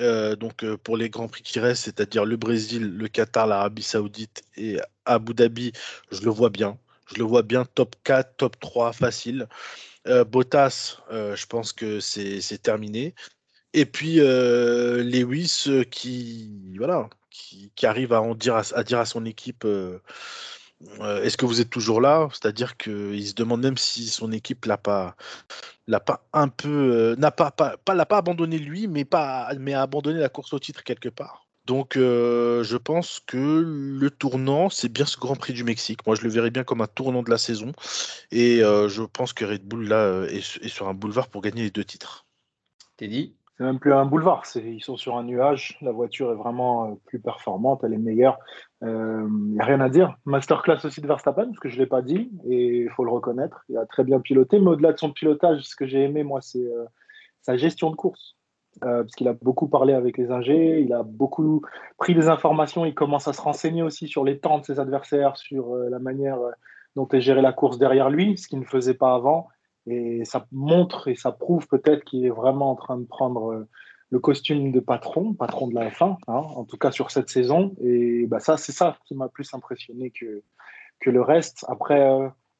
Euh, 0.00 0.36
donc 0.36 0.64
euh, 0.64 0.76
pour 0.76 0.96
les 0.96 1.08
grands 1.08 1.28
prix 1.28 1.42
qui 1.42 1.60
restent, 1.60 1.84
c'est-à-dire 1.84 2.24
le 2.24 2.36
Brésil, 2.36 2.96
le 2.96 3.08
Qatar, 3.08 3.46
l'Arabie 3.46 3.82
Saoudite 3.82 4.42
et 4.56 4.78
Abu 5.06 5.34
Dhabi, 5.34 5.72
je 6.10 6.22
le 6.22 6.30
vois 6.30 6.50
bien. 6.50 6.78
Je 7.06 7.18
le 7.18 7.24
vois 7.24 7.42
bien 7.42 7.64
top 7.64 7.96
4, 8.04 8.36
top 8.36 8.60
3 8.60 8.92
facile. 8.92 9.48
Euh, 10.06 10.24
Bottas, 10.24 10.98
je 11.10 11.46
pense 11.46 11.72
que 11.72 12.00
c'est 12.00 12.62
terminé. 12.62 13.14
Et 13.72 13.86
puis 13.86 14.16
Lewis 14.16 15.66
qui, 15.90 16.76
voilà, 16.76 17.08
qui, 17.30 17.72
qui, 17.74 17.86
arrive 17.86 18.12
à, 18.12 18.22
dire 18.34 18.56
à, 18.56 18.84
dire 18.84 18.98
à 18.98 19.06
son 19.06 19.24
équipe 19.24 19.66
est-ce 21.22 21.36
que 21.36 21.46
vous 21.46 21.60
êtes 21.60 21.70
toujours 21.70 22.00
là? 22.00 22.28
C'est-à-dire 22.32 22.76
qu'il 22.76 23.26
se 23.26 23.34
demande 23.34 23.62
même 23.62 23.76
si 23.76 24.06
son 24.06 24.30
équipe 24.32 24.64
l'a 24.64 24.76
pas, 24.78 25.16
un 26.32 26.48
peu, 26.48 27.16
n'a 27.18 27.30
pas, 27.30 27.50
pas, 27.50 27.76
abandonné 27.88 28.58
lui, 28.58 28.86
mais 28.86 29.04
pas, 29.04 29.50
mais 29.58 29.74
a 29.74 29.82
abandonné 29.82 30.20
la 30.20 30.28
course 30.28 30.52
au 30.52 30.58
titre 30.58 30.84
quelque 30.84 31.08
part. 31.08 31.46
Donc, 31.66 31.94
je 31.96 32.76
pense 32.76 33.20
que 33.26 33.36
le 33.36 34.10
tournant, 34.10 34.70
c'est 34.70 34.88
bien 34.88 35.04
ce 35.04 35.18
Grand 35.18 35.36
Prix 35.36 35.52
du 35.52 35.64
Mexique. 35.64 36.06
Moi, 36.06 36.16
je 36.16 36.22
le 36.22 36.30
verrais 36.30 36.50
bien 36.50 36.64
comme 36.64 36.80
un 36.80 36.86
tournant 36.86 37.22
de 37.22 37.30
la 37.30 37.38
saison. 37.38 37.72
Et 38.30 38.60
je 38.60 39.02
pense 39.02 39.32
que 39.32 39.44
Red 39.44 39.64
Bull, 39.64 39.88
là, 39.88 40.24
est, 40.30 40.68
sur 40.68 40.88
un 40.88 40.94
boulevard 40.94 41.28
pour 41.28 41.42
gagner 41.42 41.62
les 41.62 41.70
deux 41.70 41.84
titres. 41.84 42.26
T'es 42.96 43.08
dit 43.08 43.34
C'est 43.58 43.64
même 43.64 43.80
plus 43.80 43.92
un 43.92 44.06
boulevard. 44.06 44.44
Ils 44.54 44.82
sont 44.82 44.96
sur 44.96 45.16
un 45.16 45.24
nuage. 45.24 45.76
La 45.82 45.92
voiture 45.92 46.30
est 46.30 46.36
vraiment 46.36 46.96
plus 47.06 47.18
performante. 47.18 47.82
Elle 47.84 47.92
est 47.92 47.98
meilleure. 47.98 48.38
Il 48.82 48.88
n'y 48.88 49.60
a 49.60 49.64
rien 49.64 49.80
à 49.80 49.88
dire. 49.88 50.16
Masterclass 50.24 50.84
aussi 50.84 51.00
de 51.00 51.08
Verstappen, 51.08 51.46
parce 51.46 51.58
que 51.58 51.68
je 51.68 51.74
ne 51.74 51.80
l'ai 51.80 51.86
pas 51.86 52.00
dit. 52.00 52.30
Et 52.48 52.82
il 52.82 52.90
faut 52.90 53.04
le 53.04 53.10
reconnaître. 53.10 53.64
Il 53.68 53.76
a 53.76 53.84
très 53.84 54.04
bien 54.04 54.20
piloté. 54.20 54.60
Mais 54.60 54.68
au-delà 54.68 54.92
de 54.92 54.98
son 54.98 55.10
pilotage, 55.10 55.62
ce 55.62 55.74
que 55.74 55.86
j'ai 55.86 56.04
aimé, 56.04 56.22
moi, 56.22 56.40
c'est 56.40 56.64
sa 57.42 57.56
gestion 57.56 57.90
de 57.90 57.96
course. 57.96 58.38
Euh, 58.84 59.02
parce 59.02 59.14
qu'il 59.16 59.26
a 59.26 59.32
beaucoup 59.32 59.68
parlé 59.68 59.92
avec 59.92 60.18
les 60.18 60.30
ingés, 60.30 60.80
il 60.80 60.92
a 60.92 61.02
beaucoup 61.02 61.62
pris 61.96 62.14
des 62.14 62.28
informations, 62.28 62.84
il 62.84 62.94
commence 62.94 63.26
à 63.26 63.32
se 63.32 63.40
renseigner 63.40 63.82
aussi 63.82 64.06
sur 64.06 64.24
les 64.24 64.38
temps 64.38 64.58
de 64.58 64.64
ses 64.64 64.78
adversaires, 64.78 65.36
sur 65.36 65.74
euh, 65.74 65.88
la 65.90 65.98
manière 65.98 66.38
euh, 66.40 66.50
dont 66.94 67.08
est 67.08 67.20
gérée 67.20 67.42
la 67.42 67.52
course 67.52 67.78
derrière 67.78 68.08
lui, 68.08 68.38
ce 68.38 68.46
qu'il 68.46 68.60
ne 68.60 68.64
faisait 68.64 68.94
pas 68.94 69.14
avant. 69.14 69.48
Et 69.88 70.24
ça 70.24 70.46
montre 70.52 71.08
et 71.08 71.14
ça 71.14 71.32
prouve 71.32 71.66
peut-être 71.68 72.04
qu'il 72.04 72.24
est 72.26 72.30
vraiment 72.30 72.70
en 72.70 72.76
train 72.76 72.98
de 72.98 73.06
prendre 73.06 73.66
le 74.10 74.18
costume 74.18 74.72
de 74.72 74.80
patron, 74.80 75.34
patron 75.34 75.68
de 75.68 75.74
la 75.74 75.90
F1, 75.90 76.16
hein, 76.28 76.32
en 76.32 76.64
tout 76.64 76.78
cas 76.78 76.90
sur 76.90 77.10
cette 77.10 77.28
saison. 77.28 77.74
Et 77.80 78.26
bah, 78.26 78.40
ça, 78.40 78.56
c'est 78.56 78.72
ça 78.72 78.96
qui 79.04 79.14
m'a 79.14 79.28
plus 79.28 79.52
impressionné 79.54 80.10
que, 80.10 80.42
que 81.00 81.10
le 81.10 81.22
reste. 81.22 81.64
Après, 81.68 82.10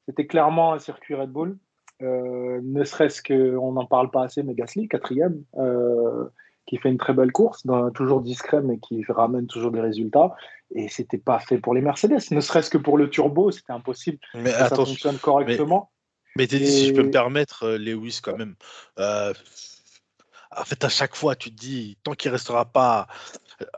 c'était 0.07 0.27
clairement 0.27 0.73
un 0.73 0.79
circuit 0.79 1.15
Red 1.15 1.31
Bull. 1.31 1.59
Euh, 2.01 2.61
ne 2.63 2.85
serait-ce 2.85 3.23
qu'on 3.23 3.73
n'en 3.73 3.87
parle 3.87 4.11
pas 4.11 4.25
assez, 4.25 4.43
mais 4.43 4.55
Gasly, 4.55 4.89
quatrième, 4.89 5.43
euh, 5.59 6.27
qui 6.67 6.77
fait 6.77 6.91
une 6.91 6.99
très 6.99 7.13
belle 7.13 7.33
course, 7.33 7.67
toujours 7.95 8.21
discret, 8.21 8.61
mais 8.63 8.79
qui 8.79 9.05
ramène 9.09 9.47
toujours 9.47 9.73
des 9.73 9.81
résultats. 9.81 10.35
Et 10.75 10.89
c'était 10.89 11.19
pas 11.19 11.39
fait 11.39 11.59
pour 11.59 11.75
les 11.75 11.81
Mercedes, 11.81 12.31
ne 12.31 12.41
serait-ce 12.41 12.71
que 12.71 12.79
pour 12.79 12.99
le 12.99 13.09
turbo, 13.11 13.51
c'était 13.51 13.73
impossible 13.73 14.19
mais 14.35 14.45
que 14.45 14.51
ça 14.51 14.69
fonctionne 14.69 15.17
correctement. 15.17 15.91
Mais, 15.91 15.98
mais 16.39 16.47
si 16.49 16.87
je 16.87 16.95
peux 16.95 17.03
me 17.03 17.11
permettre, 17.11 17.65
euh, 17.65 17.79
Lewis, 17.79 18.21
quand 18.23 18.37
même. 18.37 18.55
en 18.97 20.65
fait, 20.65 20.83
à 20.85 20.89
chaque 20.89 21.15
fois, 21.15 21.37
tu 21.37 21.51
te 21.51 21.57
dis, 21.57 21.99
tant 22.03 22.13
qu'il 22.13 22.31
restera 22.31 22.65
pas 22.65 23.07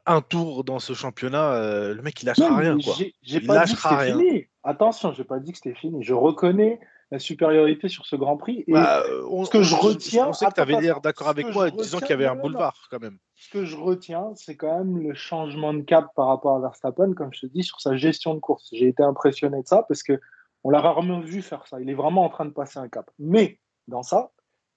un 0.06 0.20
tour 0.20 0.62
dans 0.62 0.78
ce 0.78 0.92
championnat, 0.92 1.58
le 1.92 2.00
mec, 2.02 2.22
il 2.22 2.26
lâchera 2.26 2.56
rien. 2.56 2.78
Quoi. 2.78 2.94
il 3.22 3.46
pas 3.46 3.54
lâchera 3.54 3.96
rien. 3.96 4.16
Fini. 4.16 4.46
Attention, 4.62 5.12
j'ai 5.12 5.24
pas 5.24 5.40
dit 5.40 5.52
que 5.52 5.58
c'était 5.58 5.76
fini. 5.76 6.04
Je 6.04 6.14
reconnais 6.14 6.78
la 7.10 7.18
supériorité 7.18 7.88
sur 7.88 8.06
ce 8.06 8.14
Grand 8.14 8.36
Prix. 8.36 8.64
Et 8.68 8.72
bah, 8.72 9.02
on, 9.28 9.44
ce 9.44 9.50
que 9.50 9.62
je 9.62 9.74
retiens. 9.74 10.28
On 10.28 10.32
sait 10.32 10.46
que 10.46 10.54
tu 10.54 10.60
avais 10.60 10.80
l'air 10.80 11.00
d'accord 11.00 11.28
avec 11.28 11.52
moi, 11.52 11.70
disant 11.70 11.98
qu'il 11.98 12.10
y 12.10 12.12
avait 12.12 12.26
un 12.26 12.36
boulevard 12.36 12.86
quand 12.90 13.00
même. 13.00 13.18
Ce 13.34 13.50
que 13.50 13.64
je 13.64 13.76
retiens, 13.76 14.32
c'est 14.36 14.56
quand 14.56 14.78
même 14.78 14.98
le 14.98 15.14
changement 15.14 15.74
de 15.74 15.80
cap 15.80 16.08
par 16.14 16.28
rapport 16.28 16.56
à 16.56 16.60
Verstappen, 16.60 17.14
comme 17.14 17.30
je 17.32 17.40
te 17.40 17.46
dis, 17.46 17.62
sur 17.62 17.80
sa 17.80 17.96
gestion 17.96 18.34
de 18.34 18.40
course. 18.40 18.68
J'ai 18.72 18.88
été 18.88 19.02
impressionné 19.02 19.62
de 19.62 19.66
ça 19.66 19.84
parce 19.88 20.02
que 20.02 20.20
on 20.64 20.70
l'a 20.70 20.80
rarement 20.80 21.20
vu 21.20 21.42
faire 21.42 21.66
ça. 21.66 21.80
Il 21.80 21.90
est 21.90 21.94
vraiment 21.94 22.24
en 22.24 22.28
train 22.28 22.44
de 22.44 22.50
passer 22.50 22.78
un 22.78 22.88
cap. 22.88 23.10
Mais 23.18 23.58
dans 23.88 24.02
ça, 24.02 24.30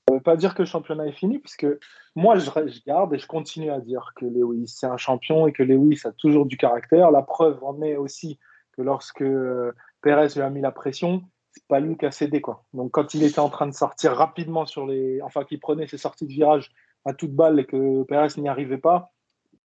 ça 0.07 0.13
ne 0.13 0.19
veut 0.19 0.23
pas 0.23 0.35
dire 0.35 0.53
que 0.53 0.61
le 0.61 0.67
championnat 0.67 1.07
est 1.07 1.13
fini, 1.13 1.39
puisque 1.39 1.67
moi, 2.15 2.37
je, 2.37 2.49
garde 2.85 3.13
et 3.13 3.17
je 3.17 3.27
continue 3.27 3.71
à 3.71 3.79
dire 3.79 4.11
que 4.15 4.25
Lewis, 4.25 4.67
c'est 4.67 4.87
un 4.87 4.97
champion 4.97 5.47
et 5.47 5.53
que 5.53 5.63
Lewis 5.63 6.01
a 6.05 6.11
toujours 6.11 6.45
du 6.45 6.57
caractère. 6.57 7.11
La 7.11 7.21
preuve 7.21 7.63
en 7.63 7.81
est 7.81 7.95
aussi 7.95 8.39
que 8.73 8.81
lorsque 8.81 9.21
euh, 9.21 9.71
Perez 10.01 10.27
lui 10.35 10.41
a 10.41 10.49
mis 10.49 10.61
la 10.61 10.71
pression, 10.71 11.23
c'est 11.51 11.65
pas 11.67 11.79
lui 11.79 11.97
qui 11.97 12.05
a 12.05 12.11
cédé 12.11 12.41
quoi. 12.41 12.65
Donc 12.73 12.91
quand 12.91 13.13
il 13.13 13.23
était 13.23 13.39
en 13.39 13.49
train 13.49 13.67
de 13.67 13.73
sortir 13.73 14.13
rapidement 14.13 14.65
sur 14.65 14.87
les, 14.87 15.21
enfin 15.21 15.43
qu'il 15.43 15.59
prenait 15.59 15.87
ses 15.87 15.99
sorties 15.99 16.25
de 16.25 16.31
virage 16.31 16.71
à 17.05 17.13
toute 17.13 17.33
balle 17.33 17.59
et 17.59 17.65
que 17.65 18.03
Perez 18.03 18.29
n'y 18.37 18.49
arrivait 18.49 18.79
pas, 18.79 19.13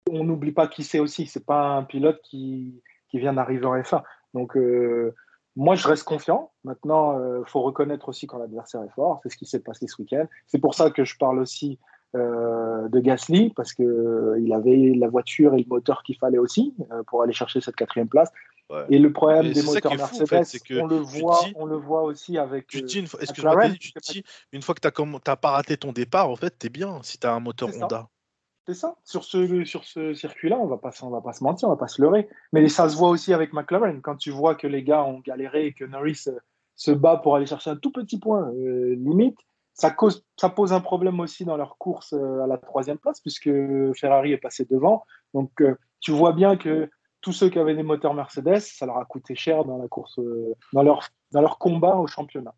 on 0.09 0.25
n'oublie 0.25 0.53
pas 0.53 0.69
qui 0.69 0.85
c'est 0.85 1.01
aussi. 1.01 1.27
C'est 1.27 1.45
pas 1.45 1.67
un 1.77 1.83
pilote 1.83 2.21
qui, 2.23 2.81
qui 3.11 3.19
vient 3.19 3.33
d'arriver 3.33 3.67
en 3.67 3.75
F1. 3.77 4.03
Donc 4.33 4.57
euh, 4.57 5.15
moi 5.57 5.75
je 5.75 5.87
reste 5.87 6.05
confiant. 6.05 6.51
Maintenant, 6.65 7.19
il 7.19 7.23
euh, 7.23 7.45
faut 7.45 7.63
reconnaître 7.63 8.09
aussi 8.09 8.27
quand 8.27 8.39
l'adversaire 8.39 8.83
est 8.83 8.95
fort. 8.95 9.21
C'est 9.23 9.29
ce 9.29 9.37
qui 9.37 9.47
s'est 9.47 9.61
passé 9.61 9.87
ce 9.87 10.01
week-end. 10.01 10.27
C'est 10.47 10.59
pour 10.59 10.75
ça 10.75 10.91
que 10.91 11.05
je 11.05 11.17
parle 11.17 11.39
aussi 11.39 11.79
euh, 12.17 12.89
de 12.89 13.01
Gasly 13.01 13.51
parce 13.51 13.73
que 13.73 14.37
il 14.41 14.53
avait 14.53 14.93
la 14.97 15.09
voiture 15.09 15.55
et 15.55 15.59
le 15.59 15.67
moteur 15.69 16.03
qu'il 16.03 16.17
fallait 16.17 16.39
aussi 16.39 16.75
pour 17.07 17.23
aller 17.23 17.33
chercher 17.33 17.61
cette 17.61 17.77
quatrième 17.77 18.09
place. 18.09 18.31
Et 18.89 18.99
le 18.99 19.13
problème 19.13 19.53
des 19.53 19.63
moteurs 19.63 19.95
Mercedes, 19.95 20.47
on, 20.81 20.87
le 20.87 20.97
voit, 20.97 21.41
on 21.55 21.67
le 21.67 21.77
voit 21.77 22.03
aussi 22.03 22.39
avec. 22.39 22.67
Tu 22.67 22.83
dis, 22.83 23.01
une 23.01 23.07
fois, 23.07 23.21
une 23.21 24.63
fois 24.63 24.75
que 24.75 24.81
tu 24.81 25.03
n'as 25.27 25.37
pas 25.37 25.51
raté 25.51 25.77
ton 25.77 25.93
départ, 25.93 26.31
en 26.31 26.37
fait, 26.37 26.59
tu 26.59 26.67
es 26.67 26.71
bien 26.71 27.01
si 27.03 27.19
tu 27.19 27.27
as 27.27 27.35
un 27.35 27.41
moteur 27.41 27.69
Honda. 27.69 28.09
C'est 28.67 28.75
ça. 28.75 28.97
Sur 29.05 29.25
ce, 29.25 29.65
sur 29.65 29.85
ce 29.85 30.15
circuit-là, 30.15 30.57
on 30.59 30.65
on 30.65 30.67
va 30.69 30.79
pas 30.79 30.91
se 30.91 31.45
mentir, 31.45 31.69
on 31.69 31.73
va 31.73 31.77
pas 31.77 31.89
se 31.89 32.01
leurrer. 32.01 32.29
Mais 32.53 32.67
ça 32.69 32.89
se 32.89 32.97
voit 32.97 33.11
aussi 33.11 33.35
avec 33.35 33.53
McLaren. 33.53 34.01
Quand 34.01 34.17
tu 34.17 34.31
vois 34.31 34.55
que 34.55 34.67
les 34.67 34.83
gars 34.83 35.05
ont 35.05 35.21
galéré 35.21 35.67
et 35.67 35.73
que 35.75 35.85
Norris 35.85 36.25
euh, 36.29 36.39
se 36.75 36.91
bat 36.91 37.19
pour 37.19 37.37
aller 37.37 37.45
chercher 37.45 37.71
un 37.71 37.77
tout 37.77 37.93
petit 37.93 38.19
point 38.19 38.51
euh, 38.53 38.95
limite, 38.95 39.39
ça, 39.75 39.91
cause, 39.91 40.25
ça 40.39 40.49
pose 40.49 40.73
un 40.73 40.81
problème 40.81 41.21
aussi 41.21 41.45
dans 41.45 41.59
leur 41.59 41.77
course 41.77 42.15
euh, 42.15 42.43
à 42.43 42.47
la 42.47 42.57
troisième 42.57 42.97
place, 42.97 43.21
puisque 43.21 43.51
Ferrari 43.97 44.33
est 44.33 44.39
passé 44.39 44.65
devant. 44.65 45.05
Donc, 45.35 45.63
tu 46.01 46.13
vois 46.13 46.33
bien 46.33 46.57
que 46.57 46.89
tous 47.21 47.33
ceux 47.33 47.51
qui 47.51 47.59
avaient 47.59 47.75
des 47.75 47.83
moteurs 47.83 48.15
Mercedes, 48.15 48.61
ça 48.61 48.87
leur 48.87 48.97
a 48.99 49.05
coûté 49.05 49.35
cher 49.35 49.65
dans 49.65 49.79
la 49.79 49.89
course, 49.89 50.21
dans 50.73 50.83
leur, 50.83 51.09
dans 51.33 51.41
leur 51.41 51.59
combat 51.59 51.97
au 51.97 52.07
championnat. 52.07 52.55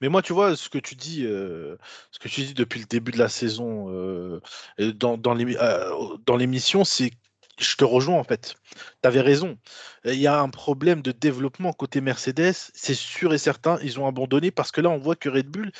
Mais 0.00 0.08
moi, 0.08 0.22
tu 0.22 0.32
vois, 0.32 0.56
ce 0.56 0.68
que 0.68 0.78
tu 0.78 0.94
dis, 0.94 1.24
euh, 1.24 1.76
ce 2.10 2.18
que 2.18 2.28
tu 2.28 2.42
dis 2.42 2.54
depuis 2.54 2.80
le 2.80 2.86
début 2.86 3.12
de 3.12 3.18
la 3.18 3.28
saison 3.28 3.86
euh, 3.90 4.40
dans, 4.78 5.16
dans 5.16 6.36
l'émission, 6.36 6.84
c'est 6.84 7.10
je 7.58 7.76
te 7.76 7.84
rejoins 7.84 8.18
en 8.18 8.24
fait. 8.24 8.54
Tu 9.02 9.08
avais 9.08 9.20
raison. 9.20 9.58
Il 10.04 10.14
y 10.14 10.26
a 10.26 10.40
un 10.40 10.48
problème 10.48 11.02
de 11.02 11.12
développement 11.12 11.72
côté 11.72 12.00
Mercedes, 12.00 12.54
c'est 12.74 12.94
sûr 12.94 13.34
et 13.34 13.38
certain. 13.38 13.78
Ils 13.82 14.00
ont 14.00 14.06
abandonné 14.06 14.50
parce 14.50 14.72
que 14.72 14.80
là, 14.80 14.90
on 14.90 14.98
voit 14.98 15.16
que 15.16 15.28
Red 15.28 15.48
Bull, 15.48 15.70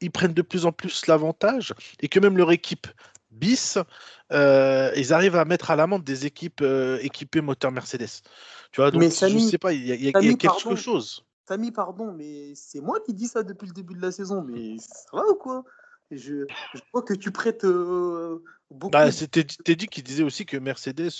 ils 0.00 0.10
prennent 0.10 0.34
de 0.34 0.42
plus 0.42 0.66
en 0.66 0.72
plus 0.72 1.06
l'avantage 1.06 1.74
et 2.00 2.08
que 2.08 2.20
même 2.20 2.36
leur 2.36 2.52
équipe 2.52 2.86
bis, 3.30 3.78
euh, 4.32 4.92
ils 4.96 5.12
arrivent 5.12 5.36
à 5.36 5.44
mettre 5.44 5.70
à 5.70 5.76
l'amende 5.76 6.04
des 6.04 6.26
équipes 6.26 6.60
euh, 6.62 6.98
équipées 7.02 7.40
moteur 7.40 7.72
Mercedes. 7.72 8.22
Tu 8.72 8.80
vois, 8.80 8.90
donc 8.90 9.00
mais 9.00 9.10
je 9.10 9.38
sais 9.38 9.58
pas, 9.58 9.72
il 9.72 9.86
y 9.86 10.08
a, 10.08 10.12
quelque 10.12 10.76
chose. 10.76 11.24
Samy, 11.52 11.70
pardon, 11.70 12.12
mais 12.12 12.54
c'est 12.54 12.80
moi 12.80 12.98
qui 13.04 13.12
dis 13.12 13.28
ça 13.28 13.42
depuis 13.42 13.66
le 13.66 13.74
début 13.74 13.92
de 13.92 14.00
la 14.00 14.10
saison, 14.10 14.40
mais 14.40 14.78
ça 14.78 15.04
va 15.12 15.28
ou 15.28 15.34
quoi? 15.34 15.64
Je, 16.10 16.46
je, 16.74 16.80
vois 16.94 17.02
que 17.02 17.12
tu 17.12 17.30
prêtes 17.30 17.66
euh, 17.66 18.42
beaucoup. 18.70 18.90
Bah, 18.90 19.12
C'était 19.12 19.44
dit 19.44 19.86
qui 19.86 20.02
disait 20.02 20.22
aussi 20.22 20.46
que 20.46 20.56
Mercedes. 20.56 21.10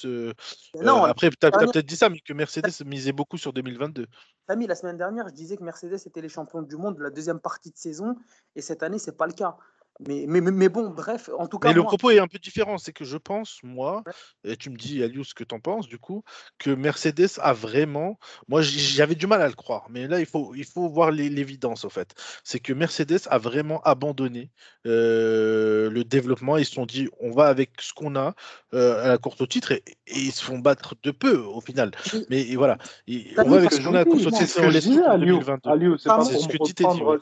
non, 0.82 1.04
après, 1.04 1.28
tu 1.28 1.46
as, 1.46 1.50
peut-être 1.50 1.84
dit 1.84 1.96
ça, 1.96 2.08
mais 2.08 2.20
que 2.20 2.32
Mercedes 2.32 2.72
misait 2.86 3.12
beaucoup 3.12 3.36
sur 3.36 3.52
2022. 3.52 4.06
Samy, 4.48 4.66
la 4.66 4.74
semaine 4.74 4.96
dernière, 4.96 5.28
je 5.28 5.34
disais 5.34 5.58
que 5.58 5.64
Mercedes 5.64 6.00
était 6.06 6.22
les 6.22 6.30
champions 6.30 6.62
du 6.62 6.76
monde 6.76 6.96
de 6.96 7.02
la 7.02 7.10
deuxième 7.10 7.38
partie 7.38 7.70
de 7.70 7.76
saison, 7.76 8.16
et 8.56 8.62
cette 8.62 8.82
année, 8.82 8.98
c'est 8.98 9.16
pas 9.18 9.26
le 9.26 9.34
cas. 9.34 9.58
Mais, 10.00 10.24
mais, 10.26 10.40
mais, 10.40 10.68
bon, 10.68 10.90
bref, 10.90 11.30
en 11.38 11.46
tout 11.46 11.58
cas. 11.58 11.68
Mais 11.68 11.74
le 11.74 11.82
propos 11.82 12.10
est 12.10 12.18
un 12.18 12.26
peu 12.26 12.38
différent. 12.38 12.78
C'est 12.78 12.92
que 12.92 13.04
je 13.04 13.16
pense, 13.16 13.60
moi, 13.62 14.02
et 14.44 14.56
tu 14.56 14.70
me 14.70 14.76
dis, 14.76 15.02
Aliou, 15.02 15.24
ce 15.24 15.34
que 15.34 15.44
tu 15.44 15.54
en 15.54 15.60
penses, 15.60 15.86
du 15.86 15.98
coup, 15.98 16.24
que 16.58 16.70
Mercedes 16.70 17.38
a 17.40 17.52
vraiment. 17.52 18.18
Moi, 18.48 18.62
j'avais 18.62 19.14
du 19.14 19.26
mal 19.26 19.42
à 19.42 19.48
le 19.48 19.54
croire. 19.54 19.86
Mais 19.90 20.08
là, 20.08 20.20
il 20.20 20.26
faut, 20.26 20.54
il 20.54 20.64
faut 20.64 20.88
voir 20.88 21.10
l'évidence, 21.10 21.84
en 21.84 21.90
fait. 21.90 22.14
C'est 22.42 22.60
que 22.60 22.72
Mercedes 22.72 23.20
a 23.26 23.38
vraiment 23.38 23.80
abandonné 23.82 24.50
euh, 24.86 25.90
le 25.90 26.04
développement. 26.04 26.56
Ils 26.56 26.66
se 26.66 26.72
sont 26.72 26.86
dit, 26.86 27.08
on 27.20 27.30
va 27.30 27.46
avec 27.46 27.80
ce 27.80 27.92
qu'on 27.92 28.16
a 28.16 28.34
euh, 28.74 29.04
à 29.04 29.08
la 29.08 29.18
course 29.18 29.40
au 29.40 29.46
titre 29.46 29.72
et, 29.72 29.82
ils 30.06 30.32
se 30.32 30.42
font 30.44 30.58
battre 30.58 30.94
de 31.02 31.10
peu, 31.10 31.38
au 31.38 31.60
final. 31.60 31.90
Mais 32.30 32.54
voilà. 32.56 32.78
on 33.38 33.50
va 33.50 33.56
avec 33.58 33.72
ce 33.72 33.80
qu'on 33.80 33.94
a 33.94 34.00
à 34.00 34.04
la 34.04 34.04
course 34.04 34.26
au 34.26 34.30
titre 34.30 34.50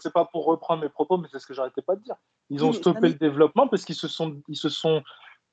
C'est 0.00 0.12
pas 0.12 0.24
pour 0.24 0.46
reprendre 0.46 0.82
mes 0.82 0.88
propos, 0.88 1.18
mais 1.18 1.28
c'est 1.30 1.38
ce 1.38 1.46
que 1.46 1.54
j'arrêtais 1.54 1.82
pas 1.82 1.96
de 1.96 2.02
dire. 2.02 2.16
Ils 2.50 2.59
ont 2.64 2.72
stoppé 2.72 3.08
le 3.08 3.14
développement 3.14 3.68
parce 3.68 3.84
qu'ils 3.84 3.94
se 3.94 4.08
sont, 4.08 4.40
ils 4.48 4.56
se 4.56 4.68
sont, 4.68 5.02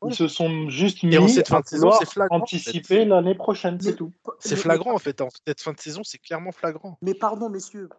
ils 0.06 0.16
se 0.16 0.28
sont 0.28 0.70
juste 0.70 1.04
mis 1.04 1.18
en 1.18 1.28
cette 1.28 1.48
fin 1.48 1.62
de 1.62 1.68
saison, 1.68 1.92
c'est 1.92 2.10
flagrant. 2.10 2.38
Anticiper 2.38 3.06
l'année 3.06 3.36
prochaine, 3.36 3.80
c'est 3.80 3.96
tout. 3.96 4.12
C'est 4.40 4.56
flagrant 4.56 4.94
en 4.94 5.00
fait. 5.00 5.22
En 5.22 5.30
cette 5.46 5.62
fin 5.62 5.74
de 5.74 5.80
saison, 5.80 6.02
c'est 6.04 6.20
clairement 6.20 6.52
flagrant. 6.52 6.98
Mais 7.02 7.14
pardon, 7.14 7.50
messieurs, 7.50 7.90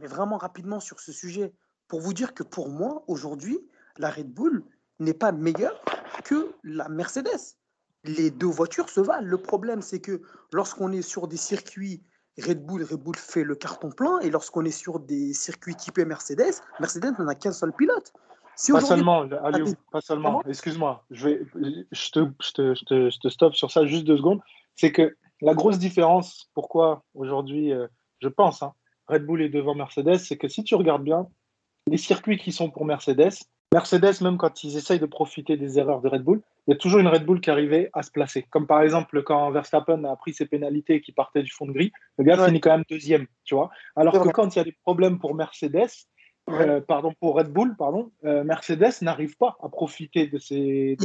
mais 0.00 0.06
vraiment 0.06 0.38
rapidement 0.38 0.80
sur 0.80 1.00
ce 1.00 1.12
sujet, 1.12 1.52
pour 1.88 2.00
vous 2.00 2.12
dire 2.12 2.34
que 2.34 2.42
pour 2.42 2.68
moi, 2.68 3.04
aujourd'hui, 3.06 3.58
la 3.98 4.10
Red 4.10 4.32
Bull 4.32 4.64
n'est 4.98 5.14
pas 5.14 5.32
meilleure 5.32 5.80
que 6.24 6.52
la 6.64 6.88
Mercedes. 6.88 7.56
Les 8.04 8.30
deux 8.30 8.46
voitures 8.46 8.88
se 8.88 9.00
valent. 9.00 9.26
Le 9.26 9.38
problème, 9.38 9.82
c'est 9.82 10.00
que 10.00 10.22
lorsqu'on 10.52 10.92
est 10.92 11.02
sur 11.02 11.28
des 11.28 11.36
circuits 11.36 12.02
Red 12.38 12.64
Bull, 12.64 12.82
Red 12.82 13.00
Bull 13.00 13.16
fait 13.16 13.44
le 13.44 13.54
carton 13.54 13.90
plein, 13.90 14.18
et 14.20 14.30
lorsqu'on 14.30 14.64
est 14.64 14.70
sur 14.70 15.00
des 15.00 15.32
circuits 15.32 15.74
typés 15.74 16.04
Mercedes, 16.04 16.60
Mercedes 16.80 17.14
n'en 17.18 17.28
a 17.28 17.34
qu'un 17.34 17.52
seul 17.52 17.72
pilote. 17.72 18.12
Si 18.56 18.72
pas 18.72 18.80
seulement, 18.80 19.28
pas 19.92 20.00
seulement. 20.00 20.42
Excuse-moi, 20.44 21.04
je, 21.10 21.28
vais, 21.28 21.40
je, 21.92 22.10
te, 22.10 22.26
je, 22.42 22.52
te, 22.52 22.74
je, 22.74 22.84
te, 22.84 23.10
je 23.10 23.18
te 23.18 23.28
stoppe 23.28 23.54
sur 23.54 23.70
ça 23.70 23.86
juste 23.86 24.04
deux 24.04 24.16
secondes. 24.16 24.40
C'est 24.74 24.92
que 24.92 25.14
la 25.42 25.54
grosse 25.54 25.78
différence, 25.78 26.50
pourquoi 26.54 27.04
aujourd'hui, 27.14 27.72
euh, 27.72 27.86
je 28.20 28.28
pense, 28.28 28.62
hein, 28.62 28.72
Red 29.08 29.26
Bull 29.26 29.42
est 29.42 29.48
devant 29.48 29.74
Mercedes, 29.74 30.18
c'est 30.18 30.36
que 30.36 30.48
si 30.48 30.64
tu 30.64 30.74
regardes 30.74 31.04
bien, 31.04 31.28
les 31.86 31.98
circuits 31.98 32.38
qui 32.38 32.50
sont 32.50 32.70
pour 32.70 32.84
Mercedes, 32.84 33.34
Mercedes, 33.72 34.22
même 34.22 34.38
quand 34.38 34.64
ils 34.64 34.76
essayent 34.76 35.00
de 35.00 35.06
profiter 35.06 35.56
des 35.56 35.78
erreurs 35.78 36.00
de 36.00 36.08
Red 36.08 36.22
Bull, 36.22 36.40
il 36.66 36.70
y 36.70 36.74
a 36.74 36.76
toujours 36.76 37.00
une 37.00 37.08
Red 37.08 37.24
Bull 37.24 37.40
qui 37.40 37.50
arrivait 37.50 37.90
à 37.92 38.02
se 38.02 38.10
placer. 38.10 38.46
Comme 38.50 38.66
par 38.66 38.82
exemple 38.82 39.22
quand 39.22 39.50
Verstappen 39.50 40.04
a 40.04 40.16
pris 40.16 40.32
ses 40.32 40.46
pénalités 40.46 40.94
et 40.94 41.00
qui 41.00 41.12
partait 41.12 41.42
du 41.42 41.50
fond 41.50 41.66
de 41.66 41.72
grille, 41.72 41.92
le 42.16 42.24
gars 42.24 42.44
finit 42.44 42.60
quand 42.60 42.70
même 42.70 42.84
deuxième, 42.88 43.26
tu 43.44 43.54
vois. 43.54 43.70
Alors 43.94 44.14
que 44.14 44.28
quand 44.30 44.54
il 44.54 44.58
y 44.58 44.62
a 44.62 44.64
des 44.64 44.76
problèmes 44.82 45.18
pour 45.18 45.34
Mercedes, 45.34 45.90
euh, 46.48 46.80
pardon, 46.80 47.12
pour 47.20 47.34
Red 47.36 47.48
Bull, 47.48 47.76
pardon, 47.76 48.12
euh, 48.24 48.44
Mercedes 48.44 49.02
n'arrive 49.02 49.36
pas 49.36 49.56
à 49.62 49.68
profiter 49.68 50.28
de 50.28 50.38
ces, 50.38 50.96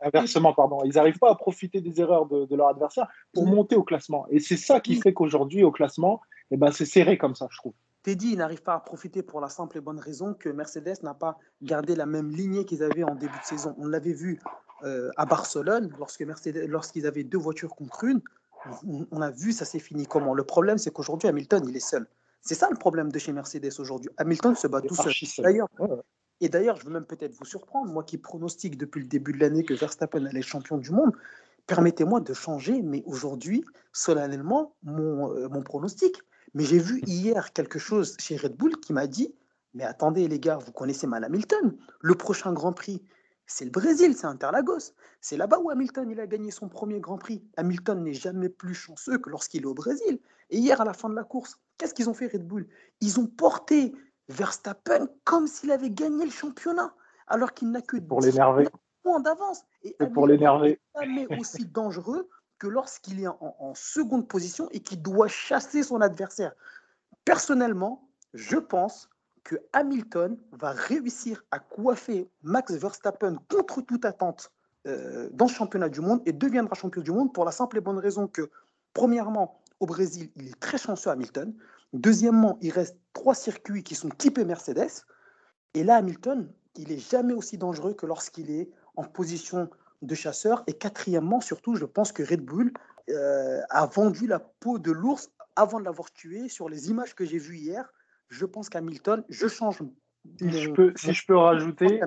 inversement, 0.00 0.52
pardon, 0.52 0.80
ils 0.84 0.94
n'arrivent 0.94 1.18
pas 1.18 1.30
à 1.30 1.34
profiter 1.36 1.80
des 1.80 2.00
erreurs 2.00 2.26
de, 2.26 2.54
leur 2.56 2.68
adversaire 2.68 3.06
pour 3.32 3.46
monter 3.46 3.76
au 3.76 3.84
classement. 3.84 4.26
Et 4.30 4.40
c'est 4.40 4.56
ça 4.56 4.80
qui 4.80 4.96
fait 4.96 5.12
qu'aujourd'hui 5.12 5.62
au 5.62 5.70
classement, 5.70 6.20
eh 6.50 6.56
ben, 6.56 6.72
c'est 6.72 6.86
serré 6.86 7.18
comme 7.18 7.34
ça, 7.34 7.46
je 7.50 7.58
trouve. 7.58 7.74
Teddy 8.02 8.36
n'arrive 8.36 8.62
pas 8.62 8.74
à 8.74 8.80
profiter 8.80 9.22
pour 9.22 9.40
la 9.40 9.48
simple 9.48 9.78
et 9.78 9.80
bonne 9.80 9.98
raison 9.98 10.34
que 10.34 10.48
Mercedes 10.48 11.02
n'a 11.02 11.14
pas 11.14 11.38
gardé 11.62 11.94
la 11.94 12.06
même 12.06 12.30
lignée 12.30 12.64
qu'ils 12.64 12.82
avaient 12.82 13.04
en 13.04 13.14
début 13.14 13.38
de 13.38 13.44
saison. 13.44 13.74
On 13.78 13.86
l'avait 13.86 14.12
vu 14.12 14.40
euh, 14.84 15.10
à 15.16 15.26
Barcelone, 15.26 15.92
lorsque 15.98 16.22
Mercedes, 16.22 16.66
lorsqu'ils 16.68 17.06
avaient 17.06 17.24
deux 17.24 17.38
voitures 17.38 17.74
contre 17.74 18.04
une. 18.04 18.20
On 18.82 19.20
a 19.20 19.30
vu 19.30 19.52
ça 19.52 19.64
s'est 19.64 19.78
fini 19.78 20.06
comment? 20.06 20.34
Le 20.34 20.44
problème, 20.44 20.78
c'est 20.78 20.92
qu'aujourd'hui, 20.92 21.28
Hamilton, 21.28 21.64
il 21.68 21.76
est 21.76 21.80
seul. 21.80 22.06
C'est 22.40 22.54
ça 22.54 22.68
le 22.70 22.76
problème 22.76 23.10
de 23.10 23.18
chez 23.18 23.32
Mercedes 23.32 23.72
aujourd'hui. 23.78 24.10
Hamilton 24.16 24.54
se 24.54 24.66
bat 24.66 24.80
tout 24.80 24.94
seul. 24.94 25.12
D'ailleurs, 25.38 25.68
et 26.40 26.48
d'ailleurs, 26.48 26.76
je 26.76 26.84
veux 26.84 26.92
même 26.92 27.04
peut-être 27.04 27.34
vous 27.34 27.44
surprendre, 27.44 27.92
moi 27.92 28.04
qui 28.04 28.16
pronostique 28.16 28.78
depuis 28.78 29.00
le 29.00 29.06
début 29.06 29.32
de 29.32 29.40
l'année 29.40 29.64
que 29.64 29.74
Verstappen 29.74 30.24
allait 30.24 30.42
champion 30.42 30.78
du 30.78 30.92
monde, 30.92 31.12
permettez-moi 31.66 32.20
de 32.20 32.32
changer, 32.32 32.80
mais 32.82 33.02
aujourd'hui, 33.06 33.64
solennellement, 33.92 34.74
mon, 34.82 35.32
euh, 35.34 35.48
mon 35.48 35.62
pronostic. 35.62 36.16
Mais 36.54 36.64
j'ai 36.64 36.78
vu 36.78 37.00
hier 37.06 37.52
quelque 37.52 37.78
chose 37.78 38.16
chez 38.18 38.36
Red 38.36 38.56
Bull 38.56 38.78
qui 38.78 38.92
m'a 38.92 39.06
dit 39.06 39.34
Mais 39.74 39.84
attendez, 39.84 40.28
les 40.28 40.38
gars, 40.38 40.58
vous 40.58 40.72
connaissez 40.72 41.06
mal 41.06 41.24
Hamilton. 41.24 41.76
Le 42.00 42.14
prochain 42.14 42.52
Grand 42.52 42.72
Prix, 42.72 43.02
c'est 43.46 43.64
le 43.64 43.70
Brésil, 43.70 44.14
c'est 44.16 44.26
Interlagos. 44.26 44.92
C'est 45.20 45.36
là-bas 45.36 45.58
où 45.58 45.70
Hamilton 45.70 46.08
il 46.10 46.20
a 46.20 46.26
gagné 46.26 46.50
son 46.52 46.68
premier 46.68 47.00
Grand 47.00 47.18
Prix. 47.18 47.42
Hamilton 47.56 48.04
n'est 48.04 48.14
jamais 48.14 48.48
plus 48.48 48.74
chanceux 48.74 49.18
que 49.18 49.28
lorsqu'il 49.30 49.62
est 49.62 49.66
au 49.66 49.74
Brésil. 49.74 50.20
Et 50.50 50.58
hier, 50.58 50.80
à 50.80 50.84
la 50.84 50.94
fin 50.94 51.08
de 51.08 51.14
la 51.14 51.24
course, 51.24 51.58
qu'est-ce 51.78 51.94
qu'ils 51.94 52.10
ont 52.10 52.14
fait 52.14 52.26
Red 52.26 52.46
Bull? 52.46 52.68
Ils 53.00 53.18
ont 53.18 53.26
porté 53.26 53.94
Verstappen 54.28 55.08
comme 55.24 55.46
s'il 55.46 55.70
avait 55.70 55.90
gagné 55.90 56.24
le 56.24 56.30
championnat, 56.30 56.94
alors 57.26 57.54
qu'il 57.54 57.70
n'a 57.70 57.80
que 57.80 57.96
pour 57.96 58.20
l'énerver 58.20 58.68
points 59.02 59.20
d'avance. 59.20 59.62
Et 59.82 59.94
pour 60.12 60.26
l'énerver. 60.26 60.80
Jamais 60.94 61.26
aussi 61.38 61.64
dangereux 61.64 62.28
que 62.58 62.66
lorsqu'il 62.66 63.22
est 63.22 63.28
en, 63.28 63.72
seconde 63.74 64.26
position 64.26 64.68
et 64.72 64.80
qu'il 64.80 65.00
doit 65.00 65.28
chasser 65.28 65.82
son 65.82 66.00
adversaire. 66.00 66.52
Personnellement, 67.24 68.08
je 68.34 68.56
pense 68.56 69.08
que 69.44 69.56
Hamilton 69.72 70.36
va 70.52 70.72
réussir 70.72 71.44
à 71.52 71.60
coiffer 71.60 72.28
Max 72.42 72.72
Verstappen 72.72 73.36
contre 73.48 73.80
toute 73.82 74.04
attente 74.04 74.52
euh, 74.86 75.30
dans 75.32 75.46
le 75.46 75.52
championnat 75.52 75.88
du 75.88 76.00
monde 76.00 76.20
et 76.26 76.32
deviendra 76.32 76.74
champion 76.74 77.00
du 77.00 77.12
monde 77.12 77.32
pour 77.32 77.44
la 77.44 77.52
simple 77.52 77.78
et 77.78 77.80
bonne 77.80 77.98
raison 77.98 78.26
que, 78.26 78.50
premièrement, 78.92 79.60
au 79.80 79.86
Brésil, 79.86 80.30
il 80.36 80.48
est 80.48 80.60
très 80.60 80.78
chanceux 80.78 81.10
Hamilton. 81.10 81.54
Deuxièmement, 81.92 82.58
il 82.60 82.70
reste 82.70 82.96
trois 83.12 83.34
circuits 83.34 83.82
qui 83.82 83.94
sont 83.94 84.08
typés 84.08 84.44
Mercedes. 84.44 85.04
Et 85.74 85.84
là, 85.84 85.96
Hamilton, 85.96 86.50
il 86.76 86.92
est 86.92 86.98
jamais 86.98 87.34
aussi 87.34 87.58
dangereux 87.58 87.94
que 87.94 88.06
lorsqu'il 88.06 88.50
est 88.50 88.70
en 88.96 89.04
position 89.04 89.70
de 90.02 90.14
chasseurs. 90.14 90.64
Et 90.66 90.72
quatrièmement, 90.74 91.40
surtout, 91.40 91.76
je 91.76 91.84
pense 91.84 92.12
que 92.12 92.22
Red 92.22 92.44
Bull 92.44 92.72
euh, 93.10 93.60
a 93.70 93.86
vendu 93.86 94.26
la 94.26 94.38
peau 94.38 94.78
de 94.78 94.92
l'ours 94.92 95.30
avant 95.56 95.80
de 95.80 95.84
l'avoir 95.84 96.10
tué. 96.12 96.48
Sur 96.48 96.68
les 96.68 96.90
images 96.90 97.14
que 97.14 97.24
j'ai 97.24 97.38
vues 97.38 97.56
hier, 97.56 97.92
je 98.28 98.44
pense 98.44 98.68
qu'Hamilton, 98.68 99.24
je 99.28 99.48
change. 99.48 99.78
Si, 100.38 100.50
je 100.50 100.70
peux, 100.70 100.92
si 100.96 101.14
je 101.14 101.24
peux 101.26 101.36
rajouter, 101.36 102.02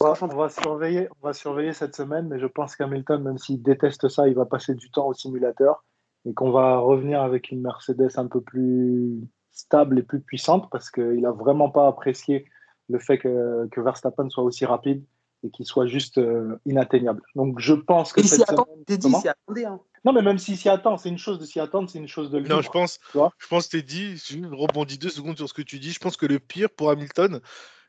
on 0.00 0.26
va, 0.26 0.48
surveiller, 0.50 1.08
on 1.18 1.26
va 1.26 1.32
surveiller 1.32 1.72
cette 1.72 1.96
semaine, 1.96 2.28
mais 2.28 2.38
je 2.38 2.46
pense 2.46 2.76
qu'Hamilton, 2.76 3.22
même 3.22 3.38
s'il 3.38 3.62
déteste 3.62 4.08
ça, 4.08 4.28
il 4.28 4.34
va 4.34 4.44
passer 4.44 4.74
du 4.74 4.90
temps 4.90 5.06
au 5.06 5.14
simulateur 5.14 5.82
et 6.26 6.34
qu'on 6.34 6.50
va 6.50 6.78
revenir 6.78 7.22
avec 7.22 7.50
une 7.50 7.60
Mercedes 7.60 8.16
un 8.16 8.26
peu 8.26 8.40
plus 8.40 9.20
stable 9.50 9.98
et 9.98 10.02
plus 10.02 10.20
puissante 10.20 10.68
parce 10.70 10.90
qu'il 10.90 11.20
n'a 11.20 11.30
vraiment 11.30 11.70
pas 11.70 11.86
apprécié 11.86 12.46
le 12.88 12.98
fait 12.98 13.18
que, 13.18 13.66
que 13.70 13.80
Verstappen 13.80 14.28
soit 14.28 14.44
aussi 14.44 14.64
rapide 14.64 15.04
et 15.44 15.50
qu'il 15.50 15.66
soit 15.66 15.86
juste 15.86 16.18
euh, 16.18 16.58
inatteignable. 16.64 17.22
Donc 17.34 17.60
je 17.60 17.74
pense 17.74 18.12
que. 18.12 18.22
cette 18.22 18.48
semaine, 18.48 19.66
hein. 19.66 19.80
Non, 20.04 20.12
mais 20.12 20.22
même 20.22 20.38
s'il 20.38 20.56
s'y 20.56 20.68
attend, 20.68 20.98
c'est 20.98 21.08
une 21.08 21.18
chose 21.18 21.38
de 21.38 21.46
s'y 21.46 21.60
attendre, 21.60 21.88
c'est 21.88 21.98
une 21.98 22.08
chose 22.08 22.30
de 22.30 22.38
le 22.38 22.46
Non, 22.46 22.60
je 22.60 22.70
pense, 22.70 23.00
je 23.14 23.46
pense, 23.48 23.70
dit, 23.70 24.16
je 24.16 24.38
rebondis 24.54 24.98
deux 24.98 25.08
secondes 25.08 25.36
sur 25.36 25.48
ce 25.48 25.54
que 25.54 25.62
tu 25.62 25.78
dis. 25.78 25.92
Je 25.92 25.98
pense 25.98 26.16
que 26.16 26.26
le 26.26 26.38
pire 26.38 26.68
pour 26.68 26.90
Hamilton, 26.90 27.40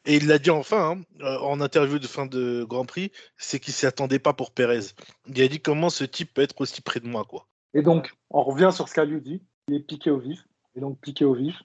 et 0.06 0.15
il 0.15 0.28
l'a 0.28 0.38
dit 0.38 0.50
enfin 0.50 0.91
hein, 0.91 1.02
euh, 1.21 1.38
en 1.39 1.60
interview 1.60 2.00
de 2.00 2.08
fin 2.08 2.26
de 2.26 2.63
Grand 2.63 2.86
Prix, 2.86 3.12
c'est 3.38 3.60
qu'il 3.60 3.74
s'y 3.74 3.86
attendait 3.86 4.19
pas 4.19 4.34
pour 4.34 4.52
Pérez. 4.52 4.91
Il 5.28 5.41
a 5.41 5.48
dit 5.48 5.60
comment 5.60 5.89
ce 5.89 6.04
type 6.04 6.34
peut 6.34 6.41
être 6.41 6.60
aussi 6.62 6.82
près 6.82 7.00
de 7.00 7.08
moi, 7.08 7.26
quoi. 7.26 7.48
Et 7.76 7.84
donc, 7.84 8.16
on 8.32 8.42
revient 8.42 8.72
sur 8.74 8.90
ce 8.90 8.96
qu'Aliou 8.96 9.20
dit. 9.20 9.44
Il 9.68 9.76
est 9.76 9.80
piqué 9.82 10.10
au 10.10 10.18
vif. 10.18 10.48
Et 10.76 10.80
donc, 10.80 11.00
piqué 11.00 11.26
au 11.26 11.34
vif, 11.34 11.62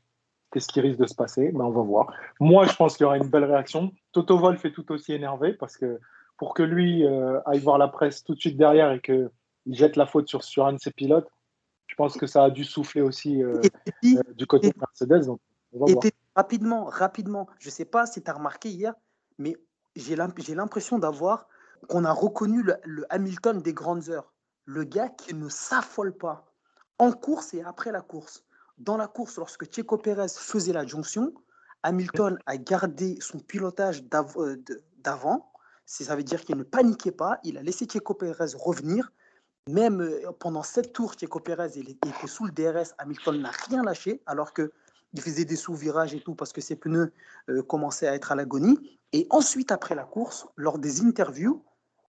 Qu'est-ce 0.52 0.66
qui 0.66 0.80
risque 0.80 0.98
de 0.98 1.06
se 1.06 1.14
passer? 1.14 1.52
Ben, 1.52 1.64
On 1.64 1.70
va 1.70 1.82
voir. 1.82 2.12
Moi, 2.40 2.66
je 2.66 2.74
pense 2.74 2.96
qu'il 2.96 3.04
y 3.04 3.06
aura 3.06 3.16
une 3.16 3.28
belle 3.28 3.44
réaction. 3.44 3.92
Toto 4.12 4.36
Wolf 4.38 4.64
est 4.64 4.72
tout 4.72 4.90
aussi 4.90 5.12
énervé 5.12 5.54
parce 5.54 5.76
que 5.76 6.00
pour 6.36 6.54
que 6.54 6.62
lui 6.62 7.06
euh, 7.06 7.40
aille 7.46 7.60
voir 7.60 7.78
la 7.78 7.88
presse 7.88 8.24
tout 8.24 8.34
de 8.34 8.40
suite 8.40 8.56
derrière 8.56 8.90
et 8.90 9.00
qu'il 9.00 9.30
jette 9.66 9.96
la 9.96 10.06
faute 10.06 10.28
sur, 10.28 10.42
sur 10.42 10.66
un 10.66 10.72
de 10.72 10.78
ses 10.78 10.90
pilotes, 10.90 11.28
je 11.86 11.94
pense 11.94 12.16
que 12.16 12.26
ça 12.26 12.44
a 12.44 12.50
dû 12.50 12.64
souffler 12.64 13.00
aussi 13.00 13.42
euh, 13.42 13.60
euh, 14.04 14.22
du 14.34 14.46
côté 14.46 14.70
de 14.70 14.78
Mercedes. 14.78 15.26
Donc, 15.26 15.40
rapidement, 16.34 16.84
rapidement, 16.86 17.48
je 17.60 17.68
ne 17.68 17.72
sais 17.72 17.84
pas 17.84 18.06
si 18.06 18.22
tu 18.22 18.30
as 18.30 18.34
remarqué 18.34 18.70
hier, 18.70 18.94
mais 19.38 19.56
j'ai 19.94 20.16
l'impression 20.16 20.98
d'avoir 20.98 21.46
qu'on 21.88 22.04
a 22.04 22.12
reconnu 22.12 22.62
le, 22.62 22.74
le 22.84 23.06
Hamilton 23.10 23.62
des 23.62 23.72
grandes 23.72 24.08
heures. 24.08 24.32
Le 24.70 24.84
gars 24.84 25.08
qui 25.08 25.34
ne 25.34 25.48
s'affole 25.48 26.16
pas 26.16 26.46
en 26.98 27.10
course 27.10 27.54
et 27.54 27.62
après 27.62 27.90
la 27.90 28.02
course 28.02 28.44
dans 28.78 28.96
la 28.96 29.08
course, 29.08 29.36
lorsque 29.36 29.70
Checo 29.70 29.98
Pérez 29.98 30.28
faisait 30.28 30.72
la 30.72 30.86
jonction, 30.86 31.34
Hamilton 31.82 32.38
a 32.46 32.56
gardé 32.56 33.18
son 33.20 33.38
pilotage 33.38 34.04
euh, 34.36 34.56
d'avant. 34.98 35.52
Ça 35.84 36.16
veut 36.16 36.22
dire 36.22 36.44
qu'il 36.44 36.56
ne 36.56 36.62
paniquait 36.62 37.10
pas. 37.10 37.40
Il 37.44 37.58
a 37.58 37.62
laissé 37.62 37.86
Checo 37.86 38.14
Pérez 38.14 38.52
revenir. 38.54 39.12
Même 39.68 40.00
euh, 40.00 40.32
pendant 40.38 40.62
sept 40.62 40.92
tours, 40.92 41.14
Checo 41.18 41.40
Pérez 41.40 41.72
il 41.76 41.90
était 41.90 42.10
sous 42.26 42.46
le 42.46 42.52
DRS. 42.52 42.94
Hamilton 42.98 43.42
n'a 43.42 43.50
rien 43.50 43.82
lâché, 43.82 44.22
alors 44.24 44.54
qu'il 44.54 44.70
faisait 45.20 45.44
des 45.44 45.56
sous-virages 45.56 46.14
et 46.14 46.20
tout 46.20 46.34
parce 46.34 46.52
que 46.52 46.60
ses 46.60 46.76
pneus 46.76 47.12
euh, 47.50 47.62
commençaient 47.62 48.08
à 48.08 48.14
être 48.14 48.32
à 48.32 48.34
l'agonie. 48.34 48.98
Et 49.12 49.26
ensuite, 49.30 49.72
après 49.72 49.94
la 49.94 50.04
course, 50.04 50.46
lors 50.56 50.78
des 50.78 51.02
interviews, 51.02 51.62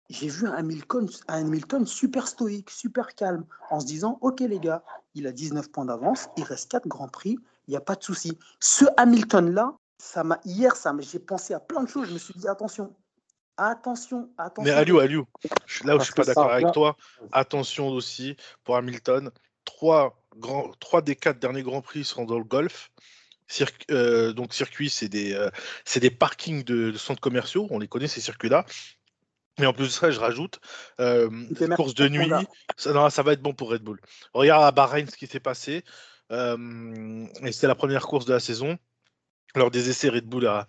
j'ai 0.08 0.28
vu 0.28 0.46
un 0.46 0.52
Hamilton, 0.52 1.08
un 1.28 1.40
Hamilton 1.40 1.86
super 1.86 2.28
stoïque, 2.28 2.70
super 2.70 3.14
calme, 3.14 3.44
en 3.70 3.80
se 3.80 3.86
disant 3.86 4.18
Ok, 4.22 4.40
les 4.40 4.58
gars, 4.58 4.82
il 5.14 5.26
a 5.26 5.32
19 5.32 5.70
points 5.70 5.84
d'avance, 5.84 6.28
il 6.36 6.44
reste 6.44 6.70
4 6.70 6.88
grands 6.88 7.08
prix, 7.08 7.38
il 7.66 7.72
n'y 7.72 7.76
a 7.76 7.80
pas 7.80 7.94
de 7.94 8.02
souci. 8.02 8.38
Ce 8.60 8.84
Hamilton-là, 8.96 9.74
ça 9.98 10.24
m'a 10.24 10.40
hier, 10.44 10.76
ça 10.76 10.94
j'ai 11.00 11.18
pensé 11.18 11.54
à 11.54 11.60
plein 11.60 11.82
de 11.82 11.88
choses. 11.88 12.08
Je 12.08 12.14
me 12.14 12.18
suis 12.18 12.34
dit 12.34 12.48
Attention, 12.48 12.94
attention, 13.56 14.30
attention. 14.38 14.62
Mais 14.72 14.78
Aliou, 14.78 14.98
Aliou, 15.00 15.26
là 15.84 15.96
où 15.96 15.98
je 15.98 16.04
suis 16.04 16.14
pas 16.14 16.24
d'accord 16.24 16.50
avec 16.50 16.72
toi, 16.72 16.96
attention 17.32 17.88
aussi 17.88 18.36
pour 18.64 18.76
Hamilton. 18.76 19.30
Trois, 19.64 20.18
grands, 20.36 20.70
trois 20.80 21.02
des 21.02 21.16
quatre 21.16 21.38
derniers 21.38 21.62
grands 21.62 21.82
prix 21.82 22.04
seront 22.04 22.24
dans 22.24 22.38
le 22.38 22.44
golf. 22.44 22.90
Euh, 23.90 24.32
donc 24.32 24.52
circuit, 24.52 24.90
c'est 24.90 25.08
des, 25.08 25.32
euh, 25.34 25.50
des 25.96 26.10
parkings 26.10 26.64
de, 26.64 26.92
centres 26.92 27.20
commerciaux, 27.20 27.66
on 27.70 27.78
les 27.78 27.88
connaît 27.88 28.08
ces 28.08 28.20
circuits-là. 28.20 28.64
Mais 29.58 29.66
en 29.66 29.72
plus 29.72 29.86
de 29.86 29.90
ça, 29.90 30.10
je 30.10 30.20
rajoute, 30.20 30.60
euh, 31.00 31.28
course 31.74 31.94
de 31.94 32.08
nuit, 32.08 32.30
ça, 32.76 33.10
ça, 33.10 33.22
va 33.22 33.32
être 33.32 33.42
bon 33.42 33.52
pour 33.52 33.70
Red 33.70 33.82
Bull. 33.82 34.00
Regarde 34.34 34.64
à 34.64 34.70
Bahreïn 34.70 35.08
ce 35.08 35.16
qui 35.16 35.26
s'est 35.26 35.40
passé. 35.40 35.84
Euh, 36.30 37.26
et 37.42 37.52
c'était 37.52 37.66
la 37.66 37.74
première 37.74 38.06
course 38.06 38.24
de 38.26 38.32
la 38.32 38.40
saison. 38.40 38.78
Lors 39.54 39.70
des 39.70 39.88
essais, 39.88 40.10
Red 40.10 40.26
Bull 40.26 40.46
a, 40.46 40.66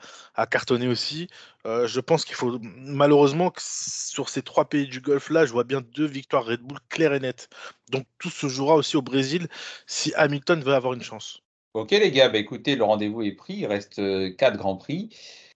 cartonné 0.48 0.88
aussi. 0.88 1.28
Euh, 1.66 1.86
je 1.86 2.00
pense 2.00 2.24
qu'il 2.24 2.36
faut 2.36 2.60
malheureusement 2.62 3.52
que 3.52 3.62
sur 3.62 4.30
ces 4.30 4.42
trois 4.42 4.70
pays 4.70 4.88
du 4.88 5.02
Golfe 5.02 5.30
là, 5.30 5.46
je 5.46 5.52
vois 5.52 5.66
bien 5.66 5.82
deux 5.82 6.06
victoires 6.06 6.46
Red 6.46 6.62
Bull 6.62 6.80
claires 6.88 7.14
et 7.14 7.20
nettes. 7.20 7.50
Donc 7.92 8.06
tout 8.20 8.30
se 8.30 8.48
jouera 8.48 8.76
aussi 8.76 8.96
au 8.96 9.02
Brésil 9.02 9.48
si 9.86 10.14
Hamilton 10.16 10.64
veut 10.64 10.74
avoir 10.74 10.94
une 10.94 11.04
chance. 11.04 11.42
Ok 11.74 11.92
les 11.92 12.10
gars, 12.10 12.30
bah, 12.30 12.38
écoutez, 12.38 12.78
le 12.78 12.86
rendez-vous 12.86 13.22
est 13.22 13.34
pris. 13.34 13.56
Il 13.56 13.66
reste 13.66 14.02
quatre 14.38 14.58
grands 14.58 14.78
prix. 14.78 15.10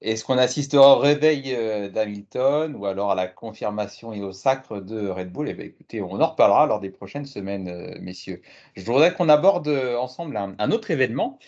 Est-ce 0.03 0.25
qu'on 0.25 0.37
assistera 0.37 0.97
au 0.97 0.99
réveil 0.99 1.55
euh, 1.55 1.87
d'Hamilton 1.87 2.75
ou 2.75 2.85
alors 2.85 3.11
à 3.11 3.15
la 3.15 3.27
confirmation 3.27 4.11
et 4.11 4.21
au 4.21 4.33
sacre 4.33 4.81
de 4.81 5.07
Red 5.07 5.31
Bull? 5.31 5.47
Eh 5.47 5.53
bien, 5.53 5.65
écoutez, 5.65 6.01
on 6.01 6.19
en 6.19 6.27
reparlera 6.27 6.67
lors 6.67 6.81
des 6.81 6.89
prochaines 6.89 7.25
semaines, 7.25 7.69
euh, 7.69 7.97
messieurs. 8.01 8.41
Je 8.75 8.83
voudrais 8.83 9.13
qu'on 9.13 9.29
aborde 9.29 9.69
euh, 9.69 9.95
ensemble 9.95 10.35
un, 10.35 10.71
autre 10.71 10.91
événement, 10.91 11.39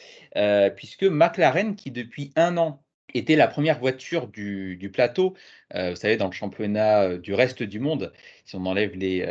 puisque 0.77 1.03
McLaren, 1.03 1.75
qui 1.75 1.91
depuis 1.91 2.31
un 2.37 2.55
an 2.57 2.81
était 3.13 3.35
la 3.35 3.47
première 3.47 3.77
voiture 3.79 4.27
du, 4.27 4.89
plateau, 4.93 5.35
vous 5.73 5.95
savez, 5.95 6.17
dans 6.17 6.27
le 6.27 6.33
championnat 6.33 7.17
du 7.17 7.33
reste 7.33 7.63
du 7.63 7.79
monde, 7.79 8.11
si 8.45 8.55
on 8.55 8.65
enlève 8.65 8.95
les, 8.95 9.25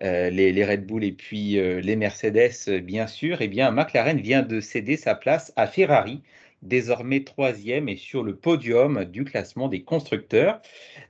les, 0.00 0.64
Red 0.64 0.84
Bull 0.86 1.04
et 1.04 1.12
puis 1.12 1.52
les 1.52 1.96
Mercedes, 1.96 2.80
bien 2.82 3.06
sûr, 3.06 3.40
eh 3.40 3.48
bien, 3.48 3.70
McLaren 3.70 4.20
vient 4.20 4.42
de 4.42 4.60
céder 4.60 4.96
sa 4.96 5.14
place 5.14 5.52
à 5.56 5.68
Ferrari 5.68 6.22
désormais 6.62 7.24
troisième 7.24 7.88
et 7.88 7.96
sur 7.96 8.22
le 8.22 8.36
podium 8.36 9.04
du 9.04 9.24
classement 9.24 9.68
des 9.68 9.82
constructeurs. 9.82 10.60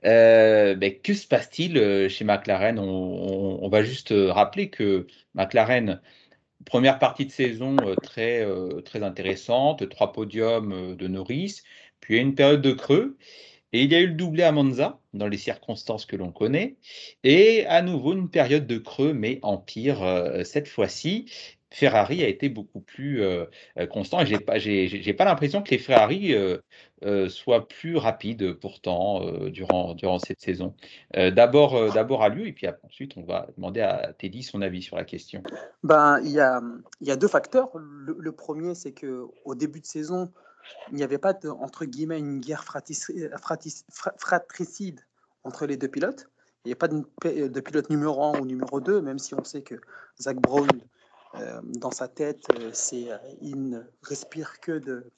Euh, 0.04 0.74
ben, 0.74 0.94
que 1.00 1.14
se 1.14 1.26
passe-t-il 1.26 1.78
euh, 1.78 2.08
chez 2.08 2.24
McLaren? 2.24 2.78
On, 2.78 3.68
va 3.68 3.82
juste 3.82 4.12
euh, 4.12 4.32
rappeler 4.32 4.70
que 4.70 5.06
McLaren, 5.34 6.00
première 6.64 6.98
partie 6.98 7.26
de 7.26 7.30
saison 7.30 7.76
très, 8.02 8.46
très 8.84 9.02
intéressante, 9.02 9.88
trois 9.88 10.12
podiums 10.12 10.96
de 10.96 11.08
Norris, 11.08 11.62
puis 12.00 12.18
une 12.18 12.34
période 12.34 12.62
de 12.62 12.72
creux. 12.72 13.16
Et 13.72 13.82
il 13.82 13.92
y 13.92 13.94
a 13.94 14.00
eu 14.00 14.06
le 14.06 14.14
doublé 14.14 14.42
à 14.44 14.52
Monza, 14.52 14.98
dans 15.12 15.28
les 15.28 15.36
circonstances 15.36 16.06
que 16.06 16.16
l'on 16.16 16.32
connaît, 16.32 16.76
et 17.22 17.66
à 17.66 17.82
nouveau 17.82 18.14
une 18.14 18.30
période 18.30 18.66
de 18.66 18.78
creux, 18.78 19.12
mais 19.12 19.38
en 19.42 19.58
pire 19.58 19.98
cette 20.44 20.68
fois-ci. 20.68 21.26
Ferrari 21.70 22.24
a 22.24 22.28
été 22.28 22.48
beaucoup 22.48 22.80
plus 22.80 23.22
euh, 23.22 23.44
euh, 23.78 23.86
constant 23.86 24.20
et 24.20 24.26
j'ai 24.26 24.38
pas, 24.38 24.58
j'ai, 24.58 25.12
pas 25.12 25.24
l'impression 25.24 25.62
que 25.62 25.70
les 25.70 25.78
Ferrari 25.78 26.34
euh, 26.34 27.28
soient 27.28 27.68
plus 27.68 27.96
rapides 27.96 28.54
pourtant 28.54 29.24
durant, 29.50 29.94
durant 29.94 30.18
cette 30.18 30.40
saison. 30.40 30.74
d'abord, 31.14 31.92
d'abord 31.92 32.22
à 32.22 32.28
lui 32.28 32.48
et 32.48 32.52
puis 32.52 32.66
ensuite 32.82 33.16
on 33.16 33.22
va 33.22 33.46
demander 33.56 33.80
à 33.80 34.12
Teddy 34.18 34.42
son 34.42 34.62
avis 34.62 34.82
sur 34.82 34.96
la 34.96 35.04
question. 35.04 35.42
Ben, 35.82 36.20
il 36.24 36.30
y 36.30 36.40
a, 36.40 36.60
y 37.00 37.10
a 37.10 37.16
deux 37.16 37.28
facteurs. 37.28 37.70
Le, 37.76 38.32
premier, 38.32 38.74
c'est 38.74 38.92
que 38.92 39.26
au 39.44 39.54
début 39.54 39.80
de 39.80 39.86
saison, 39.86 40.32
il 40.90 40.96
n'y 40.96 41.02
avait 41.02 41.18
pas 41.18 41.34
entre 41.60 41.84
guillemets 41.84 42.18
une 42.18 42.40
guerre 42.40 42.64
fratricide 42.64 43.30
entre 45.44 45.66
les 45.66 45.76
deux 45.76 45.88
pilotes. 45.88 46.28
Il 46.64 46.68
n'y 46.68 46.72
a 46.72 46.76
pas 46.76 46.88
de, 46.88 47.46
de, 47.46 47.60
pilote 47.60 47.88
numéro 47.88 48.22
1 48.24 48.40
ou 48.40 48.44
numéro 48.44 48.80
2, 48.80 49.00
même 49.00 49.18
si 49.18 49.34
on 49.34 49.44
sait 49.44 49.62
que 49.62 49.76
Zach 50.20 50.36
Brown 50.36 50.68
euh, 51.34 51.60
dans 51.62 51.90
sa 51.90 52.08
tête, 52.08 52.44
euh, 52.54 52.70
c'est 52.72 53.10
euh, 53.10 53.18
il 53.40 53.68
ne 53.68 53.80
respire 54.02 54.60
que 54.60 54.72
de 54.72 55.10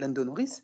Lando 0.00 0.24
Norris. 0.24 0.62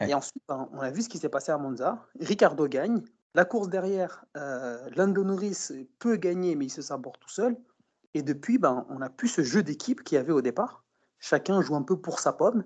Et 0.00 0.14
ensuite, 0.14 0.42
ben, 0.48 0.68
on 0.72 0.80
a 0.80 0.90
vu 0.90 1.02
ce 1.02 1.08
qui 1.08 1.18
s'est 1.18 1.28
passé 1.28 1.52
à 1.52 1.58
Monza. 1.58 2.04
Ricardo 2.18 2.66
gagne. 2.66 3.02
La 3.34 3.44
course 3.44 3.68
derrière, 3.68 4.24
Lando 4.34 5.22
Norris 5.22 5.68
peut 6.00 6.16
gagner, 6.16 6.56
mais 6.56 6.66
il 6.66 6.70
se 6.70 6.82
saborde 6.82 7.18
tout 7.20 7.28
seul. 7.28 7.56
Et 8.12 8.22
depuis, 8.22 8.58
ben, 8.58 8.84
on 8.90 8.98
n'a 8.98 9.10
plus 9.10 9.28
ce 9.28 9.42
jeu 9.42 9.62
d'équipe 9.62 10.02
qu'il 10.02 10.16
y 10.16 10.18
avait 10.18 10.32
au 10.32 10.42
départ. 10.42 10.82
Chacun 11.20 11.60
joue 11.62 11.76
un 11.76 11.82
peu 11.82 12.00
pour 12.00 12.18
sa 12.18 12.32
pomme. 12.32 12.64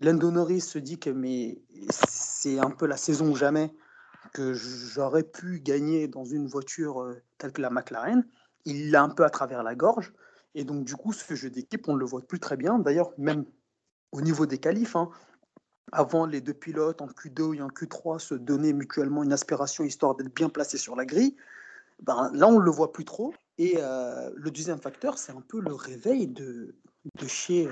Lando 0.00 0.30
Norris 0.30 0.62
se 0.62 0.78
dit 0.78 0.98
que 0.98 1.10
mais 1.10 1.60
c'est 1.90 2.58
un 2.58 2.70
peu 2.70 2.86
la 2.86 2.96
saison 2.96 3.32
ou 3.32 3.36
jamais 3.36 3.74
que 4.32 4.54
j'aurais 4.54 5.24
pu 5.24 5.60
gagner 5.60 6.08
dans 6.08 6.24
une 6.24 6.46
voiture 6.46 7.14
telle 7.36 7.52
que 7.52 7.60
la 7.60 7.70
McLaren. 7.70 8.26
Il 8.64 8.90
l'a 8.90 9.02
un 9.02 9.10
peu 9.10 9.24
à 9.24 9.30
travers 9.30 9.62
la 9.62 9.74
gorge. 9.74 10.14
Et 10.54 10.64
donc, 10.64 10.84
du 10.84 10.96
coup, 10.96 11.12
ce 11.12 11.34
jeu 11.34 11.50
d'équipe, 11.50 11.88
on 11.88 11.94
ne 11.94 11.98
le 11.98 12.06
voit 12.06 12.22
plus 12.22 12.40
très 12.40 12.56
bien. 12.56 12.78
D'ailleurs, 12.78 13.12
même 13.18 13.44
au 14.12 14.20
niveau 14.20 14.46
des 14.46 14.58
qualifs, 14.58 14.96
hein, 14.96 15.10
avant 15.92 16.26
les 16.26 16.40
deux 16.40 16.54
pilotes 16.54 17.00
en 17.02 17.06
Q2 17.06 17.56
et 17.56 17.62
en 17.62 17.68
Q3 17.68 18.18
se 18.18 18.34
donnaient 18.34 18.72
mutuellement 18.72 19.22
une 19.22 19.32
aspiration 19.32 19.84
histoire 19.84 20.14
d'être 20.14 20.34
bien 20.34 20.48
placés 20.48 20.78
sur 20.78 20.96
la 20.96 21.04
grille, 21.04 21.36
ben, 22.02 22.30
là, 22.32 22.48
on 22.48 22.58
ne 22.58 22.64
le 22.64 22.70
voit 22.70 22.92
plus 22.92 23.04
trop. 23.04 23.34
Et 23.58 23.74
euh, 23.78 24.30
le 24.36 24.50
deuxième 24.50 24.80
facteur, 24.80 25.18
c'est 25.18 25.32
un 25.32 25.40
peu 25.40 25.60
le 25.60 25.74
réveil 25.74 26.28
de, 26.28 26.76
euh, 27.50 27.66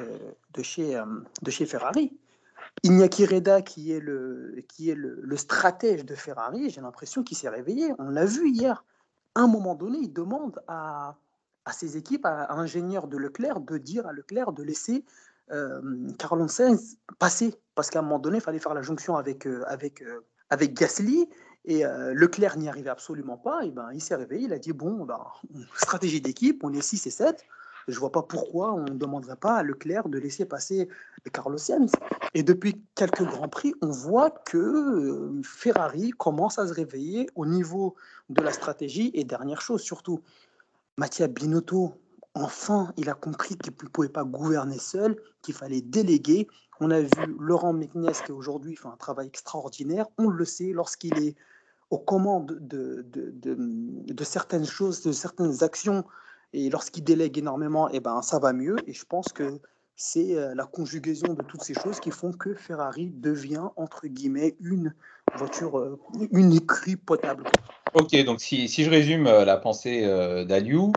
euh, 0.59 0.63
chez 1.49 1.67
Ferrari. 1.67 2.19
Iñaki 2.83 3.27
Reda, 3.27 3.63
qui 3.63 3.93
est 3.93 4.03
qui 4.69 4.91
est 4.91 4.95
le 4.97 5.37
stratège 5.37 6.05
de 6.05 6.15
Ferrari, 6.15 6.71
j'ai 6.71 6.81
l'impression 6.81 7.23
qu'il 7.23 7.37
s'est 7.37 7.49
réveillé. 7.49 7.93
On 7.99 8.11
l'a 8.11 8.25
vu 8.25 8.51
hier. 8.51 8.85
À 9.35 9.41
un 9.41 9.47
moment 9.47 9.75
donné, 9.75 9.99
il 9.99 10.13
demande 10.13 10.61
à, 10.67 11.17
à 11.67 11.73
ses 11.73 11.97
équipes, 11.99 12.25
à, 12.25 12.53
ingénieurs 12.55 13.09
de 13.09 13.19
Leclerc, 13.19 13.61
de 13.61 13.77
dire 13.77 14.07
à 14.07 14.13
Leclerc 14.13 14.53
de 14.53 14.63
laisser 14.63 15.05
euh, 15.53 16.09
Carlos 16.19 16.49
Sainz 16.49 16.97
passer. 17.19 17.55
Parce 17.75 17.91
qu'à 17.91 17.99
un 17.99 18.03
moment 18.03 18.19
donné, 18.19 18.39
il 18.39 18.41
fallait 18.41 18.59
faire 18.59 18.75
la 18.75 18.83
jonction 18.83 19.17
avec, 19.17 19.47
euh, 19.47 19.65
euh, 19.69 20.21
avec 20.49 20.75
Gasly. 20.75 21.29
Et 21.67 21.85
euh, 21.85 22.15
Leclerc 22.15 22.57
n'y 22.57 22.69
arrivait 22.69 22.91
absolument 22.91 23.37
pas. 23.37 23.65
Et 23.65 23.71
ben, 23.71 23.89
il 23.93 24.01
s'est 24.01 24.15
réveillé, 24.15 24.47
il 24.47 24.53
a 24.53 24.59
dit 24.59 24.73
Bon, 24.73 25.05
ben, 25.05 25.21
stratégie 25.77 26.21
d'équipe, 26.21 26.63
on 26.65 26.73
est 26.73 26.81
6 26.81 27.07
et 27.07 27.11
7. 27.11 27.45
Je 27.89 27.95
ne 27.95 28.01
vois 28.01 28.11
pas 28.11 28.23
pourquoi 28.23 28.73
on 28.73 28.83
ne 28.83 28.99
demanderait 28.99 29.37
pas 29.37 29.57
à 29.57 29.63
Leclerc 29.63 30.09
de 30.09 30.19
laisser 30.19 30.45
passer 30.45 30.89
Carlos 31.33 31.59
Sainz. 31.59 31.93
Et 32.35 32.43
depuis 32.43 32.83
quelques 32.97 33.23
Grands 33.23 33.49
Prix, 33.49 33.75
on 33.81 33.91
voit 33.91 34.31
que 34.31 35.31
Ferrari 35.45 36.11
commence 36.11 36.59
à 36.59 36.67
se 36.67 36.73
réveiller 36.73 37.29
au 37.37 37.47
niveau 37.47 37.95
de 38.29 38.43
la 38.43 38.53
stratégie. 38.53 39.13
Et 39.15 39.23
dernière 39.23 39.61
chose 39.61 39.83
surtout, 39.83 40.21
Mathias 40.99 41.29
Binotto, 41.29 41.95
enfin, 42.35 42.93
il 42.97 43.11
a 43.11 43.15
compris 43.15 43.57
qu'il 43.57 43.73
ne 43.83 43.89
pouvait 43.89 44.09
pas 44.09 44.25
gouverner 44.25 44.79
seul, 44.79 45.17
qu'il 45.43 45.55
fallait 45.55 45.83
déléguer. 45.83 46.49
On 46.81 46.91
a 46.91 47.01
vu 47.01 47.37
Laurent 47.39 47.73
Meknes 47.73 48.13
qui 48.25 48.33
aujourd'hui 48.33 48.77
fait 48.77 48.89
un 48.89 48.97
travail 48.97 49.27
extraordinaire. 49.27 50.07
On 50.17 50.29
le 50.29 50.45
sait 50.45 50.73
lorsqu'il 50.73 51.19
est 51.19 51.37
aux 51.91 51.99
commandes 51.99 52.59
de, 52.61 53.05
de, 53.13 54.25
certaines 54.25 54.65
choses, 54.67 55.03
de 55.03 55.13
certaines 55.13 55.63
actions, 55.63 56.05
et 56.53 56.71
lorsqu'il 56.71 57.05
délègue 57.05 57.39
énormément, 57.39 57.89
eh 57.91 58.01
ben, 58.01 58.23
ça 58.23 58.39
va 58.39 58.53
mieux. 58.53 58.77
Et 58.87 58.93
je 58.93 59.05
pense 59.05 59.29
que 59.29 59.61
c'est 59.95 60.37
euh, 60.37 60.55
la 60.55 60.67
conjugaison 60.67 61.35
de 61.35 61.43
toutes 61.43 61.63
ces 61.63 61.75
choses 61.75 62.01
qui 62.01 62.11
font 62.11 62.33
que 62.33 62.55
Ferrari 62.55 63.11
devient, 63.11 63.69
entre 63.77 64.07
guillemets, 64.07 64.57
une 64.61 64.95
voiture, 65.35 65.79
euh, 65.79 65.99
une 66.33 66.53
écrit 66.53 66.97
potable. 66.97 67.45
Ok, 67.95 68.15
donc 68.25 68.41
si, 68.41 68.69
je 68.69 68.91
résume 68.91 69.27
euh, 69.27 69.45
la 69.45 69.57
pensée 69.57 70.05
euh, 70.05 70.45
d'Aliou, 70.45 70.93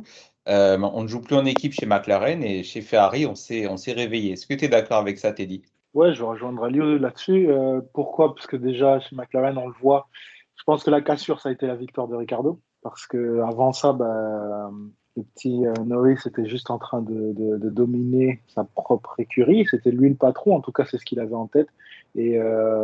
euh, 0.47 0.77
on 0.79 1.03
ne 1.03 1.07
joue 1.07 1.21
plus 1.21 1.35
en 1.35 1.45
équipe 1.45 1.73
chez 1.73 1.85
McLaren 1.85 2.43
et 2.43 2.63
chez 2.63 2.81
Ferrari, 2.81 3.25
on 3.25 3.35
s'est, 3.35 3.67
on 3.67 3.77
s'est 3.77 3.93
réveillé. 3.93 4.33
Est-ce 4.33 4.47
que 4.47 4.53
tu 4.53 4.65
es 4.65 4.67
d'accord 4.67 4.97
avec 4.97 5.17
ça, 5.17 5.31
Teddy? 5.31 5.63
Ouais, 5.93 6.13
je 6.13 6.19
vais 6.19 6.27
rejoindre 6.27 6.63
Aliou 6.63 6.97
là-dessus. 6.97 7.49
pourquoi? 7.93 8.35
Parce 8.35 8.47
que 8.47 8.55
déjà, 8.55 8.99
chez 8.99 9.15
McLaren, 9.15 9.57
on 9.57 9.67
le 9.67 9.73
voit. 9.81 10.09
Je 10.55 10.63
pense 10.63 10.83
que 10.83 10.91
la 10.91 11.01
cassure, 11.01 11.39
ça 11.39 11.49
a 11.49 11.51
été 11.51 11.67
la 11.67 11.75
victoire 11.75 12.07
de 12.07 12.15
Ricardo. 12.15 12.61
Parce 12.83 13.07
qu'avant 13.07 13.73
ça, 13.73 13.93
bah, 13.93 14.69
le 15.17 15.23
petit 15.23 15.63
Norris 15.85 16.19
était 16.25 16.47
juste 16.47 16.71
en 16.71 16.77
train 16.77 17.01
de, 17.01 17.69
dominer 17.69 18.41
sa 18.47 18.63
propre 18.63 19.15
écurie. 19.19 19.65
C'était 19.69 19.91
lui 19.91 20.09
le 20.09 20.15
patron, 20.15 20.55
en 20.55 20.61
tout 20.61 20.71
cas, 20.71 20.85
c'est 20.85 20.97
ce 20.97 21.05
qu'il 21.05 21.19
avait 21.19 21.35
en 21.35 21.47
tête. 21.47 21.67
Et 22.15 22.39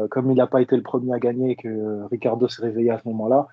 comme 0.09 0.31
il 0.31 0.35
n'a 0.35 0.47
pas 0.47 0.61
été 0.61 0.75
le 0.75 0.81
premier 0.81 1.13
à 1.13 1.19
gagner 1.19 1.51
et 1.51 1.55
que 1.55 2.03
Ricardo 2.09 2.47
s'est 2.47 2.61
réveillé 2.61 2.91
à 2.91 2.99
ce 2.99 3.07
moment-là, 3.07 3.47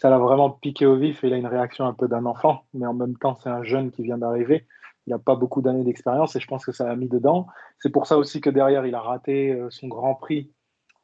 ça 0.00 0.08
l'a 0.08 0.18
vraiment 0.18 0.48
piqué 0.48 0.86
au 0.86 0.96
vif 0.96 1.22
et 1.22 1.26
il 1.26 1.34
a 1.34 1.36
une 1.36 1.46
réaction 1.46 1.84
un 1.84 1.92
peu 1.92 2.08
d'un 2.08 2.24
enfant, 2.24 2.64
mais 2.72 2.86
en 2.86 2.94
même 2.94 3.18
temps, 3.18 3.36
c'est 3.42 3.50
un 3.50 3.62
jeune 3.62 3.90
qui 3.90 4.02
vient 4.02 4.16
d'arriver. 4.16 4.66
Il 5.06 5.10
n'a 5.10 5.18
pas 5.18 5.34
beaucoup 5.34 5.60
d'années 5.60 5.84
d'expérience 5.84 6.34
et 6.36 6.40
je 6.40 6.46
pense 6.46 6.64
que 6.64 6.72
ça 6.72 6.86
l'a 6.86 6.96
mis 6.96 7.08
dedans. 7.08 7.46
C'est 7.78 7.90
pour 7.90 8.06
ça 8.06 8.16
aussi 8.16 8.40
que 8.40 8.48
derrière, 8.48 8.86
il 8.86 8.94
a 8.94 9.00
raté 9.00 9.52
euh, 9.52 9.68
son 9.68 9.88
grand 9.88 10.14
prix 10.14 10.50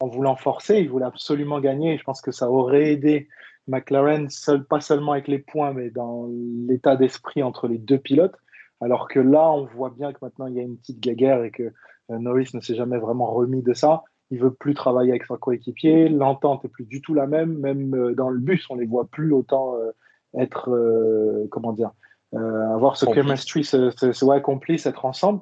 en 0.00 0.06
voulant 0.06 0.34
forcer. 0.34 0.78
Il 0.78 0.88
voulait 0.88 1.04
absolument 1.04 1.60
gagner. 1.60 1.98
je 1.98 2.04
pense 2.04 2.22
que 2.22 2.32
ça 2.32 2.50
aurait 2.50 2.92
aidé 2.92 3.28
McLaren, 3.68 4.30
seul, 4.30 4.64
pas 4.64 4.80
seulement 4.80 5.12
avec 5.12 5.28
les 5.28 5.38
points, 5.38 5.72
mais 5.72 5.90
dans 5.90 6.28
l'état 6.68 6.96
d'esprit 6.96 7.42
entre 7.42 7.68
les 7.68 7.78
deux 7.78 7.98
pilotes. 7.98 8.36
Alors 8.80 9.08
que 9.08 9.20
là, 9.20 9.50
on 9.50 9.64
voit 9.64 9.90
bien 9.90 10.12
que 10.12 10.18
maintenant, 10.22 10.46
il 10.46 10.54
y 10.54 10.60
a 10.60 10.62
une 10.62 10.76
petite 10.76 11.00
guerre 11.00 11.42
et 11.44 11.50
que 11.50 11.62
euh, 11.62 12.18
Norris 12.18 12.50
ne 12.54 12.60
s'est 12.60 12.74
jamais 12.74 12.98
vraiment 12.98 13.32
remis 13.32 13.62
de 13.62 13.72
ça 13.72 14.04
il 14.30 14.40
veut 14.40 14.52
plus 14.52 14.74
travailler 14.74 15.10
avec 15.10 15.24
son 15.24 15.36
coéquipier, 15.36 16.08
l'entente 16.08 16.64
est 16.64 16.68
plus 16.68 16.84
du 16.84 17.00
tout 17.00 17.14
la 17.14 17.26
même, 17.26 17.58
même 17.58 17.94
euh, 17.94 18.14
dans 18.14 18.28
le 18.28 18.38
bus, 18.38 18.66
on 18.70 18.74
les 18.74 18.86
voit 18.86 19.06
plus 19.06 19.32
autant 19.32 19.76
euh, 19.76 19.92
être, 20.36 20.70
euh, 20.70 21.46
comment 21.50 21.72
dire, 21.72 21.90
avoir 22.34 22.96
ce 22.96 23.06
chemistry, 23.06 23.64
ce, 23.64 23.90
ce, 23.90 24.24
ouais, 24.24 24.42
complice, 24.42 24.84
être 24.84 25.06
ensemble. 25.06 25.40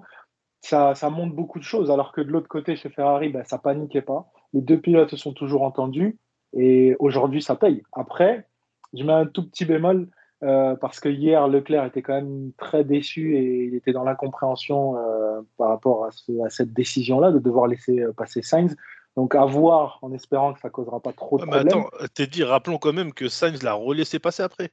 Ça, 0.60 0.94
ça, 0.94 1.10
montre 1.10 1.34
beaucoup 1.34 1.58
de 1.58 1.64
choses, 1.64 1.90
alors 1.90 2.12
que 2.12 2.20
de 2.20 2.31
l'autre 2.31 2.46
côté, 2.46 2.77
chez 2.77 2.88
Ferrari, 2.88 3.31
ben, 3.31 3.42
ça 3.44 3.58
paniquait 3.58 4.02
pas. 4.02 4.31
Les 4.52 4.60
deux 4.60 4.79
pilotes 4.79 5.10
se 5.10 5.16
sont 5.16 5.33
toujours 5.33 5.62
entendus 5.62 6.18
et 6.57 6.96
aujourd'hui, 6.98 7.42
ça 7.42 7.57
paye. 7.57 7.83
Après, 7.92 8.46
je 8.92 9.02
mets 9.05 9.13
un 9.13 9.27
tout 9.27 9.46
petit 9.48 9.65
bémol 9.65 10.09
euh, 10.42 10.77
parce 10.77 11.00
que 11.00 11.09
hier, 11.09 11.48
Leclerc 11.48 11.87
était 11.87 12.02
quand 12.02 12.15
même 12.15 12.52
très 12.59 12.85
déçu 12.85 13.37
et 13.37 13.65
il 13.65 13.75
était 13.75 13.92
dans 13.92 14.05
l'incompréhension 14.05 14.96
euh, 14.96 15.40
par 15.57 15.69
rapport 15.69 16.05
à, 16.05 16.11
cette 16.50 16.73
décision-là 16.73 17.33
de 17.33 17.38
devoir 17.38 17.67
laisser 17.67 18.00
euh, 18.00 18.13
passer 18.13 18.42
Sainz. 18.42 18.77
Donc 19.17 19.35
à 19.35 19.44
voir 19.44 19.98
en 20.02 20.13
espérant 20.13 20.52
que 20.52 20.61
ça 20.61 20.71
causera 20.71 21.00
pas 21.00 21.13
trop 21.13 21.38
de 21.38 21.44
problèmes. 21.44 21.69
attends, 21.69 21.88
t'es 22.15 22.27
dit, 22.27 22.42
rappelons 22.42 22.79
quand 22.79 22.92
même 22.92 23.13
que 23.13 23.29
Sainz 23.29 23.63
l'a 23.63 23.75
relaissé 23.75 24.19
passer 24.19 24.42
après. 24.42 24.71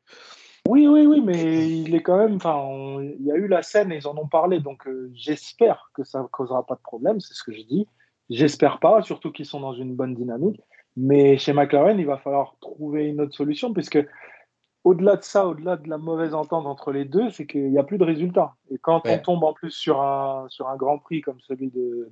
Oui, 0.68 0.88
oui, 0.88 1.06
oui, 1.06 1.22
mais 1.22 1.70
il 1.70 1.96
est 1.96 2.02
quand 2.02 2.18
même. 2.18 2.36
Enfin, 2.36 3.02
il 3.02 3.26
y 3.26 3.32
a 3.32 3.36
eu 3.36 3.48
la 3.48 3.62
scène 3.64 3.92
et 3.92 3.98
ils 3.98 4.08
en 4.08 4.18
ont 4.18 4.28
parlé, 4.28 4.60
donc 4.60 4.88
j'espère 5.14 5.92
que 5.94 6.04
ça 6.04 6.22
ne 6.22 6.28
causera 6.28 6.66
pas 6.66 6.76
de 6.76 6.82
problème, 6.82 7.20
c'est 7.20 7.34
ce 7.34 7.44
que 7.44 7.52
je 7.52 7.62
dis. 7.62 7.88
J'espère 8.30 8.80
pas, 8.80 9.02
surtout 9.02 9.32
qu'ils 9.32 9.46
sont 9.46 9.60
dans 9.60 9.74
une 9.74 9.96
bonne 9.96 10.16
dynamique. 10.16 10.62
Mais 10.98 11.38
chez 11.38 11.54
McLaren, 11.54 12.00
il 12.00 12.06
va 12.06 12.18
falloir 12.18 12.56
trouver 12.60 13.08
une 13.08 13.22
autre 13.22 13.36
solution, 13.36 13.74
puisque 13.74 14.00
au-delà 14.84 15.16
de 15.16 15.24
ça, 15.24 15.48
au-delà 15.48 15.78
de 15.78 15.88
la 15.89 15.98
mauvaise 15.98 16.34
entente 16.34 16.66
entre 16.66 16.92
les 16.92 17.06
deux, 17.06 17.30
c'est 17.30 17.46
qu'il 17.46 17.72
n'y 17.72 17.78
a 17.78 17.84
plus 17.84 17.98
de 17.98 18.04
résultats. 18.04 18.56
Et 18.70 18.78
quand 18.78 19.02
on 19.06 19.18
tombe 19.20 19.44
en 19.44 19.54
plus 19.54 19.72
sur 19.72 20.02
un, 20.02 20.46
sur 20.50 20.68
un 20.68 20.76
grand 20.76 20.98
prix 20.98 21.22
comme 21.22 21.39
celui 21.42 21.70
de, 21.70 22.10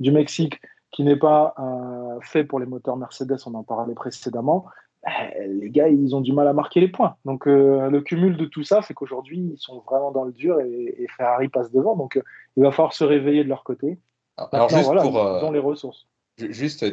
du 0.00 0.12
Mexique, 0.12 0.60
qui 0.90 1.04
n'est 1.04 1.16
pas 1.16 1.54
euh, 1.58 2.18
fait 2.22 2.44
pour 2.44 2.60
les 2.60 2.66
moteurs 2.66 2.96
Mercedes, 2.96 3.36
on 3.46 3.54
en 3.54 3.62
parlait 3.62 3.94
précédemment, 3.94 4.66
eh, 5.06 5.46
les 5.46 5.70
gars, 5.70 5.88
ils 5.88 6.16
ont 6.16 6.20
du 6.20 6.32
mal 6.32 6.48
à 6.48 6.52
marquer 6.52 6.80
les 6.80 6.88
points. 6.88 7.16
Donc 7.24 7.46
euh, 7.46 7.88
le 7.88 8.00
cumul 8.00 8.36
de 8.36 8.46
tout 8.46 8.64
ça 8.64 8.82
fait 8.82 8.94
qu'aujourd'hui, 8.94 9.50
ils 9.52 9.58
sont 9.58 9.80
vraiment 9.86 10.10
dans 10.10 10.24
le 10.24 10.32
dur 10.32 10.60
et, 10.60 11.06
Ferrari 11.16 11.48
passe 11.48 11.70
devant. 11.70 11.94
Donc 11.94 12.16
euh, 12.16 12.22
il 12.56 12.64
va 12.64 12.72
falloir 12.72 12.92
se 12.92 13.04
réveiller 13.04 13.44
de 13.44 13.48
leur 13.48 13.64
côté. 13.64 13.98
Alors, 14.52 14.68
juste 14.68 14.84
pour, 14.84 14.94
ils 14.94 15.44
ont 15.44 15.50
les 15.50 15.58
ressources. 15.58 16.06
Juste, 16.38 16.84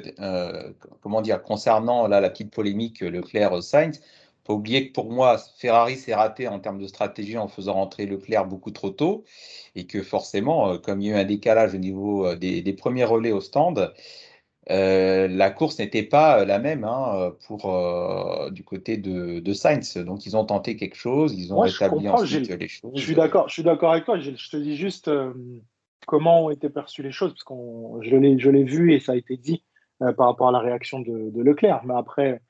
comment 1.02 1.22
dire, 1.22 1.42
concernant 1.42 2.08
là, 2.08 2.20
la 2.20 2.30
petite 2.30 2.52
polémique 2.52 3.02
Leclerc-Sainz, 3.02 4.02
faut 4.46 4.54
oublier 4.54 4.88
que 4.88 4.94
pour 4.94 5.12
moi, 5.12 5.38
Ferrari 5.58 5.96
s'est 5.96 6.14
raté 6.14 6.48
en 6.48 6.60
termes 6.60 6.80
de 6.80 6.88
stratégie 6.88 7.38
en 7.38 7.48
faisant 7.48 7.74
rentrer 7.74 8.06
Leclerc 8.06 8.46
beaucoup 8.46 8.72
trop 8.72 8.92
tôt 8.92 9.24
et 9.76 9.88
que 9.88 10.04
forcément, 10.04 10.78
comme 10.78 11.02
il 11.02 11.08
y 11.08 11.12
a 11.12 11.18
eu 11.18 11.20
un 11.20 11.26
décalage 11.26 11.74
au 11.74 11.80
niveau 11.80 12.36
des, 12.36 12.62
des 12.62 12.74
premiers 12.74 13.06
relais 13.06 13.32
au 13.32 13.42
stand, 13.42 13.92
euh, 14.72 15.28
la 15.28 15.52
course 15.52 15.78
n'était 15.78 16.04
pas 16.04 16.40
euh, 16.40 16.46
la 16.46 16.58
même 16.58 16.84
hein, 16.84 17.34
pour 17.46 17.72
euh, 17.72 18.50
du 18.50 18.64
côté 18.64 18.98
de, 18.98 19.40
de, 19.40 19.54
Sainz. 19.54 19.98
Donc 19.98 20.26
ils 20.26 20.36
ont 20.36 20.46
tenté 20.46 20.76
quelque 20.76 20.96
chose, 20.96 21.36
ils 21.38 21.54
ont 21.54 21.60
rétabli 21.60 22.10
ensuite 22.10 22.50
les 22.50 22.68
choses. 22.68 22.92
Je 22.96 23.02
suis 23.02 23.16
d'accord, 23.16 23.48
je 23.48 23.54
suis 23.54 23.64
d'accord 23.64 23.92
avec 23.92 24.06
toi. 24.06 24.20
Je, 24.20 24.32
te 24.32 24.58
dis 24.58 24.76
juste 24.76 25.10
comment 26.08 26.46
ont 26.46 26.50
été 26.50 26.70
perçues 26.70 27.04
les 27.04 27.12
choses 27.12 27.34
parce 27.34 27.44
que 27.44 27.54
je 28.02 28.50
l'ai, 28.50 28.64
vu 28.64 28.94
et 28.94 29.00
ça 29.00 29.14
a 29.14 29.16
été 29.16 29.38
dit 29.38 29.64
par 30.00 30.28
rapport 30.28 30.50
à 30.50 30.52
la 30.52 30.60
réaction 30.60 31.00
de, 31.00 31.42
Leclerc. 31.42 31.82
Mais 31.86 31.96
après, 31.96 32.42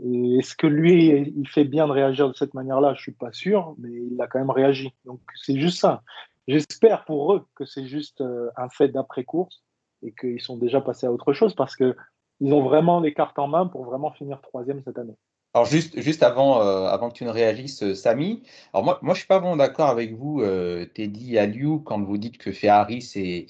est-ce 0.00 0.56
que 0.56 0.66
lui 0.66 1.32
il 1.36 1.48
fait 1.48 1.64
bien 1.64 1.86
de 1.86 1.92
réagir 1.92 2.28
de 2.28 2.34
cette 2.34 2.54
manière-là? 2.54 2.94
Je 2.94 3.02
suis 3.02 3.12
pas 3.12 3.32
sûr, 3.32 3.74
mais 3.78 3.90
il 3.92 4.20
a 4.20 4.26
quand 4.26 4.38
même 4.38 4.50
réagi. 4.50 4.92
Donc 5.04 5.20
c'est 5.34 5.58
juste 5.58 5.78
ça. 5.78 6.02
J'espère 6.48 7.04
pour 7.04 7.32
eux 7.34 7.46
que 7.54 7.64
c'est 7.64 7.86
juste 7.86 8.22
un 8.56 8.68
fait 8.68 8.88
d'après 8.88 9.24
course 9.24 9.62
et 10.02 10.12
qu'ils 10.12 10.40
sont 10.40 10.56
déjà 10.56 10.80
passés 10.80 11.06
à 11.06 11.12
autre 11.12 11.32
chose 11.32 11.54
parce 11.54 11.76
qu'ils 11.76 11.94
ont 12.40 12.62
vraiment 12.62 13.00
les 13.00 13.14
cartes 13.14 13.38
en 13.38 13.48
main 13.48 13.66
pour 13.66 13.84
vraiment 13.84 14.12
finir 14.12 14.40
troisième 14.40 14.82
cette 14.82 14.98
année. 14.98 15.16
Alors 15.54 15.66
juste, 15.66 16.00
juste 16.00 16.22
avant, 16.24 16.60
euh, 16.62 16.86
avant 16.88 17.10
que 17.10 17.14
tu 17.14 17.24
ne 17.24 17.30
réagisses, 17.30 17.82
euh, 17.84 17.94
Samy, 17.94 18.42
alors 18.72 18.84
moi, 18.84 18.98
moi 19.02 19.14
je 19.14 19.20
suis 19.20 19.28
pas 19.28 19.38
vraiment 19.38 19.56
d'accord 19.56 19.88
avec 19.88 20.12
vous, 20.12 20.40
euh, 20.40 20.84
Teddy 20.86 21.38
Aliou, 21.38 21.78
quand 21.80 22.02
vous 22.02 22.18
dites 22.18 22.38
que 22.38 22.50
Ferrari 22.52 23.02
c'est 23.02 23.46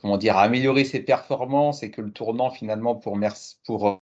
comment 0.00 0.18
dire 0.18 0.36
améliorer 0.38 0.84
ses 0.84 1.00
performances 1.00 1.82
et 1.82 1.90
que 1.90 2.00
le 2.00 2.12
tournant 2.12 2.50
finalement 2.50 2.94
pour 2.96 3.18
pour 3.66 4.00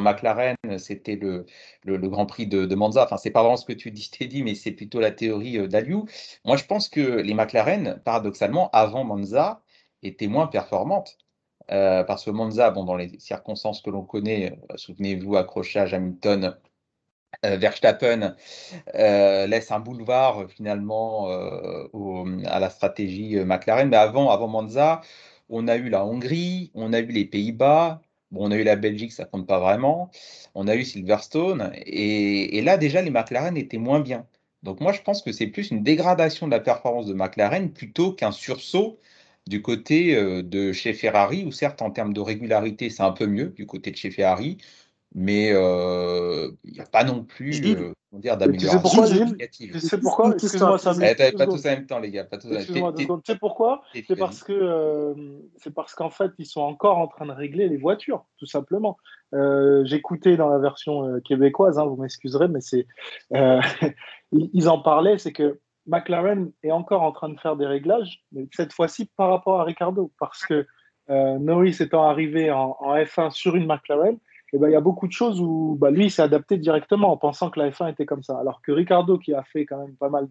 McLaren, 0.00 0.56
c'était 0.78 1.16
le, 1.16 1.46
le, 1.84 1.98
Grand 2.08 2.26
Prix 2.26 2.46
de, 2.46 2.66
de 2.66 2.74
Monza. 2.74 3.04
Enfin, 3.04 3.16
c'est 3.16 3.30
pas 3.30 3.42
vraiment 3.42 3.56
ce 3.56 3.66
que 3.66 3.72
tu 3.72 3.90
dis, 3.90 4.10
Teddy, 4.10 4.42
mais 4.42 4.54
c'est 4.54 4.72
plutôt 4.72 5.00
la 5.00 5.10
théorie 5.10 5.68
d'Aliou. 5.68 6.06
Moi, 6.44 6.56
je 6.56 6.64
pense 6.64 6.88
que 6.88 7.00
les 7.00 7.34
McLaren, 7.34 8.00
paradoxalement, 8.04 8.70
avant 8.72 9.04
Monza, 9.04 9.62
était 10.02 10.28
moins 10.28 10.46
performante. 10.46 11.18
Euh, 11.70 12.02
parce 12.04 12.24
que 12.24 12.30
Monza, 12.30 12.70
bon, 12.70 12.84
dans 12.84 12.96
les 12.96 13.18
circonstances 13.18 13.82
que 13.82 13.90
l'on 13.90 14.04
connaît, 14.04 14.58
euh, 14.70 14.76
souvenez-vous, 14.76 15.36
accrochage 15.36 15.92
Hamilton, 15.94 16.56
euh, 17.44 17.56
Verstappen 17.56 18.34
laisse 18.94 19.70
un 19.70 19.80
boulevard 19.80 20.46
finalement 20.48 21.28
à 21.28 22.60
la 22.60 22.70
stratégie 22.70 23.36
McLaren. 23.36 23.88
Mais 23.88 23.96
avant, 23.96 24.30
avant 24.30 24.48
Monza, 24.48 25.02
on 25.48 25.68
a 25.68 25.76
eu 25.76 25.88
la 25.88 26.04
Hongrie, 26.04 26.70
on 26.74 26.92
a 26.92 27.00
eu 27.00 27.06
les 27.06 27.24
Pays-Bas, 27.24 28.00
bon, 28.30 28.48
on 28.48 28.50
a 28.50 28.56
eu 28.56 28.64
la 28.64 28.76
Belgique, 28.76 29.12
ça 29.12 29.24
compte 29.24 29.46
pas 29.46 29.58
vraiment, 29.60 30.10
on 30.54 30.68
a 30.68 30.74
eu 30.76 30.84
Silverstone, 30.84 31.72
et, 31.74 32.58
et 32.58 32.62
là 32.62 32.76
déjà 32.76 33.02
les 33.02 33.10
McLaren 33.10 33.56
étaient 33.56 33.78
moins 33.78 34.00
bien. 34.00 34.26
Donc 34.62 34.80
moi 34.80 34.92
je 34.92 35.00
pense 35.02 35.22
que 35.22 35.32
c'est 35.32 35.46
plus 35.46 35.70
une 35.70 35.82
dégradation 35.82 36.46
de 36.46 36.52
la 36.52 36.60
performance 36.60 37.06
de 37.06 37.14
McLaren 37.14 37.72
plutôt 37.72 38.12
qu'un 38.12 38.32
sursaut 38.32 38.98
du 39.48 39.62
côté 39.62 40.14
euh, 40.14 40.42
de 40.42 40.72
chez 40.72 40.92
Ferrari, 40.92 41.44
où 41.46 41.52
certes 41.52 41.80
en 41.80 41.90
termes 41.90 42.12
de 42.12 42.20
régularité, 42.20 42.90
c'est 42.90 43.02
un 43.02 43.12
peu 43.12 43.26
mieux 43.26 43.46
du 43.46 43.66
côté 43.66 43.90
de 43.90 43.96
chez 43.96 44.10
Ferrari, 44.10 44.58
mais 45.14 45.50
euh, 45.52 46.50
il 46.64 46.74
n'y 46.74 46.80
a 46.80 46.84
pas 46.84 47.02
non 47.02 47.24
plus 47.24 47.58
euh, 47.64 47.92
d'amélioration 48.12 49.06
significative. 49.06 49.72
Tu 49.72 49.80
sais 49.80 49.98
pourquoi 49.98 50.34
Excuse-moi, 50.34 50.78
ça 50.78 50.92
eh, 51.00 51.32
Pas 51.32 51.46
tous 51.46 51.64
en 51.64 51.70
même 51.70 51.86
temps, 51.86 51.98
les 51.98 52.10
gars. 52.10 52.28
Excuse-moi 52.30 52.92
Tu 52.94 53.06
sais 53.24 53.38
pourquoi 53.38 53.80
C'est 54.06 54.16
parce 54.16 54.44
que 54.44 55.14
c'est 55.56 55.72
parce 55.72 55.94
qu'en 55.94 56.10
fait, 56.10 56.30
ils 56.38 56.46
sont 56.46 56.60
encore 56.60 56.98
en 56.98 57.08
train 57.08 57.24
de 57.24 57.32
régler 57.32 57.70
les 57.70 57.78
voitures, 57.78 58.26
tout 58.36 58.46
simplement. 58.46 58.98
J'écoutais 59.32 60.36
dans 60.36 60.50
la 60.50 60.58
version 60.58 61.20
québécoise, 61.24 61.78
hein, 61.78 61.86
vous 61.86 61.96
m'excuserez, 61.96 62.48
mais 62.48 62.60
c'est 62.60 62.86
ils 64.32 64.68
en 64.68 64.82
parlaient, 64.82 65.16
c'est 65.16 65.32
que 65.32 65.58
McLaren 65.88 66.52
est 66.62 66.70
encore 66.70 67.02
en 67.02 67.12
train 67.12 67.30
de 67.30 67.40
faire 67.40 67.56
des 67.56 67.66
réglages, 67.66 68.22
mais 68.32 68.46
cette 68.52 68.72
fois-ci 68.72 69.10
par 69.16 69.30
rapport 69.30 69.60
à 69.60 69.64
Ricardo, 69.64 70.12
parce 70.20 70.44
que 70.44 70.66
euh, 71.10 71.38
Norris 71.38 71.76
étant 71.80 72.04
arrivé 72.04 72.50
en, 72.50 72.76
F1 72.80 73.30
sur 73.30 73.56
une 73.56 73.66
McLaren, 73.66 74.18
eh 74.52 74.58
ben, 74.58 74.68
il 74.68 74.72
y 74.72 74.76
a 74.76 74.80
beaucoup 74.80 75.06
de 75.06 75.12
choses 75.12 75.40
où 75.40 75.76
bah, 75.78 75.90
lui 75.90 76.10
s'est 76.10 76.22
adapté 76.22 76.58
directement 76.58 77.10
en 77.10 77.16
pensant 77.16 77.50
que 77.50 77.58
la 77.58 77.70
F1 77.70 77.90
était 77.90 78.06
comme 78.06 78.22
ça. 78.22 78.38
Alors 78.38 78.62
que 78.62 78.72
Ricardo, 78.72 79.18
qui 79.18 79.34
a 79.34 79.42
fait 79.42 79.66
quand 79.66 79.78
même 79.78 79.96
pas 79.96 80.08
mal 80.08 80.28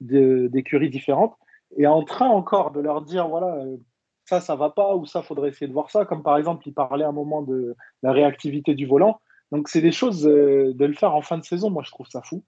d'écuries 0.00 0.88
de, 0.88 0.92
différentes, 0.92 1.34
est 1.76 1.86
en 1.86 2.02
train 2.02 2.28
encore 2.28 2.70
de 2.70 2.80
leur 2.80 3.02
dire 3.02 3.28
voilà, 3.28 3.54
euh, 3.56 3.76
ça, 4.24 4.40
ça 4.40 4.56
va 4.56 4.70
pas, 4.70 4.96
ou 4.96 5.06
ça, 5.06 5.22
faudrait 5.22 5.50
essayer 5.50 5.68
de 5.68 5.72
voir 5.72 5.90
ça. 5.90 6.04
Comme 6.04 6.22
par 6.22 6.36
exemple, 6.36 6.66
il 6.66 6.74
parlait 6.74 7.04
à 7.04 7.08
un 7.08 7.12
moment 7.12 7.42
de 7.42 7.76
la 8.02 8.12
réactivité 8.12 8.74
du 8.74 8.86
volant. 8.86 9.20
Donc, 9.52 9.68
c'est 9.68 9.82
des 9.82 9.92
choses 9.92 10.26
euh, 10.26 10.72
de 10.74 10.84
le 10.84 10.94
faire 10.94 11.14
en 11.14 11.22
fin 11.22 11.38
de 11.38 11.44
saison. 11.44 11.70
Moi, 11.70 11.82
je 11.84 11.90
trouve 11.90 12.08
ça 12.08 12.22
fou 12.22 12.42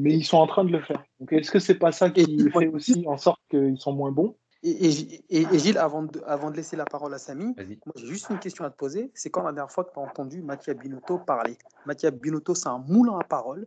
mais 0.00 0.14
ils 0.14 0.24
sont 0.24 0.36
en 0.36 0.46
train 0.46 0.64
de 0.64 0.70
le 0.70 0.80
faire. 0.80 1.02
Donc 1.20 1.32
est-ce 1.32 1.50
que 1.50 1.58
c'est 1.58 1.78
pas 1.78 1.92
ça 1.92 2.10
qui 2.10 2.50
fait 2.50 2.68
aussi 2.68 3.04
en 3.06 3.16
sorte 3.16 3.40
qu'ils 3.50 3.78
sont 3.78 3.92
moins 3.92 4.12
bons? 4.12 4.36
Et, 4.64 4.90
Gilles, 4.90 5.78
avant 5.78 6.02
de, 6.02 6.20
avant 6.26 6.50
de 6.50 6.56
laisser 6.56 6.76
la 6.76 6.84
parole 6.84 7.14
à 7.14 7.18
Samy, 7.18 7.54
j'ai 7.94 8.06
juste 8.06 8.28
une 8.30 8.40
question 8.40 8.64
à 8.64 8.70
te 8.70 8.76
poser. 8.76 9.12
C'est 9.14 9.30
quand 9.30 9.42
la 9.42 9.52
dernière 9.52 9.70
fois 9.70 9.84
que 9.84 9.92
tu 9.92 10.00
as 10.00 10.02
entendu 10.02 10.42
Mattia 10.42 10.74
Binotto 10.74 11.18
parler? 11.18 11.56
Mattia 11.86 12.10
Binotto, 12.10 12.54
c'est 12.56 12.68
un 12.68 12.78
moulin 12.78 13.18
à 13.18 13.24
parole. 13.24 13.66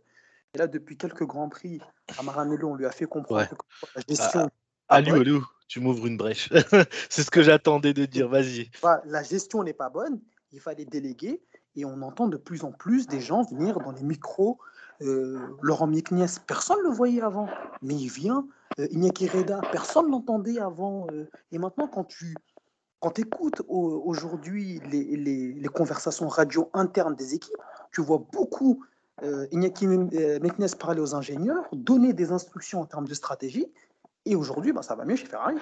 Et 0.54 0.58
là, 0.58 0.66
depuis 0.66 0.98
quelques 0.98 1.24
grands 1.24 1.48
prix, 1.48 1.80
à 2.18 2.22
Maranello, 2.22 2.68
on 2.68 2.74
lui 2.74 2.84
a 2.84 2.90
fait 2.90 3.06
comprendre 3.06 3.48
que 3.48 3.86
la 3.96 4.02
gestion. 4.06 4.50
Ah, 4.88 4.96
Alou, 4.96 5.42
tu 5.66 5.80
m'ouvres 5.80 6.06
une 6.06 6.18
brèche. 6.18 6.50
c'est 7.08 7.22
ce 7.22 7.30
que 7.30 7.42
j'attendais 7.42 7.94
de 7.94 8.04
dire. 8.04 8.28
Vas-y. 8.28 8.70
La 9.06 9.22
gestion 9.22 9.62
n'est 9.62 9.72
pas 9.72 9.88
bonne. 9.88 10.20
Il 10.52 10.60
fallait 10.60 10.84
déléguer. 10.84 11.42
Et 11.74 11.86
on 11.86 12.02
entend 12.02 12.28
de 12.28 12.36
plus 12.36 12.64
en 12.64 12.72
plus 12.72 13.06
des 13.06 13.22
gens 13.22 13.44
venir 13.44 13.78
dans 13.78 13.92
les 13.92 14.02
micros 14.02 14.58
Laurent 15.62 15.86
Mieknies, 15.86 16.38
personne 16.46 16.78
ne 16.78 16.88
le 16.88 16.94
voyait 16.94 17.22
avant, 17.22 17.48
mais 17.82 17.94
il 17.94 18.08
vient. 18.08 18.46
Euh, 18.78 18.88
Iñaki 18.90 19.28
Reda, 19.28 19.60
personne 19.70 20.06
ne 20.06 20.12
l'entendait 20.12 20.58
avant. 20.58 21.06
Euh, 21.12 21.28
et 21.50 21.58
maintenant, 21.58 21.88
quand 21.88 22.04
tu 22.04 22.34
quand 23.00 23.18
écoutes 23.18 23.62
aujourd'hui 23.66 24.80
les, 24.92 25.16
les, 25.16 25.68
conversations 25.68 26.28
radio 26.28 26.70
internes 26.72 27.16
des 27.16 27.34
équipes, 27.34 27.56
tu 27.90 28.00
vois 28.00 28.24
beaucoup 28.32 28.84
euh, 29.24 29.48
Iñaki 29.50 29.88
Mieknies 29.88 30.76
parler 30.78 31.00
aux 31.00 31.12
ingénieurs, 31.16 31.64
donner 31.72 32.12
des 32.12 32.30
instructions 32.30 32.80
en 32.80 32.86
termes 32.86 33.08
de 33.08 33.14
stratégie. 33.14 33.66
Et 34.24 34.36
aujourd'hui, 34.36 34.72
bah, 34.72 34.82
ça 34.82 34.94
va 34.94 35.04
mieux 35.04 35.16
chez 35.16 35.26
Ferrari. 35.26 35.56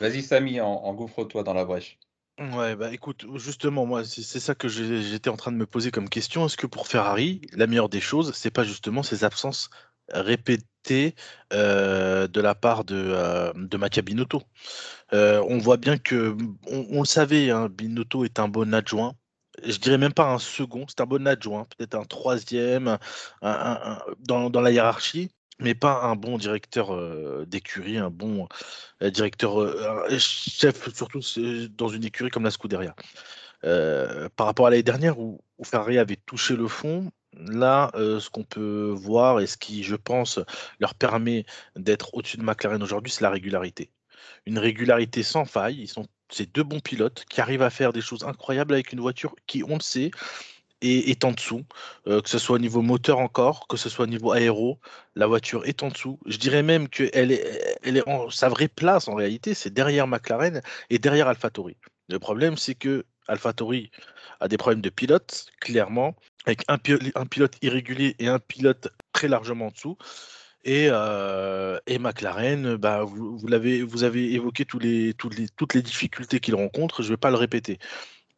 Vas-y, 0.00 0.20
Samy, 0.20 0.60
engouffre-toi 0.60 1.44
dans 1.44 1.54
la 1.54 1.64
brèche. 1.64 1.96
Ouais, 2.38 2.76
bah 2.76 2.92
écoute, 2.92 3.26
justement, 3.36 3.84
moi, 3.84 4.04
c'est 4.04 4.22
ça 4.38 4.54
que 4.54 4.68
j'étais 4.68 5.28
en 5.28 5.36
train 5.36 5.50
de 5.50 5.56
me 5.56 5.66
poser 5.66 5.90
comme 5.90 6.08
question. 6.08 6.46
Est-ce 6.46 6.56
que 6.56 6.68
pour 6.68 6.86
Ferrari, 6.86 7.40
la 7.52 7.66
meilleure 7.66 7.88
des 7.88 8.00
choses, 8.00 8.32
c'est 8.32 8.52
pas 8.52 8.62
justement 8.62 9.02
ces 9.02 9.24
absences 9.24 9.70
répétées 10.12 11.16
euh, 11.52 12.28
de 12.28 12.40
la 12.40 12.54
part 12.54 12.84
de, 12.84 12.94
euh, 12.96 13.52
Mattia 13.76 14.02
Binotto? 14.02 14.42
Euh, 15.12 15.44
On 15.48 15.58
voit 15.58 15.78
bien 15.78 15.98
que, 15.98 16.36
on, 16.68 17.00
le 17.00 17.06
savait, 17.06 17.50
hein, 17.50 17.68
Binotto 17.68 18.24
est 18.24 18.38
un 18.38 18.48
bon 18.48 18.72
adjoint. 18.74 19.14
Je 19.64 19.78
dirais 19.78 19.98
même 19.98 20.14
pas 20.14 20.32
un 20.32 20.38
second, 20.38 20.86
c'est 20.88 21.00
un 21.00 21.06
bon 21.06 21.26
adjoint, 21.26 21.66
peut-être 21.76 21.96
un 21.96 22.04
troisième 22.04 22.98
dans 23.42 24.60
la 24.60 24.70
hiérarchie 24.70 25.32
mais 25.60 25.74
pas 25.74 26.02
un 26.02 26.16
bon 26.16 26.38
directeur 26.38 26.96
d'écurie, 27.46 27.98
un 27.98 28.10
bon 28.10 28.48
directeur, 29.00 29.56
chef, 30.18 30.94
surtout 30.94 31.20
dans 31.76 31.88
une 31.88 32.04
écurie 32.04 32.30
comme 32.30 32.44
la 32.44 32.50
Scuderia. 32.50 32.94
par 33.62 34.46
rapport 34.46 34.66
à 34.66 34.70
l'année 34.70 34.82
dernière 34.82 35.18
où, 35.18 35.40
Ferrari 35.64 35.98
avait 35.98 36.16
touché 36.16 36.54
le 36.54 36.68
fond, 36.68 37.10
là, 37.32 37.90
ce 37.94 38.30
qu'on 38.30 38.44
peut 38.44 38.92
voir 38.94 39.40
et 39.40 39.46
ce 39.46 39.56
qui, 39.56 39.82
je 39.82 39.96
pense, 39.96 40.38
leur 40.78 40.94
permet 40.94 41.44
d'être 41.76 42.14
au-dessus 42.14 42.36
de 42.36 42.42
McLaren 42.42 42.82
aujourd'hui, 42.82 43.12
c'est 43.12 43.22
la 43.22 43.30
régularité. 43.30 43.90
Une 44.46 44.58
régularité 44.58 45.22
sans 45.22 45.44
faille. 45.44 45.80
Ils 45.80 45.88
sont 45.88 46.06
ces 46.30 46.46
deux 46.46 46.62
bons 46.62 46.80
pilotes 46.80 47.24
qui 47.28 47.40
arrivent 47.40 47.62
à 47.62 47.70
faire 47.70 47.92
des 47.92 48.00
choses 48.00 48.24
incroyables 48.24 48.74
avec 48.74 48.92
une 48.92 49.00
voiture 49.00 49.34
qui, 49.46 49.64
on 49.64 49.74
le 49.74 49.80
sait, 49.80 50.10
est, 50.82 51.24
en 51.24 51.32
dessous, 51.32 51.64
euh, 52.06 52.20
que 52.20 52.28
ce 52.28 52.38
soit 52.38 52.56
au 52.56 52.58
niveau 52.58 52.82
moteur 52.82 53.18
encore, 53.18 53.66
que 53.68 53.76
ce 53.76 53.88
soit 53.88 54.04
au 54.04 54.08
niveau 54.08 54.32
aéro, 54.32 54.78
la 55.16 55.26
voiture 55.26 55.64
est 55.66 55.82
en 55.82 55.88
dessous. 55.88 56.18
Je 56.26 56.36
dirais 56.36 56.62
même 56.62 56.88
qu'elle 56.88 57.32
est, 57.32 57.78
elle 57.82 57.96
est 57.96 58.08
en, 58.08 58.30
sa 58.30 58.48
vraie 58.48 58.68
place 58.68 59.08
en 59.08 59.14
réalité, 59.14 59.54
c'est 59.54 59.72
derrière 59.72 60.06
McLaren 60.06 60.62
et 60.90 60.98
derrière 60.98 61.28
AlphaTauri. 61.28 61.76
Le 62.08 62.18
problème, 62.18 62.56
c'est 62.56 62.74
que 62.74 63.04
AlphaTauri 63.26 63.90
a 64.40 64.48
des 64.48 64.56
problèmes 64.56 64.80
de 64.80 64.90
pilote, 64.90 65.46
clairement, 65.60 66.14
avec 66.46 66.62
un, 66.68 66.78
pilote 66.78 67.56
irrégulier 67.60 68.14
et 68.18 68.28
un 68.28 68.38
pilote 68.38 68.88
très 69.12 69.28
largement 69.28 69.66
en 69.66 69.70
dessous. 69.70 69.98
Et, 70.64 70.88
euh, 70.90 71.78
et, 71.86 71.98
McLaren, 71.98 72.76
bah, 72.76 73.04
vous, 73.04 73.36
vous, 73.38 73.46
l'avez, 73.48 73.82
vous 73.82 74.04
avez 74.04 74.32
évoqué 74.32 74.64
tous 74.64 74.78
les, 74.78 75.14
toutes, 75.14 75.36
les, 75.36 75.48
toutes 75.48 75.74
les 75.74 75.82
difficultés 75.82 76.40
qu'il 76.40 76.54
rencontre, 76.54 77.02
je 77.02 77.08
ne 77.08 77.12
vais 77.14 77.16
pas 77.16 77.30
le 77.30 77.36
répéter. 77.36 77.78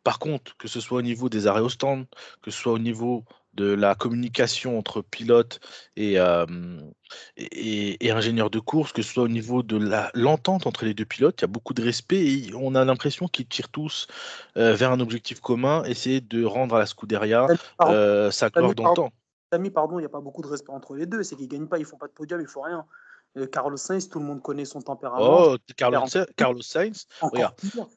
Par 0.02 0.18
contre, 0.18 0.56
que 0.56 0.68
ce 0.68 0.80
soit 0.80 0.98
au 0.98 1.02
niveau 1.02 1.28
des 1.28 1.46
arrêts 1.46 1.60
au 1.60 1.68
stand, 1.68 2.06
que 2.42 2.50
ce 2.50 2.58
soit 2.58 2.72
au 2.72 2.78
niveau 2.78 3.24
de 3.54 3.72
la 3.72 3.94
communication 3.94 4.78
entre 4.78 5.02
pilote 5.02 5.60
et, 5.96 6.18
euh, 6.18 6.46
et, 7.36 8.06
et, 8.06 8.10
ingénieur 8.10 8.48
de 8.48 8.60
course, 8.60 8.92
que 8.92 9.02
ce 9.02 9.12
soit 9.12 9.24
au 9.24 9.28
niveau 9.28 9.62
de 9.62 9.78
l'entente 10.14 10.66
entre 10.66 10.84
les 10.84 10.94
deux 10.94 11.04
pilotes, 11.04 11.40
il 11.40 11.42
y 11.42 11.44
a 11.44 11.48
beaucoup 11.48 11.74
de 11.74 11.82
respect 11.82 12.24
et 12.24 12.50
on 12.54 12.74
a 12.74 12.84
l'impression 12.84 13.26
qu'ils 13.26 13.48
tirent 13.48 13.68
tous 13.68 14.06
euh, 14.56 14.74
vers 14.74 14.92
un 14.92 15.00
objectif 15.00 15.40
commun, 15.40 15.82
essayer 15.84 16.20
de 16.20 16.44
rendre 16.44 16.76
à 16.76 16.78
la 16.78 16.86
Scuderia 16.86 17.48
euh, 17.82 18.30
sa 18.30 18.50
gloire 18.50 18.74
d'antan. 18.74 19.10
Samy, 19.52 19.70
pardon, 19.70 19.98
il 19.98 20.02
n'y 20.02 20.06
a 20.06 20.10
pas 20.10 20.20
beaucoup 20.20 20.42
de 20.42 20.46
respect 20.46 20.72
entre 20.72 20.94
les 20.94 21.06
deux, 21.06 21.24
c'est 21.24 21.34
qu'ils 21.34 21.46
ne 21.46 21.50
gagnent 21.50 21.68
pas, 21.68 21.78
ils 21.78 21.82
ne 21.82 21.86
font 21.86 21.98
pas 21.98 22.06
de 22.06 22.12
podium, 22.12 22.40
ils 22.40 22.44
ne 22.44 22.48
font 22.48 22.62
rien. 22.62 22.86
Carlos 23.52 23.76
Sainz, 23.76 24.08
tout 24.08 24.18
le 24.18 24.24
monde 24.24 24.42
connaît 24.42 24.64
son 24.64 24.80
tempérament. 24.80 25.52
Oh, 25.52 25.56
Carlos, 25.76 26.06
Carlos 26.36 26.62
Sainz, 26.62 27.06
regarde, 27.20 27.54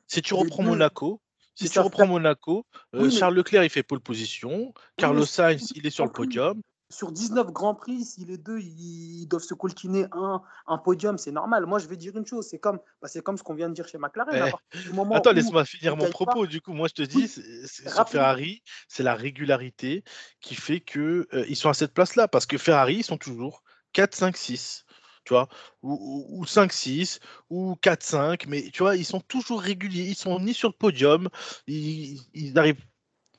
si 0.07 0.21
tu 0.21 0.33
reprends 0.35 0.61
Monaco, 0.63 1.21
si 1.55 1.69
tu 1.69 1.79
reprends 1.79 2.07
Monaco, 2.07 2.65
euh, 2.95 3.09
Charles 3.09 3.35
Leclerc, 3.35 3.63
il 3.63 3.69
fait 3.69 3.83
pole 3.83 3.99
position. 3.99 4.73
Carlos 4.97 5.21
oui, 5.21 5.27
Sainz, 5.27 5.71
il 5.75 5.85
est 5.85 5.91
sur 5.91 6.05
le 6.05 6.11
podium. 6.11 6.61
Sur 6.89 7.11
19 7.11 7.51
Grands 7.51 7.73
Prix, 7.73 8.03
si 8.03 8.23
les 8.23 8.37
deux 8.37 8.59
ils 8.59 9.25
doivent 9.27 9.43
se 9.43 9.55
coltiner 9.55 10.05
un, 10.11 10.43
un 10.67 10.77
podium, 10.77 11.17
c'est 11.17 11.31
normal. 11.31 11.65
Moi, 11.65 11.79
je 11.79 11.87
vais 11.87 11.97
dire 11.97 12.15
une 12.15 12.25
chose 12.25 12.47
c'est 12.47 12.59
comme, 12.59 12.79
bah, 13.01 13.07
comme 13.23 13.37
ce 13.37 13.43
qu'on 13.43 13.55
vient 13.55 13.69
de 13.69 13.73
dire 13.73 13.87
chez 13.87 13.97
McLaren. 13.97 14.51
Eh. 14.51 15.15
Attends, 15.15 15.31
laisse-moi 15.31 15.65
finir 15.65 15.97
mon 15.97 16.09
propos. 16.09 16.41
Pas... 16.41 16.47
Du 16.47 16.61
coup, 16.61 16.73
moi, 16.73 16.87
je 16.87 16.93
te 16.93 17.01
dis, 17.01 17.31
oui, 17.35 17.67
sur 17.67 18.07
Ferrari, 18.07 18.61
c'est 18.87 19.03
la 19.03 19.15
régularité 19.15 20.03
qui 20.39 20.53
fait 20.53 20.81
qu'ils 20.81 21.25
euh, 21.33 21.55
sont 21.55 21.69
à 21.69 21.73
cette 21.73 21.93
place-là. 21.93 22.27
Parce 22.27 22.45
que 22.45 22.59
Ferrari, 22.59 22.97
ils 22.97 23.03
sont 23.03 23.17
toujours 23.17 23.63
4, 23.93 24.13
5, 24.13 24.37
6 24.37 24.85
tu 25.25 25.33
vois, 25.33 25.47
ou, 25.81 26.25
ou 26.29 26.45
5-6, 26.45 27.19
ou 27.49 27.75
4-5, 27.81 28.45
mais 28.47 28.63
tu 28.71 28.83
vois, 28.83 28.95
ils 28.95 29.05
sont 29.05 29.21
toujours 29.21 29.61
réguliers, 29.61 30.03
ils 30.03 30.15
sont 30.15 30.39
ni 30.39 30.53
sur 30.53 30.69
le 30.69 30.73
podium, 30.73 31.29
ils, 31.67 32.21
ils 32.33 32.57
arrivent, 32.57 32.83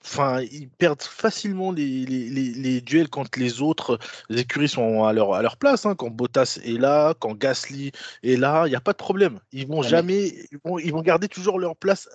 enfin, 0.05 0.41
ils 0.43 0.69
perdent 0.69 1.03
facilement 1.03 1.73
les, 1.73 2.07
les, 2.07 2.29
les, 2.31 2.51
les, 2.51 2.81
duels 2.81 3.09
quand 3.09 3.37
les 3.37 3.63
autres 3.63 3.99
écuries 4.31 4.69
sont 4.69 5.05
à 5.05 5.13
leur, 5.13 5.35
à 5.35 5.43
leur 5.43 5.57
place, 5.57 5.87
hein, 5.87 5.95
quand 5.95 6.11
Bottas 6.11 6.59
est 6.65 6.79
là, 6.79 7.15
quand 7.19 7.37
Gasly 7.37 7.93
est 8.23 8.37
là, 8.37 8.67
il 8.67 8.71
n'y 8.71 8.77
a 8.77 8.81
pas 8.81 8.93
de 8.93 8.99
problème, 8.99 9.41
ils 9.53 9.67
vont 9.67 9.83
jamais, 9.83 10.29
ils 10.53 10.59
vont, 10.65 10.79
ils 10.79 10.93
vont 10.93 11.03
garder 11.03 11.29
toujours 11.29 11.59
leur 11.59 11.77
place 11.77 12.09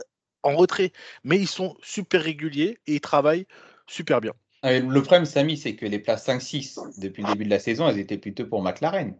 en 0.43 0.55
retrait, 0.55 0.91
mais 1.23 1.37
ils 1.37 1.47
sont 1.47 1.75
super 1.81 2.23
réguliers 2.23 2.79
et 2.87 2.95
ils 2.95 3.01
travaillent 3.01 3.45
super 3.87 4.21
bien. 4.21 4.33
Le 4.63 5.01
problème, 5.01 5.25
Samy, 5.25 5.57
c'est 5.57 5.75
que 5.75 5.85
les 5.85 5.99
places 5.99 6.27
5-6, 6.27 6.99
depuis 6.99 7.23
le 7.23 7.29
début 7.29 7.45
de 7.45 7.49
la 7.49 7.59
saison, 7.59 7.87
elles 7.87 7.99
étaient 7.99 8.17
plutôt 8.17 8.45
pour 8.45 8.61
McLaren. 8.61 9.15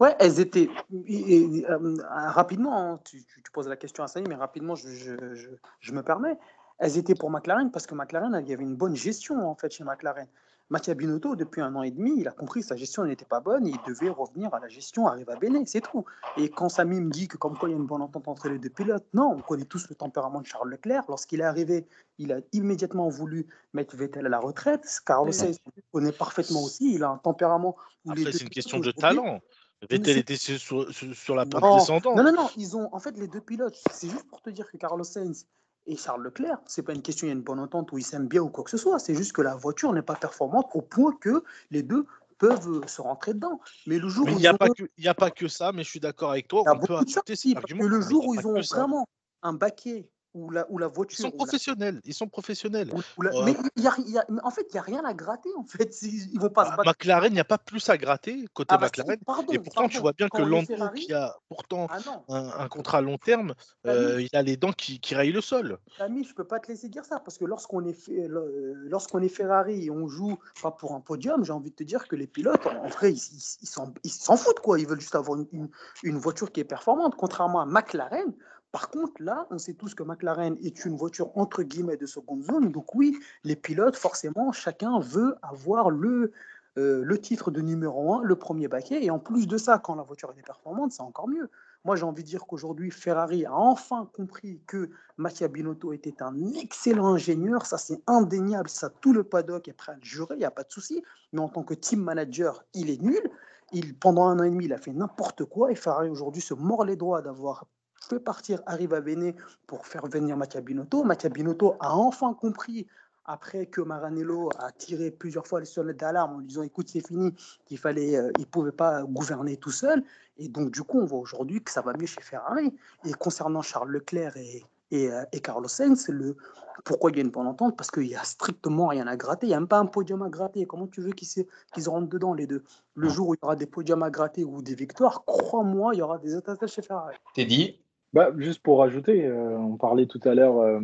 Ouais, 0.00 0.16
elles 0.18 0.40
étaient. 0.40 0.70
Et, 1.06 1.64
euh, 1.68 1.96
rapidement, 2.08 2.76
hein, 2.76 3.00
tu, 3.04 3.22
tu, 3.22 3.42
tu, 3.42 3.50
poses 3.52 3.68
la 3.68 3.76
question 3.76 4.02
à 4.02 4.08
Samy, 4.08 4.26
mais 4.28 4.34
rapidement, 4.34 4.74
je, 4.74 4.88
je, 4.88 5.34
je, 5.34 5.48
je, 5.80 5.92
me 5.92 6.02
permets. 6.02 6.38
Elles 6.78 6.96
étaient 6.96 7.14
pour 7.14 7.30
McLaren 7.30 7.70
parce 7.70 7.86
que 7.86 7.94
McLaren, 7.94 8.34
il 8.42 8.48
y 8.48 8.54
avait 8.54 8.64
une 8.64 8.76
bonne 8.76 8.96
gestion 8.96 9.46
en 9.46 9.54
fait 9.54 9.70
chez 9.70 9.84
McLaren. 9.84 10.26
Mattia 10.70 10.94
Binotto, 10.94 11.34
depuis 11.34 11.60
un 11.60 11.74
an 11.74 11.82
et 11.82 11.90
demi, 11.90 12.14
il 12.20 12.28
a 12.28 12.30
compris 12.30 12.60
que 12.60 12.66
sa 12.66 12.76
gestion 12.76 13.04
n'était 13.04 13.24
pas 13.24 13.40
bonne 13.40 13.66
et 13.66 13.70
il 13.70 13.92
devait 13.92 14.08
revenir 14.08 14.54
à 14.54 14.60
la 14.60 14.68
gestion 14.68 15.08
Arriva 15.08 15.34
Bene, 15.34 15.66
c'est 15.66 15.80
tout. 15.80 16.04
Et 16.36 16.48
quand 16.48 16.68
Samy 16.68 17.00
me 17.00 17.10
dit 17.10 17.26
que 17.26 17.36
comme 17.36 17.58
quoi 17.58 17.68
il 17.68 17.72
y 17.72 17.74
a 17.74 17.78
une 17.78 17.86
bonne 17.86 18.02
entente 18.02 18.28
entre 18.28 18.48
les 18.48 18.58
deux 18.58 18.70
pilotes, 18.70 19.04
non, 19.12 19.34
on 19.36 19.40
connaît 19.40 19.64
tous 19.64 19.88
le 19.88 19.96
tempérament 19.96 20.40
de 20.40 20.46
Charles 20.46 20.70
Leclerc. 20.70 21.02
Lorsqu'il 21.08 21.40
est 21.40 21.44
arrivé, 21.44 21.88
il 22.18 22.32
a 22.32 22.38
immédiatement 22.52 23.08
voulu 23.08 23.48
mettre 23.74 23.96
Vettel 23.96 24.26
à 24.26 24.28
la 24.28 24.38
retraite. 24.38 24.86
Carlos 25.04 25.32
Sainz 25.32 25.58
connaît 25.92 26.12
parfaitement 26.12 26.62
aussi, 26.62 26.94
il 26.94 27.02
a 27.02 27.10
un 27.10 27.18
tempérament 27.18 27.76
où 28.04 28.12
Après, 28.12 28.30
c'est 28.30 28.44
une 28.44 28.48
question 28.48 28.78
de 28.78 28.92
talent. 28.92 29.40
Vettel 29.88 30.18
était 30.18 30.36
sur, 30.36 30.92
sur, 30.92 31.14
sur, 31.14 31.34
la 31.34 31.46
pente 31.46 31.78
descendante. 31.78 32.16
Non, 32.16 32.22
non, 32.22 32.32
non, 32.32 32.50
ils 32.56 32.76
ont 32.76 32.88
en 32.92 32.98
fait 32.98 33.16
les 33.16 33.28
deux 33.28 33.40
pilotes. 33.40 33.80
C'est 33.92 34.10
juste 34.10 34.28
pour 34.28 34.42
te 34.42 34.50
dire 34.50 34.70
que 34.70 34.76
Carlos 34.76 35.04
Sainz 35.04 35.46
et 35.86 35.96
Charles 35.96 36.22
Leclerc, 36.22 36.58
c'est 36.66 36.82
pas 36.82 36.92
une 36.92 37.02
question, 37.02 37.26
il 37.26 37.30
y 37.30 37.32
a 37.32 37.36
une 37.36 37.42
bonne 37.42 37.58
entente 37.58 37.90
où 37.92 37.98
ils 37.98 38.04
s'aiment 38.04 38.28
bien 38.28 38.42
ou 38.42 38.50
quoi 38.50 38.64
que 38.64 38.70
ce 38.70 38.76
soit. 38.76 38.98
C'est 38.98 39.14
juste 39.14 39.32
que 39.32 39.42
la 39.42 39.54
voiture 39.56 39.92
n'est 39.92 40.02
pas 40.02 40.16
performante 40.16 40.68
au 40.74 40.82
point 40.82 41.16
que 41.20 41.42
les 41.70 41.82
deux 41.82 42.06
peuvent 42.38 42.86
se 42.86 43.00
rentrer 43.00 43.34
dedans. 43.34 43.60
Mais 43.86 43.98
le 43.98 44.08
jour 44.08 44.26
mais 44.26 44.34
où 44.34 44.36
il 44.36 44.40
n'y 44.40 44.46
a, 44.46 44.52
ont... 44.52 44.56
a, 44.56 45.14
pas 45.14 45.30
que 45.30 45.48
ça, 45.48 45.72
mais 45.72 45.82
je 45.82 45.88
suis 45.88 46.00
d'accord 46.00 46.30
avec 46.30 46.48
toi. 46.48 46.62
On 46.66 46.78
peut 46.78 46.96
cet 47.06 47.56
argument. 47.56 47.84
le 47.84 48.00
jour 48.00 48.26
où 48.26 48.34
ils 48.34 48.46
ont 48.46 48.60
vraiment 48.60 49.06
un 49.42 49.52
baquet 49.54 50.08
où 50.34 50.50
la, 50.50 50.70
où 50.70 50.78
la 50.78 50.88
voiture. 50.88 51.18
Ils 51.18 51.22
sont 51.22 51.30
professionnels. 51.30 51.94
La... 51.96 52.00
Ils 52.04 52.14
sont 52.14 52.28
professionnels. 52.28 52.92
La... 53.18 53.30
Euh... 53.30 53.44
Mais, 53.44 53.56
y 53.76 53.86
a, 53.86 53.94
y 54.06 54.18
a, 54.18 54.26
en 54.42 54.50
fait, 54.50 54.66
il 54.70 54.72
n'y 54.74 54.78
a 54.78 54.82
rien 54.82 55.04
à 55.04 55.14
gratter. 55.14 55.50
En 55.56 55.64
fait, 55.64 55.96
ils 56.02 56.38
vont 56.38 56.48
pas 56.48 56.64
bah, 56.64 56.70
se 56.70 56.76
battre. 56.76 56.88
McLaren, 56.90 57.32
il 57.32 57.34
n'y 57.34 57.40
a 57.40 57.44
pas 57.44 57.58
plus 57.58 57.88
à 57.88 57.96
gratter 57.96 58.46
côté 58.52 58.74
ah, 58.74 58.78
bah, 58.78 58.86
McLaren. 58.86 59.18
Pardon, 59.24 59.52
et 59.52 59.58
pourtant, 59.58 59.82
pardon, 59.82 59.94
tu 59.94 60.00
vois 60.00 60.12
bien 60.12 60.28
que 60.28 60.42
Lando, 60.42 60.66
Ferrari... 60.66 61.00
qui 61.00 61.12
a 61.12 61.36
pourtant 61.48 61.86
ah, 61.90 61.98
un, 62.28 62.50
un, 62.60 62.68
contrat 62.68 62.98
à 62.98 63.00
long 63.00 63.18
terme, 63.18 63.54
euh, 63.86 64.22
il 64.22 64.36
a 64.36 64.42
les 64.42 64.56
dents 64.56 64.72
qui, 64.72 65.00
qui 65.00 65.14
rayent 65.14 65.32
le 65.32 65.40
sol. 65.40 65.78
Ami, 65.98 66.24
je 66.24 66.34
peux 66.34 66.44
pas 66.44 66.60
te 66.60 66.68
laisser 66.68 66.88
dire 66.88 67.04
ça 67.04 67.20
parce 67.20 67.38
que 67.38 67.44
lorsqu'on 67.44 67.84
est, 67.86 67.96
lorsqu'on 68.28 69.22
est 69.22 69.28
Ferrari 69.28 69.86
et 69.86 69.90
on 69.90 70.06
joue 70.08 70.38
pas 70.62 70.70
pour 70.70 70.94
un 70.94 71.00
podium, 71.00 71.44
j'ai 71.44 71.52
envie 71.52 71.70
de 71.70 71.76
te 71.76 71.84
dire 71.84 72.06
que 72.08 72.16
les 72.16 72.26
pilotes, 72.26 72.66
en 72.66 72.88
vrai, 72.88 73.12
ils 73.12 73.18
s'en 73.18 73.92
ils, 74.04 74.10
ils 74.10 74.36
foutent 74.36 74.60
quoi. 74.60 74.78
Ils 74.78 74.86
veulent 74.86 75.00
juste 75.00 75.14
avoir 75.14 75.38
une, 75.38 75.46
une, 75.52 75.68
une 76.02 76.18
voiture 76.18 76.52
qui 76.52 76.60
est 76.60 76.64
performante, 76.64 77.14
contrairement 77.16 77.60
à 77.60 77.66
McLaren. 77.66 78.32
Par 78.72 78.90
contre, 78.90 79.20
là, 79.20 79.46
on 79.50 79.58
sait 79.58 79.74
tous 79.74 79.94
que 79.94 80.02
McLaren 80.04 80.56
est 80.62 80.84
une 80.84 80.96
voiture 80.96 81.36
entre 81.36 81.62
guillemets 81.62 81.96
de 81.96 82.06
seconde 82.06 82.44
zone. 82.44 82.70
Donc 82.70 82.94
oui, 82.94 83.18
les 83.42 83.56
pilotes, 83.56 83.96
forcément, 83.96 84.52
chacun 84.52 85.00
veut 85.00 85.34
avoir 85.42 85.90
le, 85.90 86.32
euh, 86.78 87.02
le 87.04 87.20
titre 87.20 87.50
de 87.50 87.60
numéro 87.60 88.14
un, 88.14 88.22
le 88.22 88.36
premier 88.36 88.68
baquet. 88.68 89.04
Et 89.04 89.10
en 89.10 89.18
plus 89.18 89.48
de 89.48 89.58
ça, 89.58 89.78
quand 89.78 89.96
la 89.96 90.04
voiture 90.04 90.32
est 90.38 90.42
performante, 90.42 90.92
c'est 90.92 91.02
encore 91.02 91.26
mieux. 91.26 91.50
Moi, 91.84 91.96
j'ai 91.96 92.04
envie 92.04 92.22
de 92.22 92.28
dire 92.28 92.46
qu'aujourd'hui, 92.46 92.90
Ferrari 92.92 93.44
a 93.44 93.54
enfin 93.54 94.08
compris 94.12 94.60
que 94.66 94.90
Mattia 95.16 95.48
Binotto 95.48 95.92
était 95.92 96.22
un 96.22 96.36
excellent 96.54 97.14
ingénieur. 97.14 97.66
Ça, 97.66 97.76
c'est 97.76 98.00
indéniable. 98.06 98.68
Ça, 98.68 98.88
tout 98.88 99.12
le 99.12 99.24
paddock 99.24 99.66
est 99.66 99.72
prêt 99.72 99.92
à 99.92 99.94
le 99.96 100.04
jurer. 100.04 100.36
Il 100.36 100.40
n'y 100.40 100.44
a 100.44 100.50
pas 100.50 100.62
de 100.62 100.70
souci. 100.70 101.02
Mais 101.32 101.40
en 101.40 101.48
tant 101.48 101.64
que 101.64 101.74
team 101.74 102.00
manager, 102.00 102.62
il 102.74 102.90
est 102.90 103.02
nul. 103.02 103.30
Il, 103.72 103.98
pendant 103.98 104.26
un 104.26 104.38
an 104.38 104.44
et 104.44 104.50
demi, 104.50 104.66
il 104.66 104.72
a 104.72 104.78
fait 104.78 104.92
n'importe 104.92 105.44
quoi. 105.44 105.72
Et 105.72 105.74
Ferrari, 105.74 106.08
aujourd'hui, 106.08 106.42
se 106.42 106.54
mord 106.54 106.84
les 106.84 106.96
droits 106.96 107.22
d'avoir 107.22 107.66
fait 108.10 108.20
partir 108.20 108.60
Arriva 108.66 109.00
Bene 109.00 109.32
pour 109.66 109.86
faire 109.86 110.06
venir 110.06 110.36
Mattia 110.36 110.60
Binotto. 110.60 111.04
Mattia 111.04 111.30
Binotto 111.30 111.76
a 111.80 111.94
enfin 111.94 112.34
compris 112.34 112.86
après 113.24 113.66
que 113.66 113.80
Maranello 113.80 114.50
a 114.58 114.72
tiré 114.72 115.10
plusieurs 115.10 115.46
fois 115.46 115.60
les 115.60 115.66
sonnettes 115.66 115.98
d'alarme 115.98 116.36
en 116.36 116.40
disant 116.40 116.62
écoute 116.62 116.88
c'est 116.88 117.06
fini 117.06 117.32
qu'il 117.64 117.78
fallait 117.78 118.16
euh, 118.16 118.32
il 118.38 118.46
pouvait 118.46 118.72
pas 118.72 119.04
gouverner 119.04 119.56
tout 119.56 119.70
seul. 119.70 120.02
Et 120.36 120.48
donc 120.48 120.72
du 120.72 120.82
coup 120.82 120.98
on 120.98 121.04
voit 121.04 121.20
aujourd'hui 121.20 121.62
que 121.62 121.70
ça 121.70 121.82
va 121.82 121.92
mieux 121.92 122.06
chez 122.06 122.20
Ferrari. 122.20 122.74
Et 123.04 123.12
concernant 123.12 123.62
Charles 123.62 123.90
Leclerc 123.90 124.36
et, 124.36 124.64
et, 124.90 125.10
euh, 125.12 125.22
et 125.32 125.40
Carlos 125.40 125.68
Sainz 125.68 126.08
le 126.08 126.36
pourquoi 126.84 127.10
il 127.10 127.18
y 127.18 127.20
a 127.20 127.22
une 127.22 127.30
bonne 127.30 127.46
entente 127.46 127.76
parce 127.76 127.90
qu'il 127.90 128.06
y 128.06 128.16
a 128.16 128.24
strictement 128.24 128.88
rien 128.88 129.06
à 129.06 129.16
gratter. 129.16 129.46
Il 129.46 129.50
n'y 129.50 129.54
a 129.54 129.60
même 129.60 129.68
pas 129.68 129.78
un 129.78 129.86
podium 129.86 130.22
à 130.22 130.30
gratter. 130.30 130.64
Comment 130.66 130.86
tu 130.86 131.02
veux 131.02 131.12
qu'ils 131.12 131.88
rentrent 131.88 132.08
dedans 132.08 132.32
les 132.32 132.46
deux? 132.46 132.64
Le 132.94 133.08
jour 133.08 133.28
où 133.28 133.34
il 133.34 133.38
y 133.42 133.44
aura 133.44 133.54
des 133.54 133.66
podiums 133.66 134.02
à 134.02 134.10
gratter 134.10 134.44
ou 134.44 134.62
des 134.62 134.74
victoires 134.74 135.24
crois-moi 135.26 135.94
il 135.94 135.98
y 135.98 136.02
aura 136.02 136.18
des 136.18 136.34
états 136.34 136.56
chez 136.66 136.82
Ferrari. 136.82 137.16
T'es 137.34 137.44
dit 137.44 137.80
bah, 138.12 138.30
juste 138.38 138.62
pour 138.62 138.80
rajouter, 138.80 139.24
euh, 139.24 139.56
on 139.58 139.76
parlait 139.76 140.06
tout 140.06 140.20
à 140.24 140.34
l'heure 140.34 140.58
euh, 140.58 140.80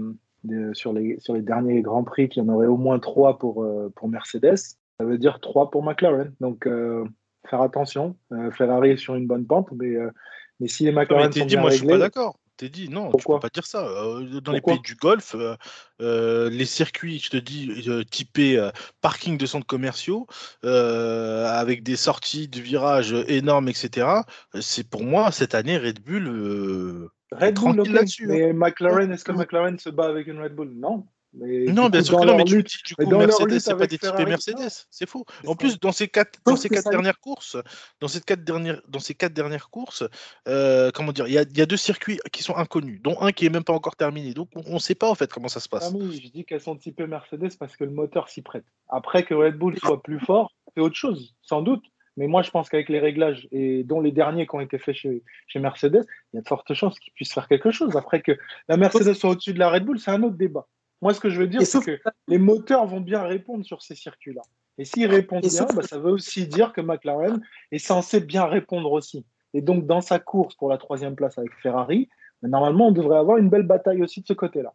sur, 0.74 0.93
les, 0.93 1.18
sur 1.20 1.35
les 1.35 1.43
derniers 1.43 1.83
Grands 1.83 2.05
Prix 2.05 2.29
qu'il 2.29 2.43
y 2.43 2.47
en 2.47 2.53
aurait 2.53 2.66
au 2.66 2.77
moins 2.77 2.99
trois 2.99 3.39
pour, 3.39 3.64
euh, 3.64 3.93
pour 3.97 4.09
Mercedes. 4.09 4.57
Ça 4.99 5.05
veut 5.05 5.18
dire 5.18 5.41
trois 5.41 5.70
pour 5.70 5.83
McLaren. 5.83 6.33
Donc, 6.41 6.66
faire 7.51 7.61
attention. 7.61 8.16
Ferrari 8.53 8.91
est 8.93 8.97
sur 8.97 9.14
une 9.14 9.27
bonne 9.27 9.47
pente, 9.47 9.68
mais, 9.72 9.95
mais 10.59 10.68
si 10.68 10.85
les 10.85 10.93
McLaren 10.93 11.31
sont 11.31 11.45
dit, 11.45 11.55
bien 11.55 11.61
moi, 11.61 11.68
réglés, 11.68 11.77
je 11.77 11.91
suis 11.91 11.99
pas 11.99 11.99
d'accord. 11.99 12.39
T'es 12.57 12.69
dit, 12.69 12.89
non, 12.89 13.11
Pourquoi 13.11 13.37
tu 13.37 13.41
peux 13.41 13.49
pas 13.49 13.53
dire 13.53 13.67
ça. 13.67 13.83
Dans 13.83 14.41
Pourquoi? 14.41 14.53
les 14.55 14.61
pays 14.61 14.81
du 14.81 14.95
Golfe, 14.95 15.37
euh, 16.01 16.51
les 16.51 16.65
circuits, 16.65 17.19
je 17.19 17.31
te 17.31 17.37
dis, 17.37 17.87
typés 18.11 18.71
parking 19.01 19.37
de 19.37 19.47
centres 19.47 19.67
commerciaux, 19.67 20.27
avec 20.63 21.83
des 21.83 21.97
sorties 21.97 22.49
de 22.49 22.61
virages 22.61 23.13
énormes, 23.29 23.69
etc. 23.69 24.09
C'est 24.61 24.89
pour 24.89 25.05
moi, 25.05 25.31
cette 25.33 25.55
année, 25.55 25.77
Red 25.77 26.01
Bull. 26.01 27.11
Red 27.33 27.55
Bull, 27.55 27.81
okay. 27.81 27.93
là-dessus. 27.93 28.27
Mais 28.27 28.53
McLaren, 28.53 29.13
est-ce 29.13 29.25
que 29.25 29.33
McLaren 29.33 29.79
se 29.79 29.91
bat 29.91 30.07
avec 30.07 30.27
une 30.27 30.41
Red 30.41 30.55
Bull? 30.55 30.73
Non. 30.75 31.07
Mais 31.39 31.66
Non, 31.66 31.89
bien 31.89 32.03
sûr 32.03 32.18
que 32.18 32.24
non, 32.24 32.37
mais 32.37 32.45
tu 32.45 32.53
me 32.55 32.59
lutte- 32.59 32.66
dis, 32.68 32.82
du 32.87 32.95
coup, 32.95 33.16
Mercedes, 33.16 33.59
c'est 33.59 33.76
pas 33.76 33.87
des 33.87 33.99
Ferrari, 33.99 34.24
Mercedes. 34.26 34.87
C'est 34.91 35.09
faux. 35.09 35.24
En 35.47 35.51
ça. 35.51 35.57
plus, 35.57 35.78
dans 35.78 35.93
ces 35.93 36.09
quatre, 36.09 36.39
dans 36.47 36.57
ces 36.57 36.68
quatre 36.68 36.91
dernières 36.91 37.20
courses, 37.20 37.57
dans 38.01 38.09
ces 38.09 38.20
quatre 38.20 38.45
dernières, 38.45 38.80
dans 38.89 39.01
ces 39.01 39.14
quatre 39.14 39.34
dernières 39.34 39.68
courses, 39.68 40.05
euh, 40.49 40.91
comment 40.95 41.12
dire, 41.12 41.26
il 41.28 41.34
y 41.34 41.39
a, 41.39 41.43
il 41.43 41.57
y 41.59 41.62
a 41.62 41.66
deux 41.66 41.76
circuits 41.76 42.18
qui 42.32 42.43
sont 42.43 42.57
inconnus, 42.57 43.01
dont 43.03 43.20
un 43.20 43.32
qui 43.32 43.47
est 43.47 43.51
même 43.51 43.64
pas 43.64 43.74
encore 43.74 43.97
terminé. 43.97 44.32
Donc, 44.34 44.49
on 44.55 44.74
ne 44.74 44.78
sait 44.78 44.95
pas 44.95 45.11
en 45.11 45.14
fait 45.14 45.30
comment 45.32 45.49
ça 45.49 45.61
se 45.61 45.68
passe. 45.68 45.91
Ah 45.93 45.97
oui, 45.97 46.20
je 46.24 46.30
dis 46.30 46.45
qu'elles 46.45 46.61
sont 46.61 46.76
typées 46.76 47.07
Mercedes 47.07 47.57
parce 47.59 47.76
que 47.76 47.84
le 47.84 47.91
moteur 47.91 48.28
s'y 48.28 48.43
prête. 48.43 48.64
Après 48.89 49.22
que 49.22 49.34
Red 49.34 49.57
Bull 49.57 49.78
soit 49.78 50.03
plus 50.03 50.20
fort, 50.20 50.53
c'est 50.74 50.80
autre 50.80 50.97
chose, 50.97 51.34
sans 51.43 51.62
doute. 51.62 51.84
Mais 52.18 52.28
moi, 52.28 52.41
je 52.41 52.51
pense 52.51 52.70
qu'avec 52.70 52.89
les 52.89 52.99
réglages, 52.99 53.47
et 53.53 53.84
dont 53.84 54.01
les 54.01 54.11
derniers 54.11 54.47
qui 54.47 54.55
ont 54.55 54.61
été 54.61 54.78
faits 54.78 54.95
chez, 54.95 55.22
chez 55.49 55.59
Mercedes, 55.59 56.07
il 56.32 56.37
y 56.37 56.39
a 56.39 56.41
de 56.41 56.49
fortes 56.49 56.72
chances 56.72 56.99
qu'ils 56.99 57.12
puissent 57.12 57.34
faire 57.34 57.47
quelque 57.47 57.70
chose. 57.70 57.95
Après 57.95 58.22
que 58.22 58.32
la 58.68 58.78
Mercedes 58.78 59.12
soit 59.12 59.30
au-dessus 59.30 59.53
de 59.53 59.59
la 59.59 59.68
Red 59.68 59.84
Bull, 59.84 59.99
c'est 59.99 60.11
un 60.11 60.22
autre 60.22 60.37
débat. 60.37 60.66
Moi, 61.03 61.13
ce 61.15 61.21
que 61.21 61.29
je 61.29 61.41
veux 61.41 61.47
dire, 61.47 61.61
c'est 61.67 61.81
que 61.85 61.99
les 62.27 62.39
moteurs 62.39 62.87
vont 62.87 63.01
bien 63.01 63.23
répondre 63.23 63.65
sur 63.65 63.83
ces 63.83 63.95
circuits-là. 63.95 64.43
Et 64.79 64.85
s'ils 64.85 65.07
répondent 65.07 65.45
Et 65.45 65.49
bien, 65.49 65.67
bah, 65.75 65.83
ça 65.83 65.99
veut 65.99 66.11
aussi 66.11 66.47
dire 66.47 66.73
que 66.73 66.81
McLaren 66.81 67.41
est 67.73 67.79
censé 67.79 68.21
bien 68.21 68.45
répondre 68.47 68.93
aussi. 68.93 69.25
Et 69.55 69.63
donc, 69.63 69.87
dans 69.87 70.01
sa 70.01 70.19
course 70.19 70.55
pour 70.55 70.69
la 70.69 70.79
troisième 70.79 71.15
place 71.17 71.39
avec 71.39 71.53
Ferrari, 71.63 72.09
bah, 72.43 72.49
normalement, 72.49 72.89
on 72.89 72.93
devrait 72.93 73.19
avoir 73.19 73.39
une 73.39 73.49
belle 73.49 73.67
bataille 73.67 74.03
aussi 74.03 74.21
de 74.21 74.27
ce 74.27 74.33
côté-là. 74.33 74.73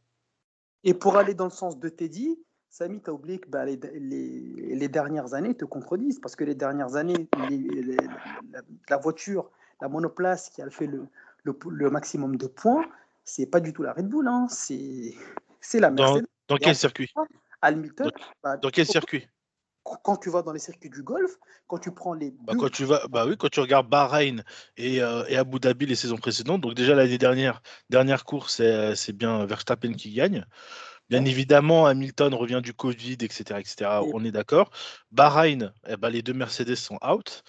Et 0.83 0.93
pour 0.95 1.17
aller 1.17 1.33
dans 1.35 1.45
le 1.45 1.51
sens 1.51 1.79
de 1.79 1.89
Teddy, 1.89 2.39
Samy, 2.69 3.01
tu 3.01 3.09
as 3.09 3.13
oublié 3.13 3.37
que 3.37 3.49
bah, 3.49 3.65
les, 3.65 3.77
les- 3.93 4.75
les 4.75 4.87
dernières 4.87 5.33
années 5.33 5.53
te 5.55 5.65
contredisent, 5.65 6.19
parce 6.19 6.35
que 6.35 6.43
les 6.43 6.55
dernières 6.55 6.95
années, 6.95 7.27
les- 7.49 7.59
la, 8.51 8.61
la 8.89 8.97
voiture, 8.97 9.51
la 9.81 9.89
monoplace 9.89 10.49
qui 10.49 10.61
a 10.61 10.69
fait 10.69 10.87
le, 10.87 11.05
le, 11.43 11.55
le 11.69 11.89
maximum 11.89 12.37
de 12.37 12.47
points, 12.47 12.85
c'est 13.23 13.45
pas 13.45 13.59
du 13.59 13.73
tout 13.73 13.83
la 13.83 13.93
Red 13.93 14.07
Bull, 14.07 14.27
hein, 14.27 14.47
c'est 14.49 15.13
c'est 15.61 15.79
la 15.79 15.89
Dans, 15.91 16.03
Mercedes. 16.15 16.27
dans 16.47 16.55
Et 16.57 16.59
quel 16.59 16.75
circuit 16.75 17.13
Hamilton, 17.61 18.11
bah, 18.43 18.57
Dans 18.57 18.69
quel 18.69 18.85
quand- 18.85 18.91
circuit 18.91 19.27
quand 19.83 20.17
tu 20.17 20.29
vas 20.29 20.43
dans 20.43 20.51
les 20.53 20.59
circuits 20.59 20.91
du 20.91 21.01
golf, 21.01 21.37
quand 21.65 21.79
tu 21.79 21.91
prends 21.91 22.13
les 22.13 22.31
bah, 22.41 22.53
quand 22.57 22.69
tu 22.69 22.85
vas, 22.85 23.07
bah 23.09 23.25
oui, 23.25 23.35
quand 23.35 23.49
tu 23.49 23.59
regardes 23.59 23.89
Bahreïn 23.89 24.43
et, 24.77 25.01
euh, 25.01 25.23
et 25.27 25.37
Abu 25.37 25.59
Dhabi 25.59 25.87
les 25.87 25.95
saisons 25.95 26.17
précédentes, 26.17 26.61
donc 26.61 26.75
déjà 26.75 26.93
l'année 26.93 27.17
dernière, 27.17 27.61
dernière 27.89 28.23
course, 28.23 28.57
c'est 28.57 28.95
c'est 28.95 29.11
bien 29.13 29.43
Verstappen 29.47 29.93
qui 29.93 30.13
gagne. 30.13 30.45
Bien 31.09 31.25
évidemment, 31.25 31.87
Hamilton 31.87 32.33
revient 32.35 32.61
du 32.63 32.73
Covid, 32.73 33.17
etc., 33.21 33.59
etc. 33.59 34.01
Et- 34.05 34.11
On 34.13 34.23
est 34.23 34.31
d'accord. 34.31 34.69
Bahreïn, 35.11 35.73
eh 35.87 35.97
ben, 35.97 36.09
les 36.09 36.21
deux 36.21 36.33
Mercedes 36.33 36.75
sont 36.75 36.97
out. 37.03 37.43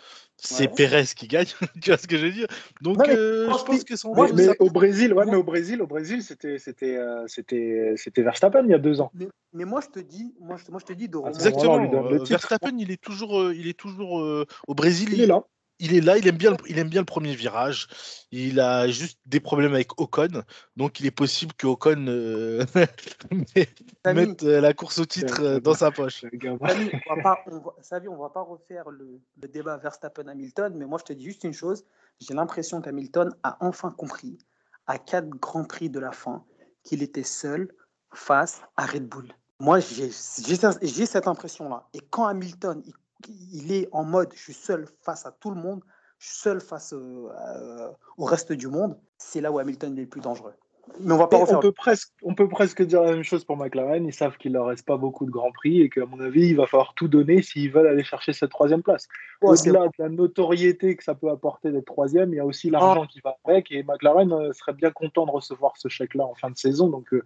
C'est 0.44 0.66
Ouais. 0.66 0.74
Pérez 0.74 1.04
qui 1.16 1.28
gagne. 1.28 1.46
tu 1.82 1.90
vois 1.90 1.98
ce 1.98 2.08
que 2.08 2.18
je 2.18 2.26
veux 2.26 2.32
dire? 2.32 2.48
Donc, 2.80 2.98
Ouais, 2.98 3.04
mais 3.06 3.16
euh, 3.16 3.52
je 3.52 3.64
pense 3.64 3.84
que 3.84 3.94
son 3.94 4.12
moi, 4.12 4.28
Mais, 4.34 4.48
au 4.58 4.70
Brésil, 4.70 5.14
ouais, 5.14 5.24
mais 5.24 5.36
au 5.36 5.44
Brésil, 5.44 5.80
au 5.80 5.86
Brésil, 5.86 6.22
c'était 6.22 6.58
c'était 6.58 6.96
euh, 6.96 7.24
c'était 7.28 7.94
c'était 7.96 8.22
Verstappen 8.22 8.64
il 8.64 8.70
y 8.70 8.74
a 8.74 8.78
deux 8.78 9.00
ans. 9.00 9.12
mais, 9.14 9.28
mais 9.52 9.64
moi 9.64 9.80
je 9.80 9.88
te 9.88 10.00
dis, 10.00 10.34
moi 10.40 10.56
je, 10.56 10.68
moi, 10.70 10.80
je 10.80 10.86
te 10.86 10.92
dis 10.92 11.08
de 11.08 11.16
Ah, 11.24 11.28
Exactement. 11.28 11.76
le 11.76 12.20
euh. 12.20 12.24
Verstappen, 12.24 12.76
il 12.76 12.90
est 12.90 13.00
toujours, 13.00 13.40
euh, 13.40 13.54
il 13.54 13.68
est 13.68 13.78
toujours 13.78 14.20
euh, 14.20 14.44
au 14.66 14.74
Brésil. 14.74 15.10
Il 15.12 15.20
est 15.20 15.26
là. 15.26 15.44
Il 15.82 15.94
est 15.96 16.00
là, 16.00 16.16
il 16.16 16.26
aime 16.28 16.36
bien, 16.36 16.52
le, 16.52 16.56
il 16.68 16.78
aime 16.78 16.88
bien 16.88 17.00
le 17.00 17.06
premier 17.06 17.34
virage. 17.34 17.88
Il 18.30 18.60
a 18.60 18.86
juste 18.88 19.18
des 19.26 19.40
problèmes 19.40 19.74
avec 19.74 20.00
Ocon, 20.00 20.44
donc 20.76 21.00
il 21.00 21.06
est 21.06 21.10
possible 21.10 21.52
que 21.54 21.66
Ocon 21.66 22.06
euh, 22.08 22.64
mette 24.06 24.42
euh, 24.44 24.60
la 24.60 24.72
course 24.74 24.98
au 24.98 25.04
titre 25.04 25.42
euh, 25.42 25.60
dans 25.60 25.74
sa 25.74 25.90
poche. 25.90 26.20
Samy, 26.22 26.90
on 27.10 27.14
va 27.16 27.22
pas, 27.22 27.38
on 27.50 27.58
va, 27.58 27.74
Samy, 27.82 28.08
on 28.08 28.16
va 28.16 28.30
pas 28.30 28.42
refaire 28.42 28.88
le, 28.90 29.20
le 29.40 29.48
débat 29.48 29.76
Verstappen-Hamilton, 29.76 30.74
mais 30.76 30.86
moi 30.86 30.98
je 31.00 31.04
te 31.04 31.12
dis 31.12 31.24
juste 31.24 31.44
une 31.44 31.52
chose, 31.52 31.84
j'ai 32.20 32.32
l'impression 32.34 32.80
qu'Hamilton 32.80 33.34
a 33.42 33.58
enfin 33.60 33.90
compris, 33.90 34.38
à 34.86 34.98
quatre 34.98 35.28
grands 35.28 35.64
prix 35.64 35.90
de 35.90 35.98
la 35.98 36.12
fin, 36.12 36.44
qu'il 36.84 37.02
était 37.02 37.24
seul 37.24 37.68
face 38.14 38.62
à 38.76 38.86
Red 38.86 39.08
Bull. 39.08 39.28
Moi 39.58 39.80
j'ai 39.80 40.10
j'ai 40.46 40.56
ça- 40.56 40.78
j'ai 40.80 41.06
cette 41.06 41.26
impression-là. 41.26 41.88
Et 41.92 42.00
quand 42.10 42.26
Hamilton, 42.26 42.82
il, 42.86 42.94
il 43.28 43.72
est 43.72 43.88
en 43.92 44.04
mode, 44.04 44.32
je 44.34 44.40
suis 44.40 44.52
seul 44.52 44.86
face 45.02 45.26
à 45.26 45.32
tout 45.32 45.50
le 45.50 45.60
monde, 45.60 45.82
je 46.18 46.28
suis 46.28 46.38
seul 46.38 46.60
face 46.60 46.92
euh, 46.92 47.28
euh, 47.30 47.88
au 48.16 48.24
reste 48.24 48.52
du 48.52 48.68
monde, 48.68 48.96
c'est 49.18 49.40
là 49.40 49.50
où 49.50 49.58
Hamilton 49.58 49.96
est 49.98 50.02
le 50.02 50.08
plus 50.08 50.20
dangereux. 50.20 50.54
Mais 51.00 51.12
on 51.12 51.16
va 51.16 51.26
pas 51.26 51.38
Et 51.38 51.42
refaire. 51.42 51.58
on, 51.58 51.60
peut 51.60 51.72
presque, 51.72 52.12
on 52.22 52.34
peut 52.34 52.48
presque 52.48 52.82
dire 52.82 53.02
la 53.02 53.12
même 53.12 53.22
chose 53.22 53.44
pour 53.44 53.56
McLaren. 53.56 54.04
Ils 54.04 54.12
savent 54.12 54.36
qu'il 54.36 54.52
leur 54.52 54.66
reste 54.66 54.84
pas 54.84 54.96
beaucoup 54.96 55.26
de 55.26 55.30
grands 55.30 55.52
prix 55.52 55.80
et 55.80 55.88
qu'à 55.88 56.06
mon 56.06 56.20
avis, 56.20 56.48
il 56.48 56.56
va 56.56 56.66
falloir 56.66 56.94
tout 56.94 57.08
donner 57.08 57.40
s'ils 57.42 57.70
veulent 57.70 57.86
aller 57.86 58.02
chercher 58.02 58.32
cette 58.32 58.50
troisième 58.50 58.82
place. 58.82 59.06
Ouais, 59.42 59.50
Au-delà 59.50 59.86
de 59.86 59.92
la 59.98 60.08
notoriété 60.08 60.96
que 60.96 61.04
ça 61.04 61.14
peut 61.14 61.30
apporter 61.30 61.70
d'être 61.70 61.86
troisième, 61.86 62.32
il 62.32 62.36
y 62.36 62.40
a 62.40 62.44
aussi 62.44 62.68
l'argent 62.68 63.06
qui 63.06 63.20
va 63.20 63.36
avec. 63.44 63.70
Et 63.70 63.84
McLaren 63.84 64.32
euh, 64.32 64.52
serait 64.52 64.72
bien 64.72 64.90
content 64.90 65.24
de 65.24 65.30
recevoir 65.30 65.76
ce 65.76 65.88
chèque-là 65.88 66.24
en 66.24 66.34
fin 66.34 66.50
de 66.50 66.56
saison. 66.56 66.88
Donc, 66.88 67.14
euh, 67.14 67.22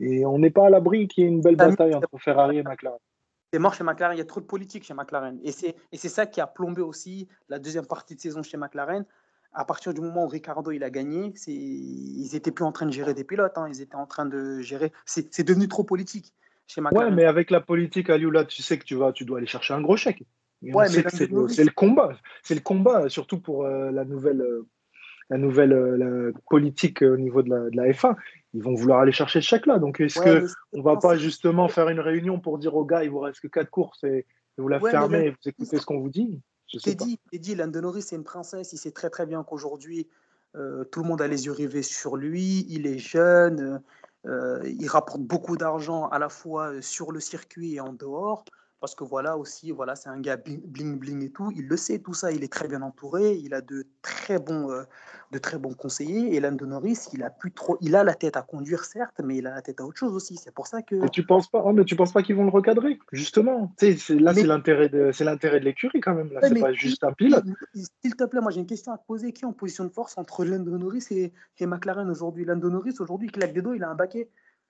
et 0.00 0.24
on 0.26 0.38
n'est 0.38 0.50
pas 0.50 0.66
à 0.66 0.70
l'abri 0.70 1.08
qu'il 1.08 1.24
y 1.24 1.26
ait 1.26 1.30
une 1.30 1.40
belle 1.40 1.56
bataille 1.56 1.94
entre 1.94 2.18
Ferrari 2.18 2.58
et 2.58 2.62
McLaren. 2.62 2.98
C'est 3.52 3.58
mort 3.58 3.74
chez 3.74 3.84
McLaren, 3.84 4.14
il 4.14 4.18
y 4.18 4.22
a 4.22 4.26
trop 4.26 4.40
de 4.40 4.46
politique 4.46 4.84
chez 4.84 4.94
McLaren. 4.94 5.38
Et 5.42 5.52
c'est, 5.52 5.74
et 5.92 5.96
c'est 5.96 6.08
ça 6.10 6.26
qui 6.26 6.40
a 6.40 6.46
plombé 6.46 6.82
aussi 6.82 7.28
la 7.48 7.58
deuxième 7.58 7.86
partie 7.86 8.14
de 8.14 8.20
saison 8.20 8.42
chez 8.42 8.58
McLaren. 8.58 9.04
À 9.54 9.64
partir 9.64 9.94
du 9.94 10.02
moment 10.02 10.24
où 10.26 10.28
Ricardo 10.28 10.70
il 10.70 10.84
a 10.84 10.90
gagné, 10.90 11.32
c'est, 11.34 11.52
ils 11.52 12.28
n'étaient 12.34 12.50
plus 12.50 12.64
en 12.64 12.72
train 12.72 12.84
de 12.84 12.92
gérer 12.92 13.14
des 13.14 13.24
pilotes, 13.24 13.56
hein, 13.56 13.66
ils 13.68 13.80
étaient 13.80 13.94
en 13.96 14.06
train 14.06 14.26
de 14.26 14.60
gérer. 14.60 14.92
C'est, 15.06 15.32
c'est 15.34 15.44
devenu 15.44 15.66
trop 15.66 15.84
politique 15.84 16.34
chez 16.66 16.82
Ouais, 16.82 16.90
McLaren. 16.90 17.14
mais 17.14 17.24
avec 17.24 17.50
la 17.50 17.62
politique, 17.62 18.10
Aliou, 18.10 18.30
là, 18.30 18.44
tu 18.44 18.60
sais 18.60 18.78
que 18.78 18.84
tu 18.84 18.94
vas, 18.96 19.12
tu 19.12 19.24
dois 19.24 19.38
aller 19.38 19.46
chercher 19.46 19.72
un 19.72 19.80
gros 19.80 19.96
chèque. 19.96 20.22
Ouais, 20.60 20.86
mais 20.90 21.02
le, 21.02 21.48
c'est 21.48 21.64
le 21.64 21.70
combat. 21.70 22.10
C'est 22.42 22.54
le 22.54 22.60
combat, 22.60 23.08
surtout 23.08 23.40
pour 23.40 23.64
euh, 23.64 23.90
la 23.90 24.04
nouvelle, 24.04 24.42
euh, 24.42 24.66
la 25.30 25.38
nouvelle 25.38 25.72
euh, 25.72 25.96
la 25.96 26.32
politique 26.48 27.02
euh, 27.02 27.14
au 27.14 27.16
niveau 27.16 27.42
de 27.42 27.50
la, 27.50 27.70
de 27.70 27.76
la 27.76 27.92
F1. 27.92 28.16
Ils 28.54 28.62
vont 28.62 28.74
vouloir 28.74 29.00
aller 29.00 29.12
chercher 29.12 29.40
ce 29.40 29.46
chèque-là. 29.46 29.78
Donc, 29.78 30.00
est-ce 30.00 30.18
Ouais, 30.18 30.24
que 30.24 30.40
mais 30.40 30.46
c'est- 30.46 30.54
on 30.72 30.82
va 30.82 30.96
pas 30.96 31.16
justement 31.16 31.68
faire 31.68 31.88
une 31.88 32.00
réunion 32.00 32.40
pour 32.40 32.58
dire 32.58 32.74
aux 32.74 32.84
gars, 32.84 33.04
il 33.04 33.10
vous 33.10 33.20
reste 33.20 33.40
que 33.40 33.48
quatre 33.48 33.70
courses 33.70 34.02
et, 34.04 34.26
vous 34.56 34.68
la 34.68 34.80
Ouais, 34.80 34.90
fermez 34.90 35.18
là- 35.18 35.24
et 35.26 35.30
vous 35.30 35.36
écoutez 35.46 35.78
ce 35.78 35.86
qu'on 35.86 36.00
vous 36.00 36.08
dit? 36.08 36.40
Je 36.66 36.78
sais 36.78 36.96
pas. 36.96 37.04
Teddy, 37.04 37.20
Teddy, 37.30 37.54
Lando 37.54 37.80
Norris, 37.80 38.02
c'est 38.02 38.16
une 38.16 38.24
princesse. 38.24 38.72
Il 38.72 38.78
sait 38.78 38.90
très 38.90 39.08
très 39.10 39.24
bien 39.24 39.44
qu'aujourd'hui, 39.44 40.08
euh, 40.56 40.82
tout 40.84 41.02
le 41.02 41.08
monde 41.08 41.22
a 41.22 41.28
les 41.28 41.46
yeux 41.46 41.52
rivés 41.52 41.82
sur 41.84 42.16
lui. 42.16 42.66
Il 42.68 42.86
est 42.86 42.98
jeune, 42.98 43.80
euh, 44.26 44.60
il 44.66 44.88
rapporte 44.88 45.20
beaucoup 45.20 45.56
d'argent 45.56 46.08
à 46.08 46.18
la 46.18 46.28
fois 46.28 46.80
sur 46.82 47.12
le 47.12 47.20
circuit 47.20 47.74
et 47.74 47.80
en 47.80 47.92
dehors. 47.92 48.44
Parce 48.80 48.94
que 48.94 49.02
voilà 49.02 49.36
aussi, 49.36 49.72
voilà, 49.72 49.96
c'est 49.96 50.08
un 50.08 50.20
gars 50.20 50.36
bling, 50.36 50.98
bling 50.98 51.24
et 51.24 51.30
tout. 51.30 51.50
Il 51.56 51.66
le 51.66 51.76
sait 51.76 51.98
tout 51.98 52.14
ça. 52.14 52.30
Il 52.30 52.44
est 52.44 52.52
très 52.52 52.68
bien 52.68 52.80
entouré. 52.82 53.34
Il 53.34 53.52
a 53.52 53.60
de 53.60 53.84
très 54.02 54.38
bons, 54.38 54.70
euh, 54.70 54.84
de 55.32 55.38
très 55.38 55.58
bons 55.58 55.74
conseillers. 55.74 56.36
Et 56.36 56.38
Lando 56.38 56.64
Norris, 56.64 57.08
il 57.12 57.24
a 57.24 57.30
plus 57.30 57.50
trop, 57.50 57.76
il 57.80 57.96
a 57.96 58.04
la 58.04 58.14
tête 58.14 58.36
à 58.36 58.42
conduire 58.42 58.84
certes, 58.84 59.20
mais 59.24 59.38
il 59.38 59.46
a 59.48 59.54
la 59.56 59.62
tête 59.62 59.80
à 59.80 59.84
autre 59.84 59.98
chose 59.98 60.14
aussi. 60.14 60.36
C'est 60.36 60.54
pour 60.54 60.68
ça 60.68 60.82
que. 60.82 60.94
Mais 60.94 61.08
tu 61.08 61.26
penses 61.26 61.48
pas, 61.50 61.60
oh, 61.64 61.72
mais 61.72 61.84
tu 61.84 61.96
penses 61.96 62.12
pas 62.12 62.22
qu'ils 62.22 62.36
vont 62.36 62.44
le 62.44 62.50
recadrer 62.50 63.00
Justement, 63.10 63.72
Tu 63.78 63.86
sais, 63.92 63.96
c'est- 63.96 64.14
là 64.14 64.32
Mais- 64.32 64.42
c'est 64.42 64.46
l'intérêt 64.46 64.88
de, 64.88 65.10
c'est 65.12 65.24
l'intérêt 65.24 65.58
de 65.58 65.64
l'écurie 65.64 66.00
quand 66.00 66.14
même. 66.14 66.32
Là, 66.32 66.40
Ouais, 66.40 66.48
c'est 66.48 66.60
pas 66.60 66.70
qui- 66.72 66.78
juste 66.78 67.02
un 67.02 67.12
pilote. 67.12 67.44
S'il 67.74 68.14
te 68.14 68.24
plaît, 68.24 68.40
moi 68.40 68.52
j'ai 68.52 68.60
une 68.60 68.66
question 68.66 68.92
à 68.92 68.98
te 68.98 69.06
poser. 69.06 69.32
Qui 69.32 69.42
est 69.42 69.46
en 69.48 69.52
position 69.52 69.82
de 69.84 69.90
force 69.90 70.16
entre 70.18 70.44
Lando 70.44 70.78
Norris 70.78 71.06
et, 71.10 71.32
et 71.58 71.66
McLaren 71.66 72.08
aujourd'hui? 72.08 72.44
Lando 72.44 72.70
Norris, 72.70 72.94
aujourd'hui, 73.00 73.26
claque 73.28 73.52
des 73.54 73.62
dos, 73.62 73.74
il 73.74 73.82
a 73.82 73.90
un 73.90 73.96
baquet. 73.96 74.28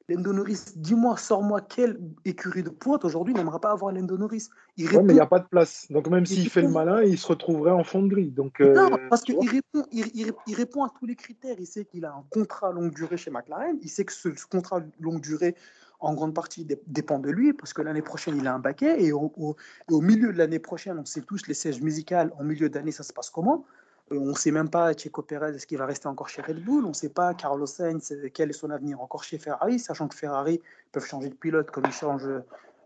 Lando 0.08 0.32
Norris, 0.32 0.72
dis-moi, 0.76 1.18
sors-moi 1.18 1.60
quelle 1.60 2.00
écurie 2.24 2.62
de 2.62 2.70
pointe 2.70 3.04
aujourd'hui 3.04 3.34
n'aimerait 3.34 3.60
pas 3.60 3.72
avoir 3.72 3.92
Lando 3.92 4.16
Norris 4.16 4.48
Il 4.78 4.86
Ouais, 4.88 5.02
mais 5.02 5.12
il 5.12 5.16
n'y 5.16 5.20
a 5.20 5.26
pas 5.26 5.38
de 5.38 5.46
place. 5.46 5.86
Donc 5.90 6.08
même 6.08 6.24
Il 6.24 6.28
s'il 6.28 6.48
fait 6.48 6.62
le 6.62 6.68
malin, 6.68 7.02
il 7.02 7.18
se 7.18 7.26
retrouverait 7.26 7.72
en 7.72 7.84
fond 7.84 8.02
de 8.02 8.08
grille. 8.08 8.30
Donc, 8.30 8.60
non, 8.60 8.90
euh, 8.94 8.96
parce 9.10 9.22
qu'il 9.22 9.36
répond, 9.48 9.84
il, 9.92 10.06
il- 10.14 10.32
il 10.46 10.54
répond 10.54 10.82
à 10.82 10.90
tous 10.98 11.04
les 11.04 11.14
critères. 11.14 11.56
Il 11.58 11.66
sait 11.66 11.84
qu'il 11.84 12.06
a 12.06 12.12
un 12.12 12.24
contrat 12.30 12.72
longue 12.72 12.94
durée 12.94 13.18
chez 13.18 13.30
McLaren. 13.30 13.76
Il 13.82 13.90
sait 13.90 14.06
que 14.06 14.12
ce, 14.14 14.34
ce 14.34 14.46
contrat 14.46 14.80
longue 14.98 15.20
durée, 15.20 15.54
en 16.00 16.14
grande 16.14 16.32
partie, 16.32 16.64
dé- 16.64 16.80
dépend 16.86 17.18
de 17.18 17.28
lui, 17.30 17.52
parce 17.52 17.74
que 17.74 17.82
l'année 17.82 18.02
prochaine, 18.02 18.36
il 18.38 18.46
a 18.46 18.54
un 18.54 18.58
baquet. 18.60 19.02
Et 19.04 19.12
au, 19.12 19.30
au- 19.36 19.56
et 19.90 19.92
au 19.92 20.00
milieu 20.00 20.32
de 20.32 20.38
l'année 20.38 20.58
prochaine, 20.58 20.98
on 20.98 21.04
sait 21.04 21.20
tous 21.20 21.46
les 21.48 21.54
sièges 21.54 21.82
musicales, 21.82 22.32
en 22.38 22.44
milieu 22.44 22.70
d'année, 22.70 22.92
ça 22.92 23.02
se 23.02 23.12
passe 23.12 23.28
comment? 23.28 23.66
On 24.10 24.26
ne 24.26 24.34
sait 24.34 24.50
même 24.50 24.70
pas, 24.70 24.94
Checo 24.94 25.22
Pérez, 25.22 25.54
est-ce 25.54 25.66
qu'il 25.66 25.78
va 25.78 25.86
rester 25.86 26.08
encore 26.08 26.28
chez 26.28 26.40
Red 26.40 26.64
Bull? 26.64 26.84
On 26.84 26.88
ne 26.88 26.94
sait 26.94 27.10
pas, 27.10 27.34
Carlos 27.34 27.66
Sainz, 27.66 28.14
quel 28.32 28.50
est 28.50 28.54
son 28.54 28.70
avenir 28.70 29.00
encore 29.00 29.22
chez 29.22 29.38
Ferrari, 29.38 29.78
sachant 29.78 30.08
que 30.08 30.14
Ferrari 30.14 30.60
peuvent 30.92 31.04
changer 31.04 31.28
de 31.28 31.34
pilote 31.34 31.70
comme 31.70 31.84
ils 31.86 31.92
changent 31.92 32.30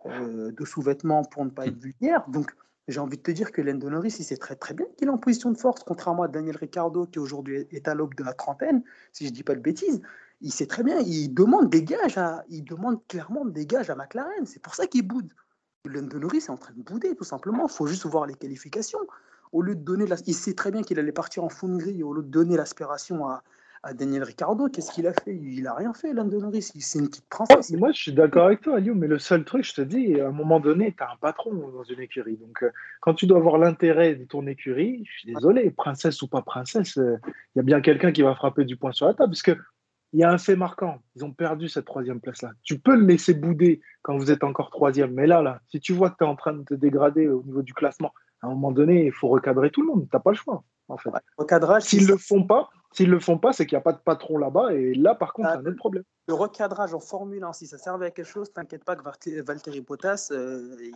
euh, 0.07 0.51
de 0.51 0.65
sous-vêtements 0.65 1.25
pour 1.25 1.45
ne 1.45 1.51
pas 1.51 1.67
être 1.67 1.79
vulgaire. 1.79 2.25
Donc, 2.29 2.53
j'ai 2.89 2.99
envie 2.99 3.17
de 3.17 3.23
te 3.23 3.31
dire 3.31 3.53
que 3.53 3.63
Lando 3.63 3.89
Norris, 3.89 4.17
il 4.19 4.25
sait 4.25 4.37
très 4.37 4.57
très 4.57 4.75
bien 4.75 4.87
qu'il 4.97 5.07
est 5.07 5.11
en 5.11 5.19
position 5.19 5.53
de 5.53 5.57
force, 5.59 5.85
contrairement 5.85 6.25
à 6.25 6.29
Daniel 6.29 6.57
Ricciardo, 6.57 7.07
qui 7.07 7.21
aujourd'hui 7.21 7.69
est 7.71 7.87
à 7.87 7.95
l'aube 7.95 8.15
de 8.17 8.25
la 8.25 8.33
trentaine, 8.33 8.83
si 9.13 9.25
je 9.25 9.31
ne 9.31 9.35
dis 9.35 9.45
pas 9.45 9.55
de 9.55 9.61
bêtises. 9.61 10.03
Il 10.41 10.53
sait 10.53 10.67
très 10.67 10.83
bien, 10.83 10.99
il 10.99 11.33
demande 11.33 11.71
des 11.71 11.85
gages, 11.85 12.19
il 12.49 12.65
demande 12.65 13.07
clairement 13.07 13.45
des 13.45 13.65
gages 13.65 13.91
à 13.91 13.95
McLaren. 13.95 14.45
C'est 14.45 14.61
pour 14.61 14.75
ça 14.75 14.89
qu'il 14.89 15.07
boude. 15.07 15.33
Lando 15.85 16.19
Norris 16.19 16.39
est 16.39 16.51
en 16.51 16.57
train 16.57 16.75
de 16.75 16.83
bouder, 16.83 17.15
tout 17.15 17.25
simplement. 17.25 17.69
Il 17.69 17.73
faut 17.73 17.87
juste 17.87 18.07
voir 18.07 18.27
les 18.27 18.35
qualifications. 18.35 19.07
Au 19.53 19.63
lieu 19.63 19.75
de 19.75 19.81
donner, 19.81 20.07
très 20.57 20.71
bien 20.71 20.83
qu'il 20.83 20.99
allait 20.99 21.13
partir 21.13 21.45
en 21.45 21.49
fond. 21.49 21.79
Au 21.79 22.15
lieu 22.15 22.23
de 22.23 22.29
donner 22.29 22.57
l'aspiration 22.57 23.29
à, 23.29 23.43
Daniel 23.95 24.23
Ricciardo, 24.23 24.69
qu'est-ce 24.69 24.93
qu'il 24.93 25.09
a 25.09 25.13
fait? 25.13 25.35
Il 25.35 25.67
a 25.67 25.75
rien 25.75 25.93
fait, 25.93 26.13
Lando 26.13 26.41
Norris. 26.41 26.71
C'est 26.79 27.01
une 27.01 27.09
petite 27.09 27.29
princesse. 27.29 27.73
Moi, 27.73 27.91
je 27.91 28.01
suis 28.01 28.13
d'accord 28.13 28.47
avec 28.47 28.61
toi, 28.61 28.77
Aliou, 28.77 28.95
mais 28.95 29.09
le 29.09 29.19
seul 29.19 29.45
truc, 29.45 29.65
je 29.65 29.75
te 29.75 29.81
dis, 29.81 30.21
à 30.21 30.29
un 30.29 30.31
moment 30.31 30.61
donné, 30.61 30.95
tu 30.97 31.03
as 31.03 31.11
un 31.11 31.17
patron 31.21 31.53
dans 31.53 31.83
une 31.83 32.01
écurie. 32.01 32.37
Donc, 32.37 32.63
euh, 32.63 32.71
quand 33.01 33.15
tu 33.15 33.27
dois 33.27 33.39
avoir 33.39 33.59
l'intérêt 33.59 34.15
de 34.15 34.25
ton 34.25 34.47
écurie, 34.47 35.05
je 35.05 35.19
suis 35.19 35.35
désolé, 35.35 35.69
princesse 35.73 36.23
ou 36.23 36.29
pas 36.29 36.43
princesse, 36.43 36.95
il 36.95 37.57
y 37.57 37.59
a 37.59 37.65
bien 37.65 37.81
quelqu'un 37.81 38.13
qui 38.13 38.23
va 38.23 38.37
frapper 38.37 38.65
du 38.65 38.77
poing 38.77 38.93
sur 38.93 39.07
la 39.07 39.15
table. 39.15 39.31
Parce 39.31 39.43
que 39.43 39.57
il 40.13 40.21
y 40.21 40.25
a 40.25 40.31
un 40.31 40.39
fait 40.39 40.57
marquant. 40.57 41.03
Ils 41.17 41.25
ont 41.25 41.33
perdu 41.33 41.69
cette 41.69 41.87
troisième 41.87 42.21
place-là. 42.21 42.53
Tu 42.63 42.79
peux 42.79 42.95
le 42.95 43.07
laisser 43.07 43.35
bouder 43.35 43.81
quand 44.03 44.17
vous 44.17 44.31
êtes 44.31 44.45
encore 44.45 44.71
troisième. 44.71 45.13
Mais 45.13 45.27
là, 45.27 45.43
là, 45.43 45.61
si 45.69 45.81
tu 45.81 45.93
vois 45.93 46.11
que 46.11 46.17
tu 46.19 46.25
es 46.25 46.27
en 46.27 46.37
train 46.37 46.53
de 46.53 46.63
te 46.65 46.75
dégrader 46.75 47.29
au 47.29 47.43
niveau 47.43 47.63
du 47.63 47.73
classement, 47.73 48.13
à 48.43 48.47
un 48.47 48.51
moment 48.51 48.73
donné, 48.73 49.07
il 49.07 49.13
faut 49.13 49.29
recadrer 49.29 49.71
tout 49.71 49.83
le 49.83 49.89
monde. 49.89 50.03
Tu 50.11 50.17
n'as 50.17 50.21
pas 50.21 50.31
le 50.31 50.37
choix. 50.37 50.63
En 50.89 50.97
fait. 50.99 51.11
recadrage. 51.39 51.85
S'ils 51.85 52.07
le 52.07 52.17
font 52.19 52.43
pas, 52.45 52.69
s'ils 52.93 53.09
le 53.09 53.19
font 53.21 53.39
pas, 53.39 53.53
c'est 53.55 53.65
qu'il 53.65 53.77
n'y 53.77 53.81
a 53.81 53.83
pas 53.83 53.93
de 53.93 54.01
patron 54.05 54.37
là-bas. 54.37 54.75
Et 54.75 54.93
là, 54.95 55.15
par 55.15 55.33
contre, 55.33 55.49
Ah, 55.51 55.55
c'est 55.55 55.61
un 55.67 55.71
autre 55.71 55.77
problème. 55.79 56.03
Le 56.29 56.35
recadrage 56.35 56.93
en 56.93 57.01
Formule 57.01 57.43
1, 57.43 57.53
si 57.55 57.67
ça 57.67 57.79
servait 57.79 58.07
à 58.07 58.11
quelque 58.11 58.27
chose, 58.29 58.53
t'inquiète 58.53 58.85
pas 58.85 58.95
que 58.97 59.03
Valtteri- 59.03 59.81
Bottas, 59.81 60.29
euh, 60.33 60.77
il, 60.83 60.93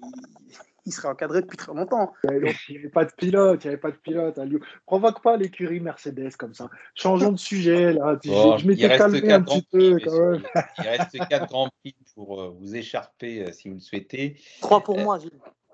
il 0.85 0.93
serait 0.93 1.09
encadré 1.09 1.41
depuis 1.41 1.57
très 1.57 1.73
longtemps. 1.73 2.13
Il 2.25 2.31
n'y 2.71 2.77
avait 2.79 2.89
pas 2.91 3.05
de 3.07 3.13
pilote, 3.17 3.65
il 3.65 3.69
n'y 3.69 3.73
avait 3.73 3.81
pas 3.81 3.91
de 3.93 3.97
pilote. 3.97 4.37
Lyon. 4.39 4.61
Provoque 4.85 5.23
pas 5.23 5.37
l'écurie 5.39 5.81
Mercedes 5.81 6.37
comme 6.37 6.53
ça. 6.53 6.69
Changeons 6.95 7.33
de 7.33 7.39
sujet. 7.39 7.93
Là. 7.95 8.19
Je- 8.25 8.29
Bon, 8.31 8.59
je 8.59 8.67
m'étais 8.67 8.89
calmé 8.89 9.33
un 9.33 9.41
petit 9.43 9.63
prix, 9.63 9.95
peu 9.95 10.01
quand 10.05 10.31
même. 10.33 10.43
Il 10.79 10.89
reste 10.89 11.17
quatre 11.31 11.47
grands 11.49 11.71
prix 11.81 11.97
pour 12.15 12.41
euh, 12.43 12.51
vous 12.61 12.75
écharper 12.77 13.45
euh, 13.47 13.53
si 13.53 13.69
vous 13.69 13.75
le 13.77 13.81
souhaitez. 13.81 14.37
Trois 14.61 14.83
pour 14.83 14.99
Euh, 14.99 15.03
moi, 15.05 15.19
Gilles. 15.19 15.31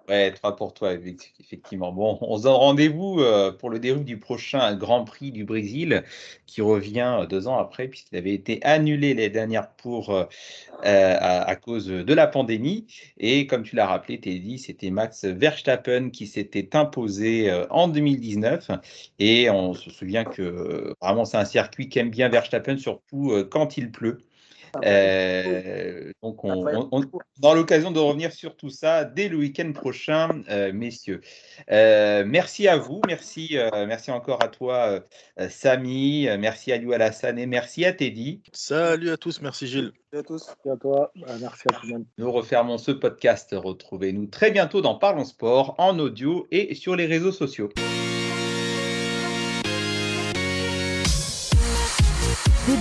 Ouais, 0.09 0.33
trois 0.33 0.57
pour 0.57 0.75
toi, 0.75 0.95
effect- 0.95 1.33
effectivement. 1.39 1.93
Bon, 1.93 2.19
on 2.23 2.37
se 2.37 2.43
donne 2.43 2.55
rendez-vous 2.55 3.21
euh, 3.21 3.53
pour 3.53 3.71
le 3.71 3.79
déroul 3.79 4.05
du 4.05 4.19
prochain 4.19 4.75
Grand 4.75 5.05
Prix 5.05 5.31
du 5.31 5.45
Brésil, 5.45 6.03
qui 6.47 6.61
revient 6.61 7.19
euh, 7.21 7.27
deux 7.27 7.47
ans 7.47 7.57
après, 7.59 7.87
puisqu'il 7.87 8.17
avait 8.19 8.35
été 8.35 8.61
annulé 8.65 9.15
les 9.15 9.31
dernières 9.31 9.71
pour 9.77 10.11
euh, 10.11 10.25
à, 10.83 11.43
à 11.49 11.57
cause 11.57 11.87
de 11.89 12.15
la 12.15 12.27
pandémie. 12.27 12.87
Et 13.19 13.47
comme 13.47 13.63
tu 13.65 13.77
l'as 13.77 13.87
rappelé, 13.87 14.21
Teddy, 14.21 14.59
c'était 14.59 14.91
Max 14.91 15.25
Verstappen 15.25 16.11
qui 16.11 16.27
s'était 16.27 16.75
imposé 16.77 17.53
en 17.71 17.89
2019. 17.89 18.71
Et 19.21 19.51
on 19.51 19.75
se 19.75 19.91
souvient 19.91 20.25
que 20.25 20.95
vraiment 21.01 21.25
c'est 21.25 21.37
un 21.39 21.45
circuit 21.45 21.89
qu'aime 21.89 22.11
bien 22.11 22.29
Verstappen, 22.29 22.77
surtout 22.79 23.33
quand 23.51 23.77
il 23.79 23.93
pleut. 23.93 24.19
Euh, 24.85 26.13
donc, 26.23 26.45
on, 26.45 26.67
on- 26.67 26.89
on- 26.93 27.01
on 27.03 27.47
aura 27.47 27.55
l'occasion 27.55 27.91
de 27.91 27.99
revenir 27.99 28.33
sur 28.33 28.57
tout 28.57 28.71
ça 28.71 29.05
dès 29.05 29.29
le 29.29 29.37
week-end 29.37 29.73
prochain, 29.73 30.43
euh, 30.51 30.73
messieurs. 30.73 31.21
Euh, 31.71 32.25
merci 32.27 32.69
à 32.69 32.77
vous, 32.77 33.01
merci, 33.07 33.59
euh, 33.59 33.87
merci 33.87 34.11
encore 34.11 34.43
à 34.43 34.49
toi, 34.49 35.01
euh, 35.41 35.49
Samy, 35.51 36.29
merci 36.39 36.73
à 36.73 36.79
Liu 36.79 36.93
Alassane 36.95 37.39
et 37.39 37.47
merci 37.47 37.85
à 37.85 37.93
Teddy. 37.93 38.43
Salut 38.53 39.11
à 39.11 39.17
tous, 39.17 39.41
merci 39.43 39.67
Gilles. 39.67 39.93
Salut 40.11 40.21
à 40.21 40.23
tous. 40.27 40.47
Merci 40.47 40.69
à 40.71 40.77
toi. 40.77 41.13
Merci 41.41 41.63
à 41.69 41.73
tout 41.75 41.87
le 41.87 41.93
monde. 41.95 42.05
Nous 42.19 42.31
refermons 42.33 42.79
ce 42.79 42.93
podcast. 42.93 43.51
Retrouvez-nous 43.57 44.27
très 44.27 44.51
bientôt 44.51 44.81
dans 44.81 44.95
Parlons 44.97 45.25
Sport 45.25 45.75
en 45.79 45.99
audio 45.99 46.47
et 46.51 46.75
sur 46.75 46.97
les 46.97 47.07
réseaux 47.07 47.33
sociaux. 47.33 47.71